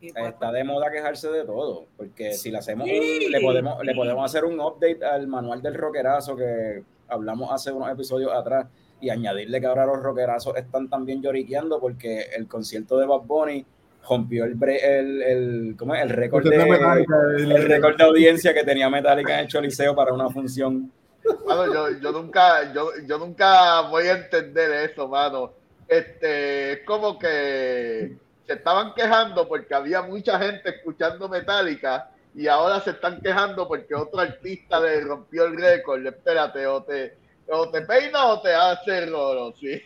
[0.01, 3.85] Pues, Está de moda quejarse de todo, porque si le hacemos Sí, un- le podemos
[3.85, 8.67] le podemos hacer un update al manual del rockerazo que hablamos hace unos episodios atrás
[9.01, 13.65] y añadirle que ahora los rockerazos están también lloriqueando porque el concierto de Bad Bunny
[14.09, 16.03] rompió el bre- el, el, ¿cómo es?
[16.03, 20.31] el récord de, el récord de audiencia que tenía Metallica en el Choliseo para una
[20.31, 20.91] función.
[21.47, 25.53] Mano, yo, yo nunca, yo, yo nunca voy a entender eso, mano.
[25.87, 28.17] Este, es como que
[28.49, 33.95] se estaban quejando porque había mucha gente escuchando Metallica y ahora se están quejando porque
[33.95, 36.07] otro artista le rompió el récord.
[36.07, 37.19] Espérate, o te,
[37.51, 39.83] o te peina o te hace rolo, sí.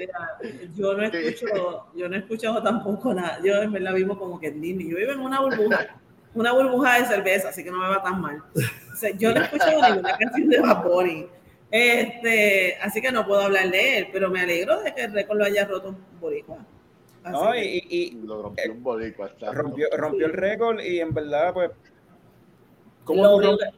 [0.00, 0.36] mira,
[0.74, 3.38] yo no escucho, yo no he escuchado tampoco nada.
[3.44, 4.90] Yo en verdad vivo como que en Disney.
[4.90, 5.96] Yo vivo en una burbuja,
[6.34, 8.42] una burbuja de cerveza, así que no me va tan mal.
[8.92, 11.28] O sea, yo no he escuchado ninguna canción de Bunny.
[11.70, 15.38] Este, así que no puedo hablar de él, pero me alegro de que el récord
[15.38, 16.58] lo haya roto un boricua.
[17.30, 17.54] ¿No?
[17.56, 19.54] Y, y- Lo rompió un boricua, y exacto.
[19.54, 21.70] rompió, rompió el récord y en verdad, pues,
[23.04, 23.68] ¿cómo Lo tú, rompes?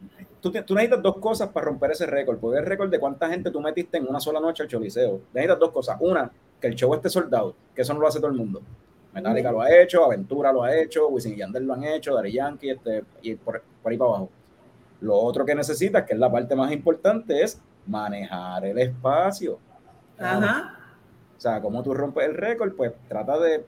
[0.41, 3.51] tú, tú necesitas dos cosas para romper ese récord, porque el récord de cuánta gente
[3.51, 5.21] tú metiste en una sola noche al Choliseo.
[5.33, 5.97] Necesitas dos cosas.
[6.01, 6.31] Una,
[6.61, 8.63] que el show esté soldado, que eso no lo hace todo el mundo.
[9.13, 12.33] Metallica lo ha hecho, Aventura lo ha hecho, Wisin y Yandel lo han hecho, Daddy
[12.33, 14.31] Yankee, este, y por, por ahí para abajo.
[15.01, 19.59] Lo otro que necesitas, que es la parte más importante, es manejar el espacio.
[20.19, 20.81] Ajá.
[21.37, 23.65] O sea, como tú rompes el récord, pues trata de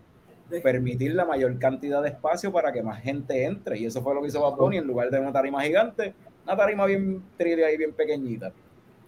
[0.63, 3.79] permitir la mayor cantidad de espacio para que más gente entre.
[3.79, 6.15] Y eso fue lo que hizo Bad Bunny en lugar de una tarima gigante,
[6.45, 8.53] una tarima bien trivia y bien pequeñita.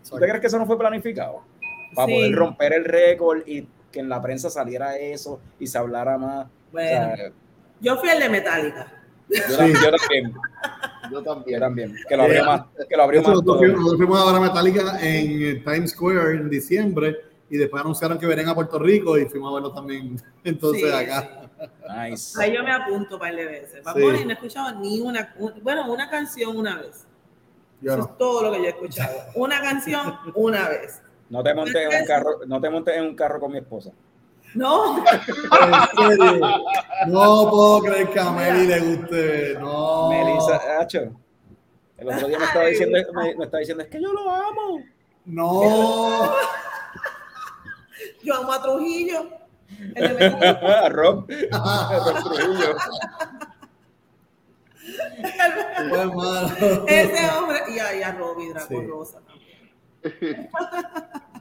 [0.09, 1.43] ¿Tú te crees que eso no fue planificado?
[1.95, 2.15] Para Sí.
[2.15, 6.47] poder romper el récord y que en la prensa saliera eso y se hablara más.
[6.47, 7.31] O Bueno, sea,
[7.81, 8.93] yo fui el de Metallica.
[9.29, 10.33] yo, tam- yo también,
[11.11, 11.61] Yo yo también.
[11.61, 11.95] también.
[12.09, 13.59] Que lo abrió más, que lo abrió más nosotros, todo.
[13.59, 17.17] fuimos, nosotros fuimos a ver a Metallica en Times Square en diciembre
[17.51, 20.91] y después anunciaron que venían a Puerto Rico y fuimos a verlo también entonces Sí,
[20.97, 21.49] acá.
[21.59, 21.67] sí.
[22.11, 22.43] Nice.
[22.43, 23.83] Ahí yo me apunto un par de veces.
[23.83, 24.03] Bad Sí.
[24.03, 27.07] Bunny no he escuchado ni una, un- bueno, una canción una vez.
[27.81, 28.05] Yo Eso no.
[28.05, 29.15] es todo lo que yo he escuchado.
[29.35, 31.01] Una canción una vez.
[31.31, 33.91] No te montes en un carro, no te montes en un carro con mi esposa.
[34.55, 36.41] No, En serio.
[37.07, 39.57] No puedo creer que a Meli le guste.
[39.61, 40.09] No.
[40.11, 41.13] Melissa, Hacho,
[41.99, 44.83] el otro día me estaba diciendo, me, me estaba diciendo, es que yo lo amo.
[45.27, 45.61] No.
[48.29, 49.29] yo amo a Trujillo.
[49.95, 50.81] El de Metallica.
[50.81, 52.77] A Rob, a Rob Trujillo.
[56.87, 57.59] Ese hombre.
[57.69, 58.87] Y a, y a Robbie Draco Sí.
[58.87, 60.51] Rosa también.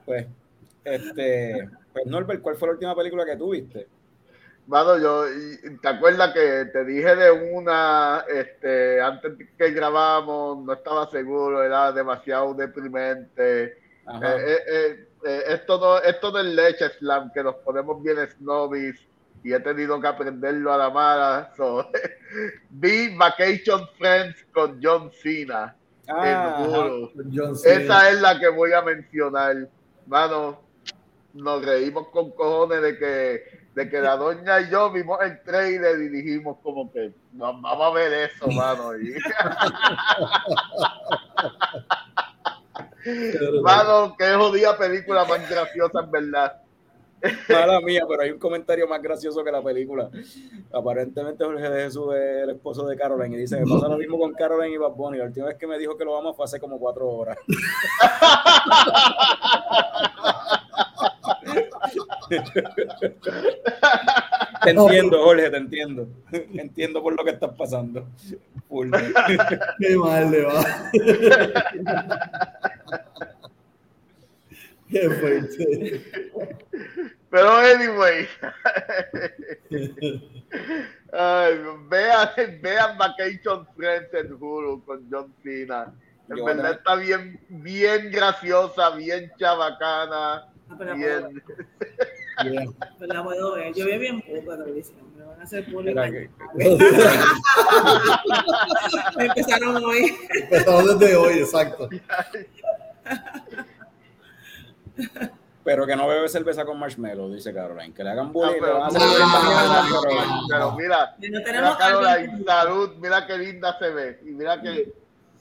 [0.06, 0.28] Pues,
[0.84, 3.88] este, pues Norbert, ¿cuál fue la última película que tú viste?
[4.68, 5.24] Mano, yo,
[5.82, 11.94] ¿te acuerdas que te dije de una, este, antes que grabamos, no estaba seguro, era
[11.94, 13.78] demasiado deprimente.
[14.06, 14.36] Ajá.
[14.36, 19.00] Eh, eh, eh, eh, esto, no, esto del leche slam, que nos ponemos bien snobbies
[19.44, 21.52] y he tenido que aprenderlo a la mala.
[21.56, 21.90] So,
[22.70, 25.76] vi Vacation Friends con John Cena.
[26.10, 27.34] Ah, en.
[27.36, 27.76] John Cena.
[27.84, 29.56] Esa es la que voy a mencionar.
[30.06, 30.62] Mano,
[31.34, 33.44] nos reímos con cojones de que,
[33.76, 37.88] de que la doña y yo vimos el trailer y dijimos como que "No, vamos
[37.92, 38.98] a ver eso, mano.
[38.98, 39.14] Y-
[43.62, 46.62] mano, qué jodida película más graciosa en verdad.
[47.50, 50.12] Mala mía, pero hay un comentario más gracioso que la película.
[50.72, 54.20] Aparentemente Jorge de Jesús es el esposo de Caroline y dice, me pasa lo mismo
[54.20, 55.18] con Caroline y Bad Bunny.
[55.18, 57.40] La última vez que me dijo que lo vamos fue hace como cuatro horas.
[64.64, 66.08] te entiendo, Jorge, te entiendo.
[66.32, 68.08] Entiendo por lo que estás pasando.
[69.80, 70.66] Qué mal le va.
[74.90, 76.02] Qué fuerte.
[77.30, 78.26] Pero anyway,
[81.12, 81.60] ay,
[81.90, 82.30] vean,
[82.62, 85.94] vean Vacation Friends en Hulu con John Cena.
[86.30, 91.28] En Yo verdad no- está bien, bien graciosa, bien chabacana, Ah, pero la bien.
[91.30, 91.44] Bien.
[93.00, 93.74] Pero la puedo ver.
[93.74, 94.98] Yo veo bien poco televisión.
[95.18, 95.68] Me van a hacer.
[95.68, 96.30] Mira que-
[99.20, 100.16] Empezaron hoy.
[100.42, 101.90] Empezamos desde hoy, exacto.
[105.64, 107.94] Pero que no bebe cerveza con marshmallow, dice Caroline.
[107.94, 109.86] Que le hagan No, bullying, le pero, van a hacer no, mañana,
[110.50, 114.20] pero, mira, no mira Caroline, salud, mira qué linda se ve.
[114.26, 114.94] Y mira que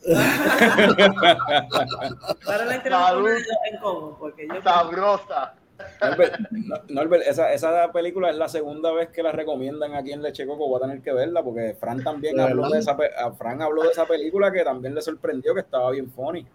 [2.46, 3.28] Ahora la tenemos Salud.
[3.70, 5.54] en común, porque yo sabrosa.
[6.00, 10.22] Norbert, no- Norbert, esa, esa película es la segunda vez que la recomiendan aquí en
[10.22, 10.68] Leche Coco.
[10.68, 12.74] Voy a tener que verla porque Fran también ¿De habló verdad?
[12.76, 15.90] de esa, pe- a Fran habló de esa película que también le sorprendió que estaba
[15.90, 16.46] bien funny.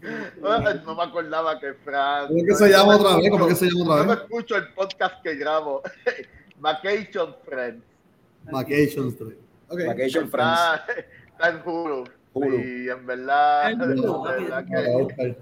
[0.40, 2.28] No me acordaba que Fran.
[2.28, 3.30] ¿Cómo que se llama otra vez?
[3.30, 4.20] ¿Cómo que se llama Yo otra no vez?
[4.22, 5.82] escucho el podcast que grabo.
[6.58, 7.84] Vacation Friends.
[8.50, 9.08] Vacation.
[9.68, 9.78] Ok.
[9.86, 10.58] Vacation Friends.
[10.60, 10.84] Está,
[11.32, 12.04] está en Hulu.
[12.32, 12.58] Hulu.
[12.60, 15.36] Y en verdad, En Hulu, en verdad Para que.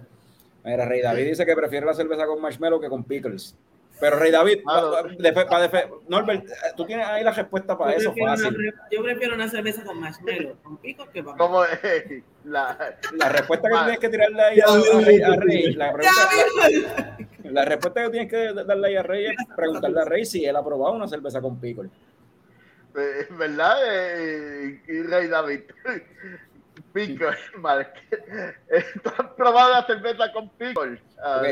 [0.65, 3.57] Mira, Rey David dice que prefiere la cerveza con marshmallow que con pickles.
[4.01, 4.93] Pero Rey David, Claro.
[4.93, 8.13] pa- pa- defe- pa defe- Norbert, eh, tú tienes ahí la respuesta para yo eso
[8.17, 8.73] una fácil.
[8.93, 11.37] yo prefiero una cerveza con marshmallow, con picos que papá.
[11.37, 11.81] Como es
[12.45, 13.81] la, La respuesta que Ah.
[13.85, 16.29] tienes que tirarle ahí a, a Rey, a Rey, la, pregunta-
[17.43, 20.45] Ya, la respuesta que tienes que darle ahí a Rey es preguntarle a Rey si
[20.45, 21.89] él ha probado una cerveza con pickle.
[22.97, 25.61] eh, verdad, eh, y Rey David.
[26.93, 27.29] Pickle,
[27.59, 27.87] vale.
[29.03, 31.01] ¿Tú has probado la cerveza con pickle?
[31.23, 31.43] Ah,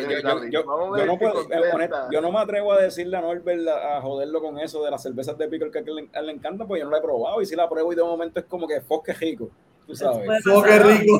[0.50, 0.62] yo,
[1.06, 4.82] no puedo, eh, yo me atrevo a decirle a Norbert a, a joderlo con eso
[4.84, 6.84] de las cervezas de pickle que a él, le- a él le encanta, porque yo
[6.86, 7.40] no la he probado.
[7.42, 9.50] Y si la pruebo y de momento es como que fosque rico,
[9.86, 10.28] tú sabes.
[10.50, 10.86] Oh, pasar.
[10.86, 11.18] rico.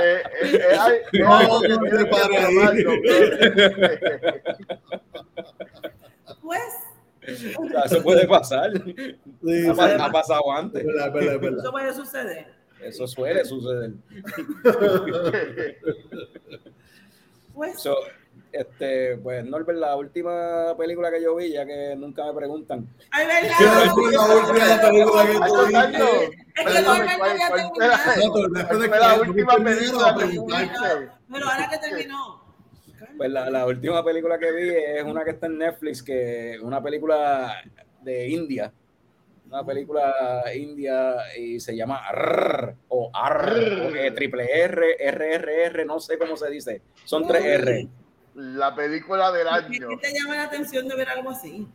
[0.00, 2.02] eh, eh, eh.
[6.42, 6.62] Pues,
[7.58, 8.70] O sea, eso puede pasar.
[8.72, 8.94] Sí,
[9.68, 9.76] Ha, sí.
[9.76, 10.80] pa- ha pasado antes.
[10.80, 11.58] Es verdad, es verdad, es verdad.
[11.60, 12.46] eso puede suceder.
[12.82, 13.92] Eso suele suceder.
[17.54, 17.94] Pues, So,
[18.52, 23.26] este, pues Norbert, la última película que yo vi, ya que nunca me preguntan, ay,
[23.26, 23.90] ¿Qué verdad.
[23.92, 26.46] fue la última película que Tocayo, viste?
[26.56, 28.68] Es que Norbert no ¿cuál- había terminado.
[28.78, 29.56] fue la última
[30.14, 31.08] película que?
[31.32, 32.39] Pero ahora que terminó.
[33.16, 36.82] Pues la, la última película que vi es una que está en Netflix, que una
[36.82, 37.62] película
[38.02, 38.72] de India,
[39.46, 43.52] una película india y se llama Arr, o Arr,
[44.14, 47.88] triple R, RRR, no sé cómo se dice, son tres R,
[48.36, 49.88] La película del ¿Qué año.
[49.88, 51.66] qué te llama la atención de ver algo así?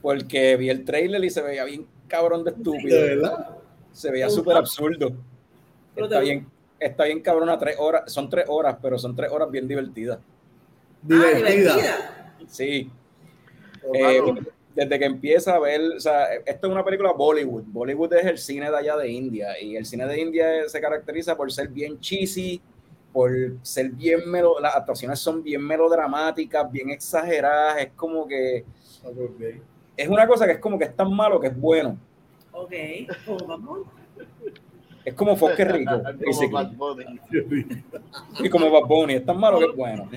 [0.00, 3.56] porque vi el trailer y se veía bien cabrón de estúpido, ¿De verdad?
[3.92, 5.12] se veía súper absurdo.
[5.94, 6.46] Está bien,
[6.78, 10.18] está bien cabrona, tres horas, son tres horas, pero son tres horas bien divertidas.
[11.10, 11.74] Ah, Divertida.
[11.76, 12.34] divertida.
[12.48, 12.90] Sí,
[13.84, 14.20] Oh, Eh,
[14.74, 17.64] desde que empieza a ver, o sea, esto es una película Bollywood.
[17.66, 21.36] Bollywood es el cine de allá de India y el cine de India se caracteriza
[21.36, 22.60] por ser bien cheesy,
[23.12, 23.30] por
[23.62, 28.64] ser bien melo, las actuaciones son bien melodramáticas, bien exageradas, es como que
[29.04, 29.40] ok.
[29.96, 31.98] es una cosa que es como que es tan malo que es bueno.
[32.52, 32.72] Ok,
[33.26, 33.80] ¿cómo vamos?
[35.04, 36.52] Es como Fosque Rico, como basically.
[36.52, 37.20] Bad Bunny.
[38.40, 40.08] y como Bad Bunny, es tan malo que es bueno.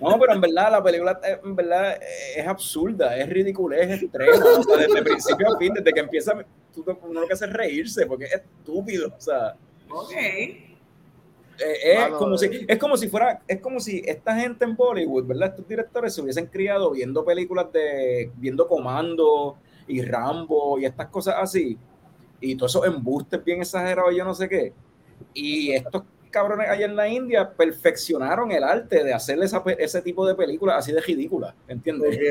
[0.00, 4.02] No, pero en verdad la película eh, en verdad eh, es absurda, es ridícula, es
[4.02, 4.32] extrema.
[4.58, 6.34] O sea, desde principio a fin, desde que empieza,
[6.74, 9.14] tú, uno lo que hace es reírse porque es estúpido.
[9.16, 9.54] O sea,
[9.88, 10.12] Ok.
[10.16, 10.68] eh,
[11.58, 12.38] es, Mano, como eh.
[12.38, 15.50] si, es como si fuera, es como si esta gente en Bollywood, ¿verdad?
[15.50, 19.56] Estos directores se hubiesen criado viendo películas de, viendo Comando
[19.86, 21.78] y Rambo y estas cosas así.
[22.46, 24.72] Y todos esos embustes bien exagerados, y yo no sé qué.
[25.32, 30.26] Y estos cabrones allá en la India perfeccionaron el arte de hacer esa ese tipo
[30.26, 32.16] de películas así de ridículas, ¿entiendes?
[32.16, 32.22] Ok.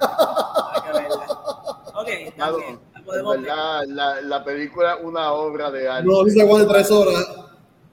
[0.00, 1.26] Hay que verla.
[1.94, 2.78] Ok, está Mano, bien.
[3.06, 6.08] La en verdad, la, la película es una obra de arte.
[6.08, 7.36] No, sé cuál de tres horas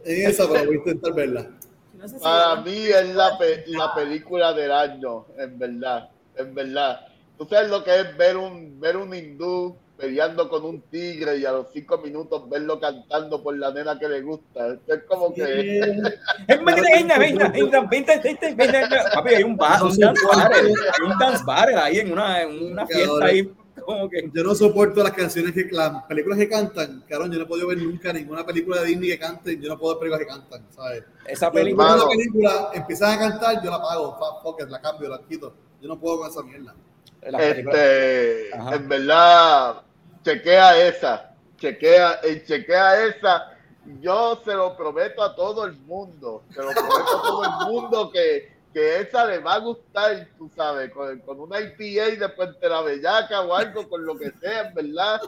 [0.03, 1.47] en esa, pero voy a intentar verla.
[1.93, 6.53] No sé si Para mí es la, pe- la película del año, en verdad, en
[6.53, 6.99] verdad.
[7.37, 11.45] Tú sabes lo que es ver un, ver un hindú peleando con un tigre y
[11.45, 14.73] a los cinco minutos verlo cantando por la nena que le gusta.
[14.73, 16.11] Esto es como que...
[19.13, 20.73] Papi, hay un bar, un dance bar, hay
[21.05, 23.49] un dance bar ahí en una, en una fiesta ahí,
[23.85, 27.05] como que Yo no soporto las canciones que, las películas que cantan.
[27.07, 29.61] Cabrón, yo no he podido ver nunca ninguna película de Disney que canten.
[29.61, 31.03] Yo no puedo ver películas que cantan, ¿sabes?
[31.25, 31.87] esa Yo película.
[31.87, 32.03] Mano.
[32.07, 35.53] una película, empiezan a cantar, yo la apago, fa- fuck it, la cambio, la quito.
[35.81, 36.75] Yo no puedo con esa mierda.
[37.25, 39.81] Este, en verdad,
[40.23, 43.49] chequea esa, chequea, eh, chequea esa.
[43.99, 48.11] Yo se lo prometo a todo el mundo, se lo prometo a todo el mundo
[48.11, 52.69] que, que esa le va a gustar, tú sabes, con, con una IPA de Puente
[52.69, 55.21] la Bellaca o algo, con lo que sea, en verdad.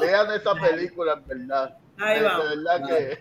[0.00, 1.76] Vean esa película, en verdad.
[1.98, 2.38] Ahí de va.
[2.38, 3.18] verdad que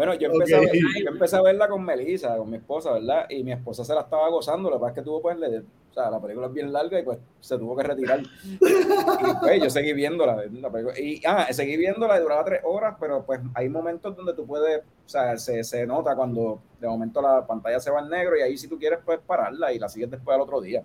[0.00, 0.70] Bueno, yo empecé, a ver-
[1.04, 3.26] yo empecé a verla con Melissa, con mi esposa, ¿verdad?
[3.28, 5.92] Y mi esposa se la estaba gozando, que pasa es que tuvo pues, le- o
[5.92, 8.20] sea, la película es bien larga y pues se tuvo que retirar.
[8.20, 10.36] Y pues yo seguí viéndola.
[10.36, 14.32] la película- y ah, seguí viéndola y duraba tres horas, pero pues hay momentos donde
[14.32, 18.08] tú puedes, o sea, se, se nota cuando de momento la pantalla se va en
[18.08, 20.82] negro y ahí si tú quieres puedes pararla y la sigues después al otro día.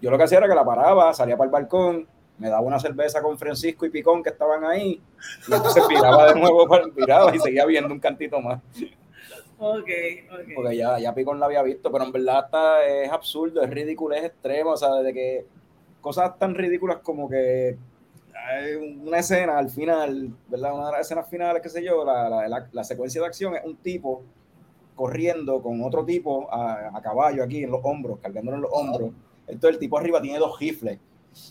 [0.00, 2.06] Yo lo que hacía era que la paraba, salía para el balcón,
[2.38, 5.00] me daba una cerveza con Francisco y Picón que estaban ahí,
[5.48, 6.66] y entonces viraba de nuevo,
[6.96, 8.60] viraba y seguía viendo un cantito más
[9.60, 9.88] Ok,
[10.32, 10.48] ok.
[10.54, 14.14] porque ya, ya Picón la había visto, pero en verdad está, es absurdo, es ridículo,
[14.14, 15.46] es extremo, o sea, de que
[16.00, 17.76] cosas tan ridículas como que
[18.48, 18.74] hay
[19.04, 20.74] una escena al final, ¿verdad?
[20.74, 23.56] Una de las escenas finales, qué sé yo, la, la, la- la secuencia de acción
[23.56, 24.22] es un tipo
[24.94, 29.10] corriendo con otro tipo a, a caballo aquí en los hombros, cargándolo en los hombros.
[29.46, 30.98] Entonces el tipo arriba tiene dos rifles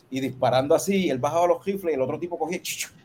[0.09, 2.59] y disparando así, él bajaba los rifles y el otro tipo cogía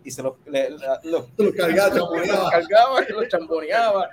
[0.04, 0.70] y se los, le-
[1.04, 2.50] los, Te lo cargas, los chamoyaba.
[2.50, 4.08] cargaba y los chamboneaba.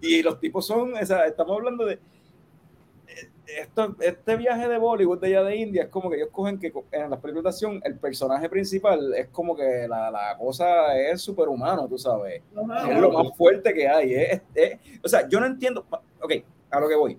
[0.00, 1.94] Y los tipos son, o sea, estamos hablando de.
[1.94, 6.58] eh, Esto, este viaje de Bollywood de allá de India es como que ellos cogen
[6.58, 11.86] que en de acción el personaje principal es como que la, la cosa es superhumano,
[11.88, 12.42] tú sabes.
[12.56, 12.90] Ajá.
[12.92, 14.14] Es lo más fuerte que hay.
[14.14, 15.84] es- es- o sea, yo no entiendo.
[16.20, 16.32] Ok,
[16.70, 17.18] a lo que voy.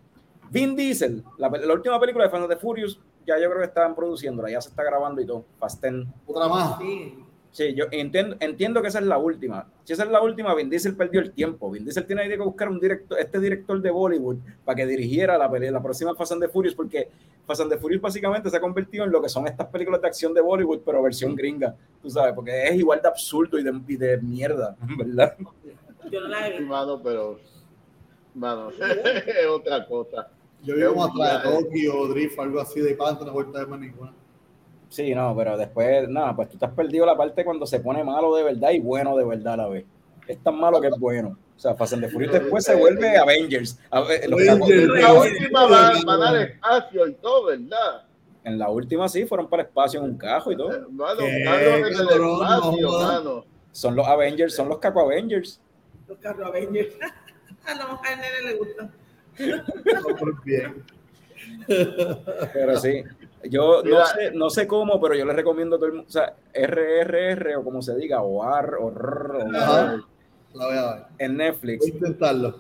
[0.49, 3.67] Vin Diesel, la, la última película de Fast and the Furious, ya yo creo que
[3.67, 5.45] estaban produciéndola, ya se está grabando y todo.
[5.59, 6.05] Fast 10.
[6.27, 6.77] Otra más.
[6.79, 7.19] Sí.
[7.51, 9.67] Sí, yo entiendo, entiendo que esa es la última.
[9.83, 11.69] Si esa es la última, Vin Diesel perdió el tiempo.
[11.69, 15.51] Vin Diesel tiene que buscar un director, este director de Bollywood para que dirigiera la,
[15.51, 17.09] peli- la próxima Fast and the Furious, porque
[17.45, 20.07] Fast and the Furious básicamente se ha convertido en lo que son estas películas de
[20.07, 23.81] acción de Bollywood, pero versión gringa, tú sabes, porque es igual de absurdo y de,
[23.87, 25.37] y de mierda, ¿verdad?
[26.09, 26.65] Yo no la he visto.
[26.65, 27.39] mano, pero,
[28.33, 28.69] mano,
[29.27, 30.27] es otra cosa.
[30.63, 33.61] Yo vi como atrás de Tokio, Drift, algo así de panto, no he vuelto a
[33.61, 34.13] ver más ninguna.
[34.89, 38.03] Sí, no, pero después, nada, pues tú te has perdido la parte cuando se pone
[38.03, 39.85] malo de verdad y bueno de verdad a la vez.
[40.27, 41.37] Es tan malo que es bueno.
[41.55, 43.79] O sea, Fast and the Furious después se vuelve Avengers.
[43.89, 45.01] A ver, los Avengers.
[45.01, 48.05] La última va, va a dar espacio y todo, ¿verdad?
[48.43, 50.89] En la última sí, fueron para el espacio en un cajo y todo.
[50.91, 53.45] Mano, ¿Qué, carro en el espacio, No, mano.
[53.71, 55.59] Son los Avengers, son los Caco Avengers.
[56.07, 56.93] Los carros Avengers.
[57.65, 58.91] A lo mejor al nene le gusta.
[60.45, 60.83] Bien.
[62.53, 63.03] Pero sí,
[63.49, 66.11] yo no sé, no sé cómo, pero yo les recomiendo a todo el mundo, o
[66.11, 69.97] sea, RRR o como se diga, o AR o RR, o Ajá.
[70.53, 71.03] La voy a ver.
[71.19, 71.85] en Voy Netflix.
[71.85, 72.55] a intentarlo.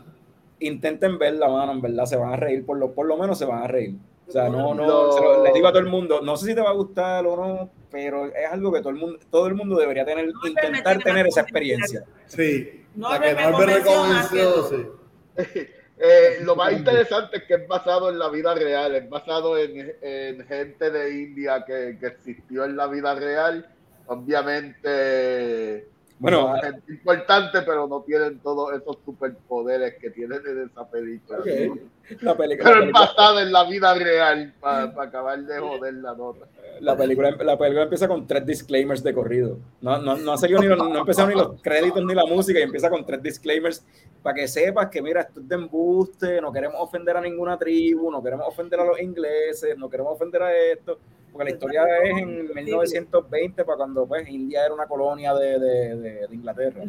[0.59, 3.45] Intenten verla, mano, en verdad se van a reír, por lo, por lo menos se
[3.45, 3.95] van a reír.
[4.27, 5.11] O sea, no, no, No.
[5.11, 7.25] se lo- les digo a todo el mundo, no sé si te va a gustar
[7.27, 10.47] o no, pero es algo que todo el mundo, todo el mundo debería tener, No,
[10.47, 12.03] intentar tener esa experiencia.
[12.25, 12.85] Sí.
[12.95, 14.87] No, la que me me convenció más que sí.
[16.05, 19.95] Eh, lo más interesante es que es basado en la vida real, es basado en,
[20.01, 23.73] en gente de India que, que existió en la vida real.
[24.07, 25.87] Obviamente,
[26.19, 31.39] Bueno, gente importante, pero no tienen todos esos superpoderes que tienen en esa película.
[31.39, 31.45] Ok.
[31.67, 31.77] ¿no?
[32.21, 36.13] La película, la Pero es basada en la vida real para acabar de joder la
[36.13, 36.45] nota.
[36.79, 39.57] la película, la película empieza con tres disclaimers de corrido.
[39.81, 42.25] No, no, no ha seguido ni los, no ha empezado ni los créditos ni la
[42.25, 43.85] música y empieza con tres disclaimers
[44.21, 48.09] para que sepas que mira, esto es de embuste, no queremos ofender a ninguna tribu,
[48.11, 50.97] no queremos ofender a los ingleses, no queremos ofender a esto,
[51.31, 55.95] porque la historia es en 1920 para cuando pues India era una colonia de, de-
[55.95, 56.83] de- de Inglaterra.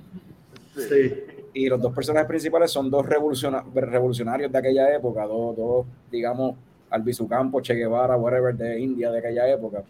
[0.76, 1.12] Sí.
[1.54, 6.56] Y los dos personajes principales son dos revoluciona- revolucionarios de aquella época, dos, dos digamos,
[6.90, 9.82] Albizu Campos, Che Guevara, whatever, de India de aquella época.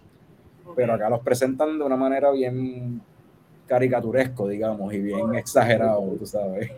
[0.77, 3.01] Pero acá los presentan de una manera bien
[3.67, 6.71] caricaturesco, digamos, y bien exagerado, tú sabes.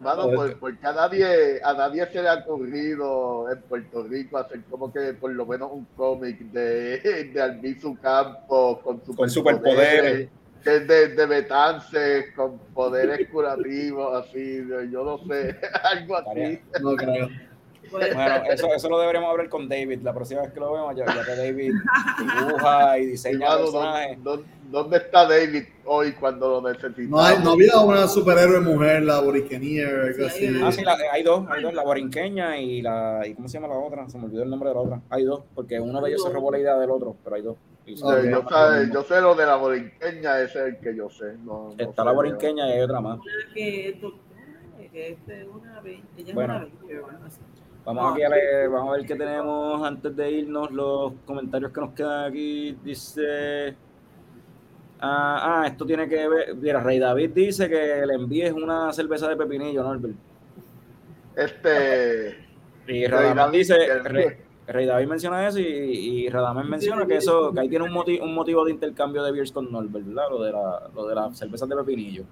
[0.00, 4.62] Mano, por- porque a nadie, a nadie se le ha ocurrido en Puerto Rico hacer
[4.70, 9.30] como que por lo menos un cómic de, de Albizu Campos con Con superpoderes.
[9.34, 10.28] superpoderes.
[10.62, 16.60] Que es de, de Betance con poderes curativos, así, yo no sé, algo así.
[16.80, 17.28] No creo.
[17.90, 21.04] Bueno, eso, eso lo deberemos hablar con David la próxima vez que lo vemos, ya,
[21.06, 21.72] ya que David
[22.18, 24.22] dibuja y diseña Hermano, personajes.
[24.22, 27.08] ¿dónde, dónde está David hoy cuando lo necesitamos?
[27.10, 30.60] No, hay, no había una superhéroe mujer, la Boriquenier, algo Sí, así.
[30.62, 33.74] Ah, sí, la- hay dos, hay dos, la borinqueña y la, y ¿cómo se llama
[33.74, 34.08] la otra?
[34.08, 35.00] Se me olvidó el nombre de la otra.
[35.10, 37.56] Hay dos, porque uno de ellos se robó la idea del otro, pero hay dos.
[37.96, 41.34] Yo, sé, yo sé lo de la borinqueña, ese es el que yo sé.
[41.44, 43.18] No, no Está sé, la borinqueña y hay otra más.
[43.54, 43.96] que es
[45.46, 46.54] una es Bueno.
[46.56, 47.28] una.
[47.84, 51.80] Vamos aquí a leer, vamos a ver qué tenemos antes de irnos, los comentarios que
[51.80, 52.76] nos quedan aquí.
[52.84, 53.74] Dice.
[55.00, 56.54] Ah, ah, esto tiene que ver.
[56.56, 60.14] Mira, Rey David dice que le envíes una cerveza de pepinillo, Norbert.
[61.36, 62.36] Este.
[62.86, 64.26] Y Rey David, dice, que- Rey,
[64.72, 68.20] Rey David menciona eso y, y Radamés menciona que eso, que ahí tiene un, moti-
[68.20, 70.24] un motivo de intercambio de beers con Norbert, ¿verdad?
[70.30, 72.24] Lo de la, lo de las cervezas de pepinillo.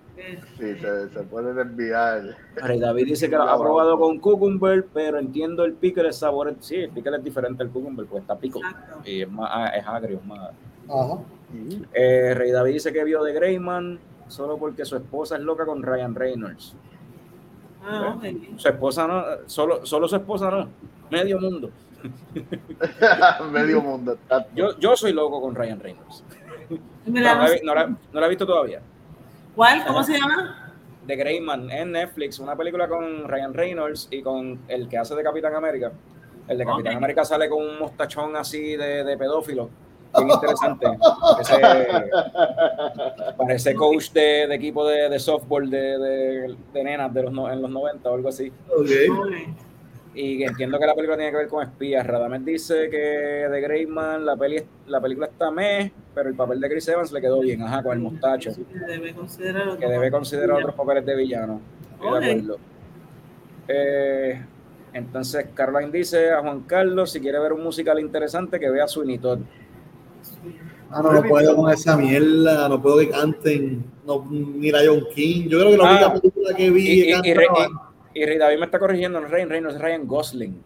[0.57, 2.37] Sí, se, se pueden enviar.
[2.57, 6.55] Rey David dice que lo ha probado con cucumber, pero entiendo el pickle, el sabor,
[6.61, 8.61] sí, el pickle es diferente al cucumber, pues está pico
[9.05, 10.51] y es más, ah, es agrio, es más.
[10.89, 11.19] Ajá.
[11.93, 13.99] Eh, Rey David dice que vio de Greyman
[14.29, 16.75] solo porque su esposa es loca con Ryan Reynolds.
[17.83, 18.25] Ah, ok.
[18.59, 20.69] Su esposa no, solo, solo su esposa no,
[21.11, 21.71] medio mundo.
[23.53, 24.17] Medio mundo.
[24.55, 26.25] Yo, yo soy loco con Ryan Reynolds.
[27.07, 28.83] No, la, he- no la- no la he visto todavía.
[29.57, 29.83] ¿Cuál?
[29.87, 30.75] ¿Cómo se llama?
[31.07, 35.23] The Greyman en Netflix, una película con Ryan Reynolds y con el que hace de
[35.23, 35.91] Capitán América.
[36.47, 36.97] El de Capitán Ok.
[36.99, 39.71] América sale con un mostachón así de, de pedófilo.
[40.19, 40.87] Bien interesante.
[41.41, 41.61] Ese,
[43.39, 47.51] parece coach de, de equipo de, de softball de, de, de nenas de los, no-
[47.51, 48.53] en los 90 o algo así.
[48.77, 48.87] Ok.
[50.21, 52.05] Y entiendo que la película tiene que ver con espías.
[52.05, 56.69] Radamés dice que de Greyman la, peli, la película está meh, pero el papel de
[56.69, 58.51] Chris Evans le quedó bien, ajá, con el mostacho.
[58.53, 61.61] Que debe considerar otro que debe considerar otros papeles de villano.
[61.95, 62.19] Estoy Ok.
[62.21, 62.59] de acuerdo.
[63.69, 64.43] Eh,
[64.93, 69.19] entonces, Caroline dice a Juan Carlos, si quiere ver un musical interesante, que vea Sweeney
[69.19, 69.39] Todd.
[70.91, 75.49] Ah, no, no puedo con esa mierda, no puedo que canten, no, ni Lion King.
[75.49, 77.35] Yo creo que la Ah, única película que vi Y,
[78.23, 80.63] y- Rey David me está corrigiendo, no es Ryan Reynolds, es Ryan Gosling.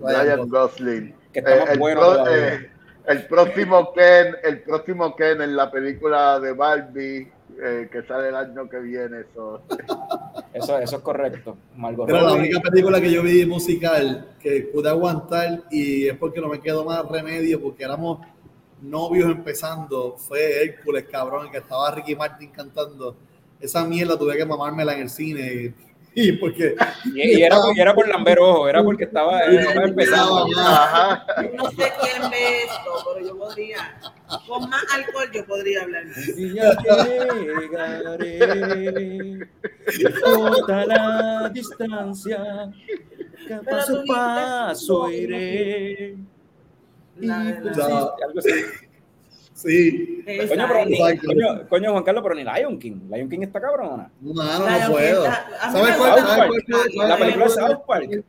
[0.00, 1.14] Ryan Gosling.
[1.32, 2.70] Que está más Eh, bueno pro- eh,
[3.06, 7.28] el próximo Ken, el próximo Ken en la película de Barbie
[7.62, 9.20] eh, que sale el año que viene.
[9.20, 9.62] Eso.
[10.54, 11.56] Eso, eso es correcto.
[11.76, 16.42] Margot Era la única película que yo vi musical que pude aguantar y es porque
[16.42, 18.18] no me quedó más remedio porque éramos
[18.82, 20.16] novios empezando.
[20.18, 23.16] Fue Hércules, cabrón, que estaba Ricky Martin cantando.
[23.60, 25.72] Esa mierda tuve que mamármela en el cine.
[26.14, 26.74] Y porque
[27.14, 30.46] Y, y era, y era por Lambert Ojo, era porque estaba, estaba empezando.
[30.58, 31.24] Ajá.
[31.54, 33.98] No sé quién ve esto, pero yo podría.
[34.46, 36.04] Con más alcohol yo podría hablar.
[36.36, 36.76] Y ya
[38.18, 39.38] llegaré,
[40.00, 44.04] importa la distancia, que Pero paso a
[44.66, 46.16] paso iré.
[47.20, 48.50] Y La de la- persiste, algo así.
[49.62, 51.26] Sí, Coño, Esa, pero, eh, Exacto.
[51.26, 53.00] coño, coño, Juan Carlos, pero ni Lion King.
[53.10, 54.10] Lion King está cabrona.
[54.20, 55.22] no, no, no Lion puedo.
[55.28, 55.34] Mí
[55.72, 56.10] ¿Sabes cuál?
[56.12, 56.50] gusta ¿Sabes cuál?
[56.50, 57.50] South ¿Sabes La película de.
[57.50, 58.24] South Park.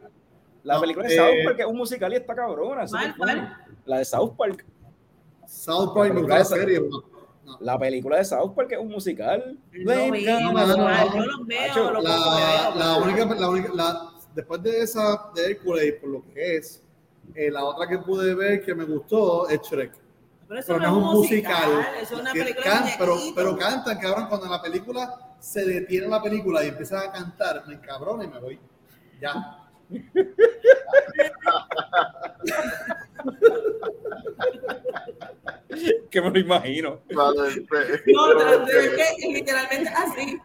[0.63, 2.83] La No, película de eh, South Park es un musical y está cabrona.
[2.83, 3.43] eso ¿Cuál, es?
[3.85, 4.65] La de South Park.
[5.45, 6.79] South Park gusta la serie.
[6.79, 7.57] no.
[7.59, 9.57] La película de South Park es un musical.
[9.83, 9.95] La,
[12.75, 16.81] la única, la única, la- después de esa de Hércules, por lo que es,
[17.35, 19.91] eh, la otra que pude ver que me gustó es Shrek.
[20.53, 21.71] Pero eso Pero no es un musical.
[21.99, 25.35] Eso es una Que película can- de pero, pero cantan, cabrón, cuando en la película
[25.39, 28.59] se detiene la película y empiezan a cantar, me encabrona y me voy.
[29.19, 29.57] Ya.
[36.11, 36.99] Que me lo imagino.
[37.13, 40.37] Vale, pues, No, pero es que literalmente así.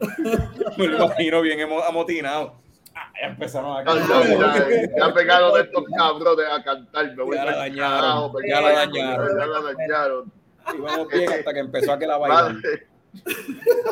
[0.78, 2.60] Me lo imagino bien emo- amotinado.
[2.94, 4.22] Ah, ya empezaron a cantar.
[4.26, 7.16] ya, ya, ya pegaron estos cabrones a cantar.
[7.16, 9.38] Me voy Ya la dañaron, carajo, ya la dañaron.
[9.38, 10.32] Ya la dañaron.
[10.74, 12.44] Y vamos bien hasta que empezó a que la bailar.
[12.54, 12.86] Vale.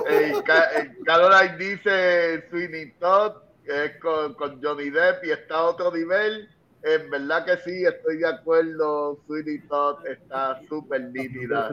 [0.08, 3.32] Eh, Ca- eh, Caroline dice Sweeney Todd,
[3.64, 6.48] que es con, con Johnny Depp y está a otro nivel.
[6.82, 9.18] En verdad que sí, estoy de acuerdo.
[9.26, 11.70] Sweeney Todd está súper nítida.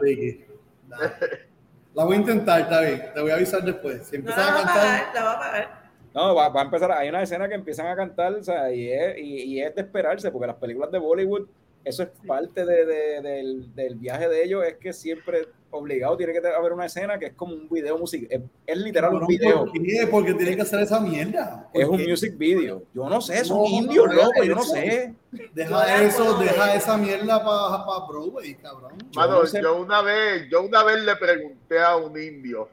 [1.94, 3.10] La voy a intentar, está bien.
[3.14, 4.06] Te voy a avisar después.
[4.06, 5.87] Si No la a cantar, la va a pagar.
[6.14, 6.90] No, va, va a empezar.
[6.92, 9.82] Hay una escena que empiezan a cantar, o sea, y es, y, y es de
[9.82, 11.46] esperarse, porque las películas de Bollywood
[11.84, 16.32] eso es parte de, de, del, del, viaje de ellos, es que siempre obligado tiene
[16.32, 19.64] que haber una escena que es como un video musical, es, es, literal un video.
[19.64, 20.08] ¿Por qué?
[20.10, 21.68] Porque tiene que hacer esa mierda.
[21.72, 22.82] Es un music video.
[22.94, 25.14] Yo no sé, son no, indios, no, loco, yo no sé.
[25.54, 28.92] Deja eso, deja esa mierda para pa Broadway, cabrón.
[29.14, 29.62] Mano, yo, no sé.
[29.62, 32.68] yo, una vez, yo una vez le pregunté a un indio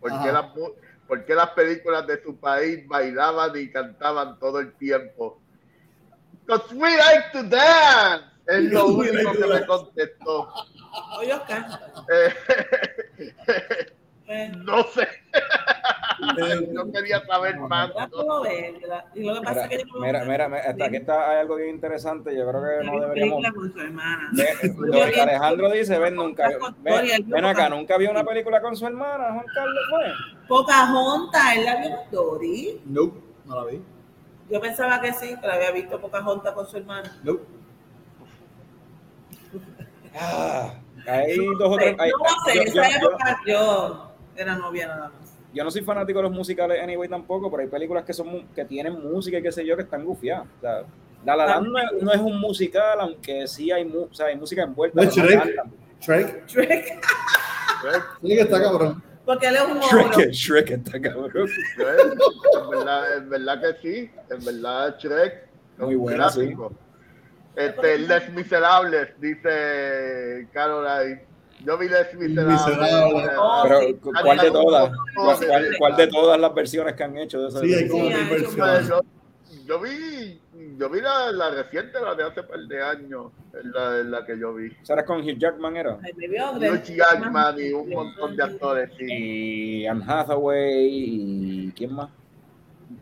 [0.00, 0.46] por qué, las,
[1.08, 5.40] por qué las películas de su país bailaban y cantaban todo el tiempo.
[6.46, 8.24] Because we like to dance.
[8.46, 10.52] Es lo único que me contestó.
[11.18, 11.92] Oye, Oscar.
[14.28, 15.08] Eh, no sé.
[16.72, 17.90] no quería saber más.
[18.10, 18.42] No.
[19.14, 21.56] Y lo que pasa mira, es que mira, mira, mira, hasta aquí está, hay algo
[21.56, 22.36] bien interesante.
[22.36, 23.42] Yo creo que no deberíamos.
[24.32, 26.50] Ve, Alejandro dice: Ven, nunca.
[26.82, 29.84] Ven, ven acá, nunca vio una película con su hermana, Juan Carlos.
[29.88, 30.12] Fue.
[30.46, 32.82] Pocahontas, él la vio con Dory.
[32.84, 33.12] No,
[33.46, 33.82] no la vi.
[34.50, 37.18] Yo pensaba que sí, que la había visto Pocahontas con su hermana.
[37.22, 37.38] No.
[40.14, 40.74] Ah,
[41.06, 41.96] hay dos o tres.
[41.98, 44.07] Hay, no sé, yo, esa yo, época yo, yo
[44.42, 45.38] era novia nada más.
[45.52, 48.64] Yo no soy fanático de los musicales anyway tampoco, pero hay películas que son que
[48.64, 50.46] tienen música y qué sé yo que están gufiadas.
[50.58, 50.82] O sea,
[51.24, 54.36] La La Land no, es, no es un musical, aunque sí hay, o sea, hay
[54.36, 55.02] música envuelta.
[55.02, 55.64] ¿No Shrek?
[56.00, 56.46] Shrek.
[56.46, 57.00] Shrek.
[58.22, 58.40] Shrek.
[58.40, 59.02] Está cabrón.
[59.24, 61.30] Porque él es un Shrek, Shrek está cabrón.
[61.78, 64.10] En, verdad, en verdad que sí.
[64.30, 65.48] En verdad, Shrek.
[65.78, 66.54] Muy buena, sí.
[67.56, 71.26] Este, Les Miserables, dice Caroline.
[71.64, 73.30] Yo vi Les Miserables.
[73.38, 73.96] Oh, Pero, sí.
[74.22, 74.92] ¿cuál de todas?
[75.14, 75.36] ¿Cuál,
[75.78, 78.88] cuál, de todas las versiones que han hecho de esa Sí, hay como Sí, versiones.
[78.88, 79.00] Yo,
[79.66, 80.40] yo vi,
[80.78, 83.32] yo vi la, la reciente, la de hace par de años,
[83.74, 84.70] la, la que yo vi.
[84.82, 85.94] ¿Será con Hugh Jackman era?
[85.96, 89.04] Hugh Jackman y un montón de actores, sí.
[89.08, 92.08] Y Anne Hathaway y ¿quién más?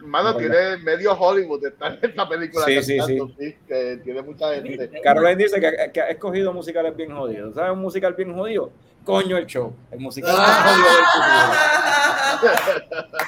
[0.01, 2.65] Mano, tiene medio Hollywood está en esta película.
[2.65, 5.01] Sí, sí, sí, que tiene mucha gente.
[5.03, 7.55] Caroline dice que, que ha escogido musicales bien jodidos.
[7.55, 8.71] ¿Sabes un musical bien jodido?
[9.05, 9.73] Coño el show.
[9.93, 11.05] El musical más jodido del
[12.43, 13.19] futuro.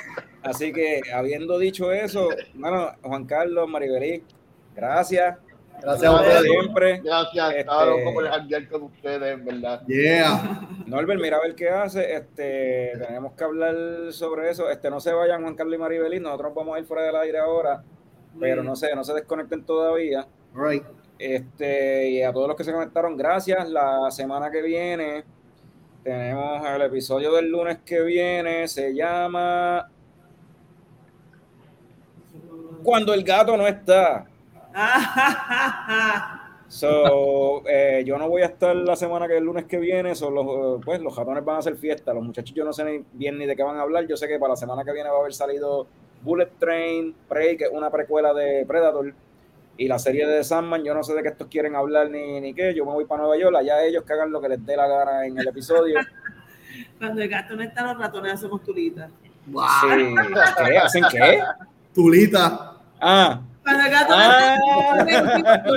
[0.43, 4.25] Así que, habiendo dicho eso, bueno, Juan Carlos, Maribelí,
[4.75, 5.37] gracias.
[5.81, 6.43] Gracias a Como ustedes.
[6.43, 7.01] siempre.
[7.05, 9.83] Gracias, Este- estaba loco por janguear con ustedes, en verdad.
[9.87, 10.69] Yeah.
[10.87, 12.15] Norbert, mira a ver qué hace.
[12.15, 13.75] Este, tenemos que hablar
[14.13, 14.69] sobre eso.
[14.71, 16.21] Este, no se vayan, Juan Carlos y Maribelí.
[16.21, 17.83] Nosotros vamos a ir fuera del aire ahora,
[18.41, 20.27] pero no sé, no se desconecten todavía.
[20.55, 20.83] All right.
[21.19, 23.69] Este, y a todos los que se conectaron, gracias.
[23.69, 25.25] La semana que viene
[26.05, 29.91] tenemos el episodio del lunes que viene, se llama
[32.83, 34.27] Cuando el gato no está.
[36.69, 40.35] So, eh, yo no voy a estar la semana que el lunes que viene, son
[40.35, 43.05] los, eh, pues los ratones van a hacer fiesta, los muchachos yo no sé ni,
[43.15, 45.09] bien ni de qué van a hablar, yo sé que para la semana que viene
[45.09, 45.87] va a haber salido
[46.21, 49.15] Bullet Train, Prey, que es una precuela de Predator,
[49.79, 52.39] y la serie de The Sandman, yo no sé de qué estos quieren hablar ni,
[52.43, 54.67] ni qué, yo me voy para Nueva York, allá ellos que hagan lo que les
[54.67, 55.99] dé la gana en el episodio.
[56.99, 59.11] Cuando el gato no está, los ratones hacemos tulitas.
[59.47, 59.65] Wow.
[59.83, 60.15] Sí.
[60.67, 60.79] ¿Qué?
[60.79, 61.43] ¿Hacen qué?
[61.95, 62.75] Tulita.
[63.01, 64.57] Ah, Cuando el gato Ah.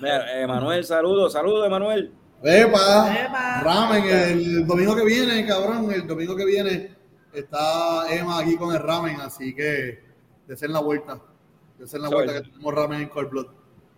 [0.00, 2.12] mira, Emanuel, saludos, saludos, Emanuel.
[2.42, 3.14] Epa.
[3.24, 3.60] Epa.
[3.62, 5.90] Ramen el domingo que viene, cabrón.
[5.90, 6.92] El domingo que viene
[7.32, 10.00] está Emma aquí con el ramen, así que
[10.46, 11.20] desen la vuelta.
[11.78, 13.46] Desen la So, vuelta el- que tenemos ramen en Cold Blood.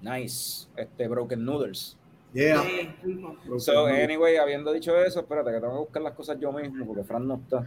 [0.01, 1.97] Nice, este Broken Noodles.
[2.33, 2.63] Yeah.
[3.59, 7.05] So, anyway, habiendo dicho eso, espérate que tengo que buscar las cosas yo mismo porque
[7.05, 7.67] Fran no está.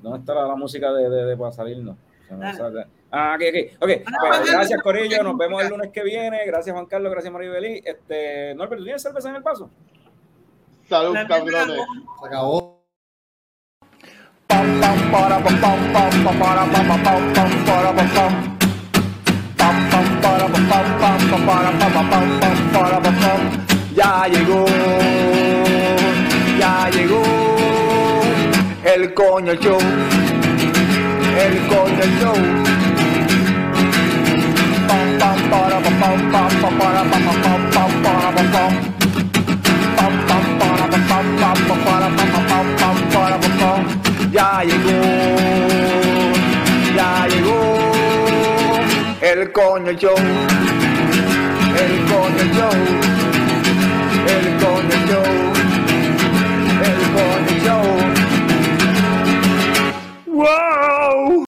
[0.00, 1.96] ¿Dónde está la, la música de, de, de para salirnos?
[3.10, 3.82] Ah, ok, ok.
[3.82, 4.02] okay.
[4.06, 5.22] Ah, pues, gracias, Corillo.
[5.22, 6.44] Nos vemos el lunes que viene.
[6.46, 7.12] Gracias, Juan Carlos.
[7.12, 7.82] Gracias, Maribelí.
[7.84, 9.70] Este, Norbert, ¿tú tienes cerveza en el paso?
[10.88, 11.78] Salud, cabrones.
[12.20, 12.84] Se acabó.
[14.46, 18.58] Pam pam para pam pam pam pam para pam pam pam pam para pam pam.
[19.56, 23.64] Pam pam para pam pam pam pam para pam pam pam pam para pam pam.
[23.94, 24.64] Ya llegó,
[26.58, 27.22] ya llegó
[28.84, 29.78] el coño show,
[31.36, 32.36] el Golden Show.
[34.88, 38.72] Pam, pam, para, pam, pam, pam, pam, pam, pam, pam.
[39.96, 40.74] Pam, pam, pam,
[41.08, 41.90] pam, pam, pam,
[43.00, 43.80] pam, pam.
[44.32, 44.98] Ya llegó,
[46.96, 47.84] ya llegó
[49.20, 50.16] el coño show.
[51.82, 52.74] El coño show.
[54.26, 55.53] El coño show.
[60.34, 61.43] Whoa!